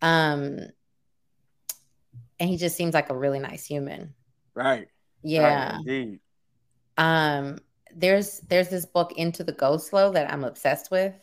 [0.00, 0.60] Um
[2.40, 4.14] and he just seems like a really nice human.
[4.54, 4.88] Right.
[5.22, 5.72] Yeah.
[5.72, 6.20] Right, indeed.
[6.96, 7.58] Um
[7.94, 11.14] there's there's this book Into the Go Slow that I'm obsessed with.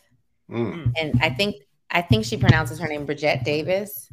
[0.50, 0.92] Mm.
[1.00, 1.56] And I think
[1.90, 4.10] I think she pronounces her name Bridget Davis.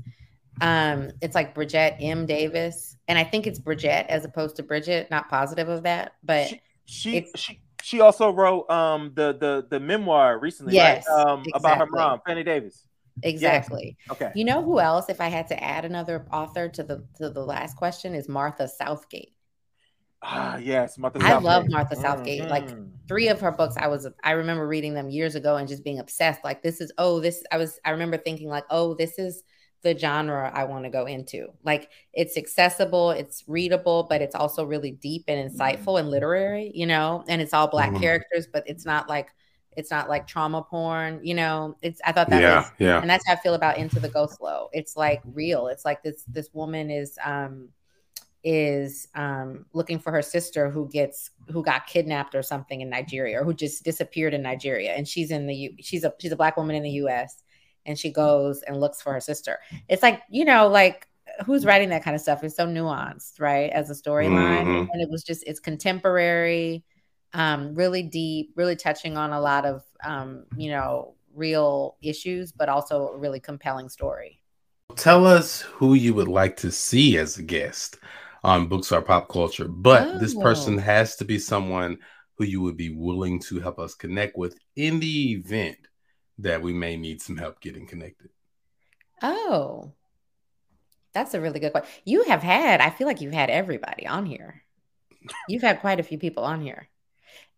[0.62, 2.26] Um, it's like Bridget M.
[2.26, 2.98] Davis.
[3.08, 6.62] And I think it's Bridget as opposed to Bridget, not positive of that, but She
[6.88, 11.30] she, it's- she she also wrote um the the the memoir recently, Yes, right?
[11.30, 12.84] Um about her mom, Fannie Davis.
[13.24, 13.98] exactly.
[14.12, 14.32] Okay.
[14.36, 17.46] You know who else, if I had to add another author to the to the
[17.46, 19.34] last question, is Martha Southgate.
[20.22, 22.50] Ah, yes, Martha I love Martha Southgate.
[22.50, 22.92] Like Mhm.
[23.08, 26.00] three of her books, I was I remember reading them years ago and just being
[26.00, 26.44] obsessed.
[26.44, 29.44] Like this is oh this I was I remember thinking like oh this is
[29.84, 31.48] the genre I want to go into.
[31.64, 36.86] Like it's accessible, it's readable, but it's also really deep and insightful and literary, you
[36.86, 37.24] know.
[37.28, 38.02] And it's all black Mhm.
[38.02, 39.30] characters, but it's not like
[39.78, 41.76] it's not like trauma porn, you know.
[41.82, 43.02] It's I thought that Yeah, was yeah.
[43.02, 44.70] and that's how I feel about Into the Go Slow.
[44.74, 45.68] It's like real.
[45.68, 47.70] It's like this this woman is um
[48.44, 53.42] is um looking for her sister who gets who got kidnapped or something in Nigeria
[53.42, 56.36] or who just disappeared in Nigeria and she's in the U she's a she's a
[56.36, 57.44] black woman in the US
[57.88, 59.58] and she goes and looks for her sister.
[59.90, 61.08] It's like, you know, like
[61.46, 63.70] who's writing that kind of stuff is so nuanced, right?
[63.72, 64.66] As a storyline.
[64.66, 64.88] Mhm.
[64.92, 66.84] And it was just it's contemporary,
[67.34, 72.70] um, really deep, really touching on a lot of um, you know, real issues, but
[72.70, 74.40] also a really compelling story.
[74.96, 77.98] Tell us who you would like to see as a guest
[78.44, 80.82] on Books Are Pop Culture, but this person Oh.
[80.82, 81.98] has to be someone
[82.38, 85.78] who you would be willing to help us connect with in the event
[86.40, 88.30] that we may need some help getting connected.
[89.22, 89.94] Oh,
[91.14, 91.90] that's a really good question.
[92.06, 94.64] You have had, I feel like you've had everybody on here.
[95.50, 96.88] You've had quite a few people on here.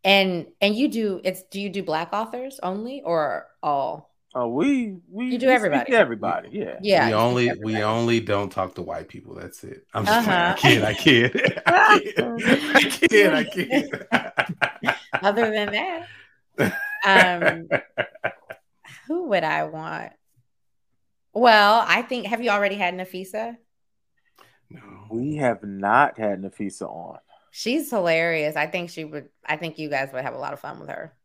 [0.03, 4.15] And and you do it's do you do black authors only or all?
[4.33, 5.91] Oh, we we You do we speak everybody.
[5.91, 6.77] to everybody, yeah.
[6.81, 7.07] Yeah.
[7.07, 9.35] we only we only don't talk to white people.
[9.35, 9.85] That's it.
[9.93, 10.55] I'm just Uh-huh.
[10.57, 10.83] playing.
[10.85, 11.61] I kid.
[11.65, 12.13] I kid.
[12.17, 13.33] I kid.
[13.33, 14.05] I kid.
[14.09, 14.43] I
[14.81, 14.95] kid.
[15.21, 17.67] Other than that, um
[19.09, 20.13] who would I want?
[21.33, 23.57] Well, I think have you already had Nafissa?
[24.69, 24.81] no.
[25.11, 27.19] We have not had Nafissa on.
[27.51, 28.55] She's hilarious.
[28.55, 30.89] I think she would I think you guys would have a lot of fun with
[30.89, 31.15] her.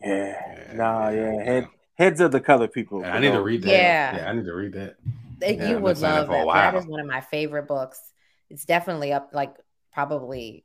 [0.00, 0.36] Yeah.
[0.56, 1.42] Yeah, nah, yeah, yeah.
[1.44, 3.06] Head, heads of the color people.
[3.06, 3.70] Yeah, I need to read that.
[3.70, 4.16] Yeah.
[4.16, 4.96] Yeah, I need to read that.
[5.38, 6.52] That Yeah, you would been saying that love for a that.
[6.52, 6.76] That while.
[6.76, 8.00] is one of my favorite books.
[8.50, 9.54] It's definitely up, like
[9.92, 10.64] probably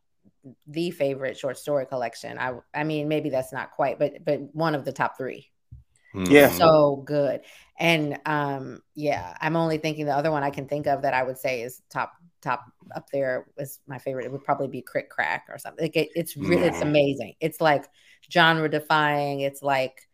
[0.67, 2.37] the favorite short story collection.
[2.39, 5.51] I, I mean, maybe that's not quite, but but one of the top three.
[6.13, 6.51] Yeah.
[6.51, 7.41] So good.
[7.79, 11.23] And um, yeah, I'm only thinking the other one I can think of that I
[11.23, 12.65] would say is top top
[12.95, 14.25] up there is my favorite.
[14.25, 15.83] It would probably be Krik Krak or something.
[15.85, 16.81] Like it, it's really it's Mhm.
[16.81, 17.35] amazing.
[17.39, 17.85] It's like
[18.31, 19.41] genre defying.
[19.41, 20.07] It's like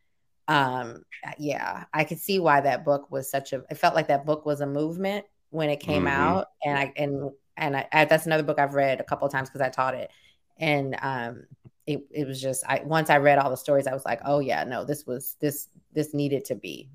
[0.48, 1.04] um
[1.40, 4.46] yeah, I could see why that book was such a it felt like that book
[4.46, 6.08] was a movement when it came Mhm.
[6.08, 6.48] out.
[6.66, 9.50] And I and and I, I that's another book I've read a couple of times
[9.50, 10.12] because I taught it.
[10.58, 11.46] And um
[11.86, 14.40] it, it was just I once I read all the stories, I was like, oh
[14.40, 16.90] yeah, no, this was this this needed to be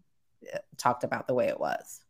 [0.55, 2.01] uh, talked about the way it was.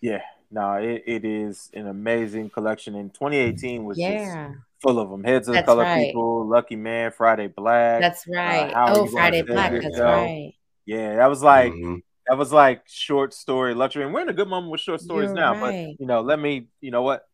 [0.00, 0.22] Yeah.
[0.50, 2.94] No, it, it is an amazing collection.
[2.94, 5.24] And 2018 was just Yeah, full of them.
[5.24, 6.06] Heads of That's color right.
[6.06, 8.00] people, Lucky Man, Friday Black.
[8.00, 8.72] that's right.
[8.72, 10.14] how are oh, Friday Black, that's yourself?
[10.24, 10.52] right.
[10.86, 12.02] yeah, that was like Mhm.
[12.28, 14.04] that was like short story luxury.
[14.04, 15.54] And we're in a good moment with short stories You're now.
[15.60, 15.86] right.
[15.88, 17.26] But you know, let me, you know what?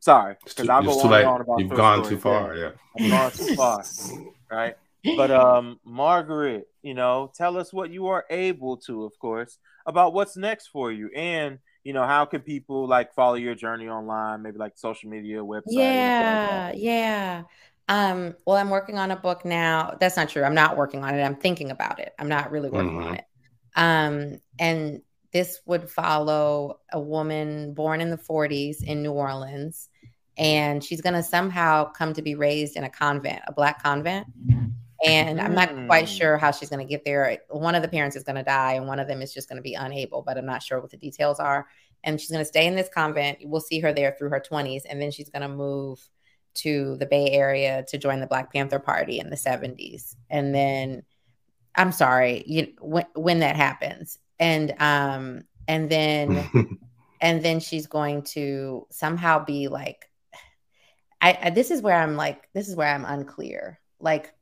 [0.00, 1.24] Sorry, It's because too, I'll go it's on too late.
[1.24, 2.08] on about You've short gone stories.
[2.08, 2.56] too far.
[2.56, 2.70] Yeah.
[2.96, 3.82] I've gone too far.
[4.50, 4.76] right?
[5.16, 10.12] But um, Margaret, you know, tell us what you are able to, of course, about
[10.14, 14.42] what's next for you, and you know, how can people like follow your journey online,
[14.42, 15.62] maybe like social media, website.
[15.78, 17.42] anything like Yeah, yeah.
[17.88, 19.96] Um, well, I'm working on a book now.
[20.00, 20.42] That's not true.
[20.42, 21.22] I'm not working on it.
[21.22, 22.12] I'm thinking about it.
[22.18, 23.18] I'm not really working on Mhm.
[23.18, 23.24] it.
[23.76, 25.02] Um, and
[25.36, 29.90] this would follow a woman born in the 40s in New Orleans,
[30.38, 34.26] and she's going to somehow come to be raised in a convent, a black convent.
[35.04, 36.18] And I'm not quite Mm.
[36.18, 37.38] sure how she's going to get there.
[37.50, 39.58] One of the parents is going to die, and one of them is just going
[39.58, 41.66] to be unable, but I'm not sure what the details are.
[42.02, 43.38] And she's going to stay in this convent.
[43.44, 46.00] We'll see her there through her 20s, and then she's going to move
[46.54, 50.16] to the Bay Area to join the Black Panther Party in the 70s.
[50.30, 51.02] And then
[51.74, 54.18] I'm sorry, you when when that happens.
[54.38, 56.50] And um and then
[57.20, 60.10] and then she's going to somehow be like
[61.20, 63.80] I, I this is where I'm like this is where I'm unclear.
[64.00, 64.34] Like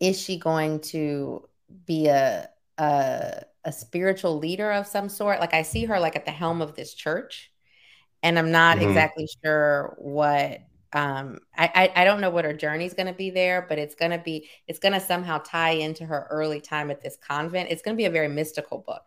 [0.00, 1.48] is she going to
[1.86, 2.48] be a
[2.78, 5.40] a a spiritual leader of some sort?
[5.40, 7.52] Like I see her like at the helm of this church
[8.22, 8.82] and I'm not Mhm.
[8.82, 10.60] exactly sure what
[10.94, 13.78] um, I, I, I don't know what her journey is going to be there, but
[13.78, 17.16] it's going to be it's going to somehow tie into her early time at this
[17.16, 17.70] convent.
[17.70, 19.02] It's going to be a very mystical book,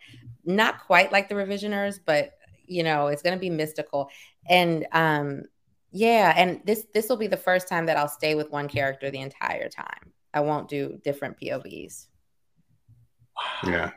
[0.45, 2.33] not quite like the Revisioners, but
[2.65, 4.09] you know, it's going to be mystical.
[4.49, 5.43] And um,
[5.91, 9.09] yeah, and this this will be the first time that I'll stay with one character
[9.09, 10.11] the entire time.
[10.33, 12.07] I won't do different POVs.
[13.65, 13.91] Yeah.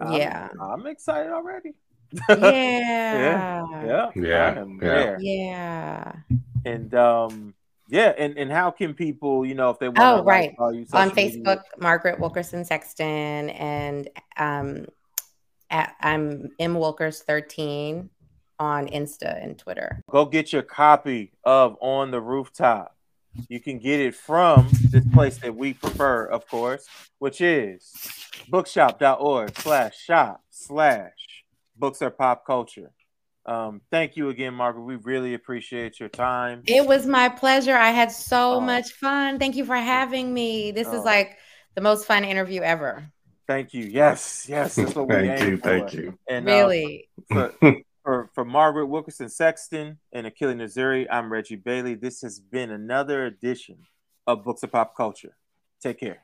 [0.00, 0.48] I'm, yeah.
[0.60, 1.74] I'm excited already.
[2.28, 3.62] Yeah.
[3.84, 4.10] yeah.
[4.16, 4.64] Yeah.
[4.82, 5.16] Yeah.
[5.20, 6.12] Yeah.
[6.64, 7.54] And um
[7.90, 10.54] yeah, and, and how can people, you know, if they want oh, right.
[10.58, 11.62] Like, on Facebook, media?
[11.78, 14.86] Margaret Wilkerson Sexton, and um,
[15.70, 18.08] at, I'm M Wilkers 13
[18.60, 20.02] on Insta and Twitter.
[20.08, 22.94] Go get your copy of On the Rooftop.
[23.48, 26.86] You can get it from this place that we prefer, of course,
[27.18, 27.92] which is
[28.48, 31.44] bookshop.org slash shop slash
[31.76, 32.92] books are pop culture.
[33.46, 34.82] Um, thank you again, Margaret.
[34.82, 36.62] We really appreciate your time.
[36.66, 37.74] It was my pleasure.
[37.74, 38.60] I had so oh.
[38.60, 39.38] much fun.
[39.38, 40.72] Thank you for having me.
[40.72, 40.98] This oh.
[40.98, 41.38] is like
[41.74, 43.10] the most fun interview ever.
[43.46, 43.84] Thank you.
[43.84, 45.56] Yes, yes, that's what we thank you.
[45.56, 45.62] For.
[45.62, 46.18] Thank you.
[46.28, 51.94] And really, um, for, for, for Margaret Wilkerson Sexton and Akili Nzuri, I'm Reggie Bailey.
[51.94, 53.78] This has been another edition
[54.26, 55.36] of Books of Pop Culture.
[55.82, 56.20] Take care.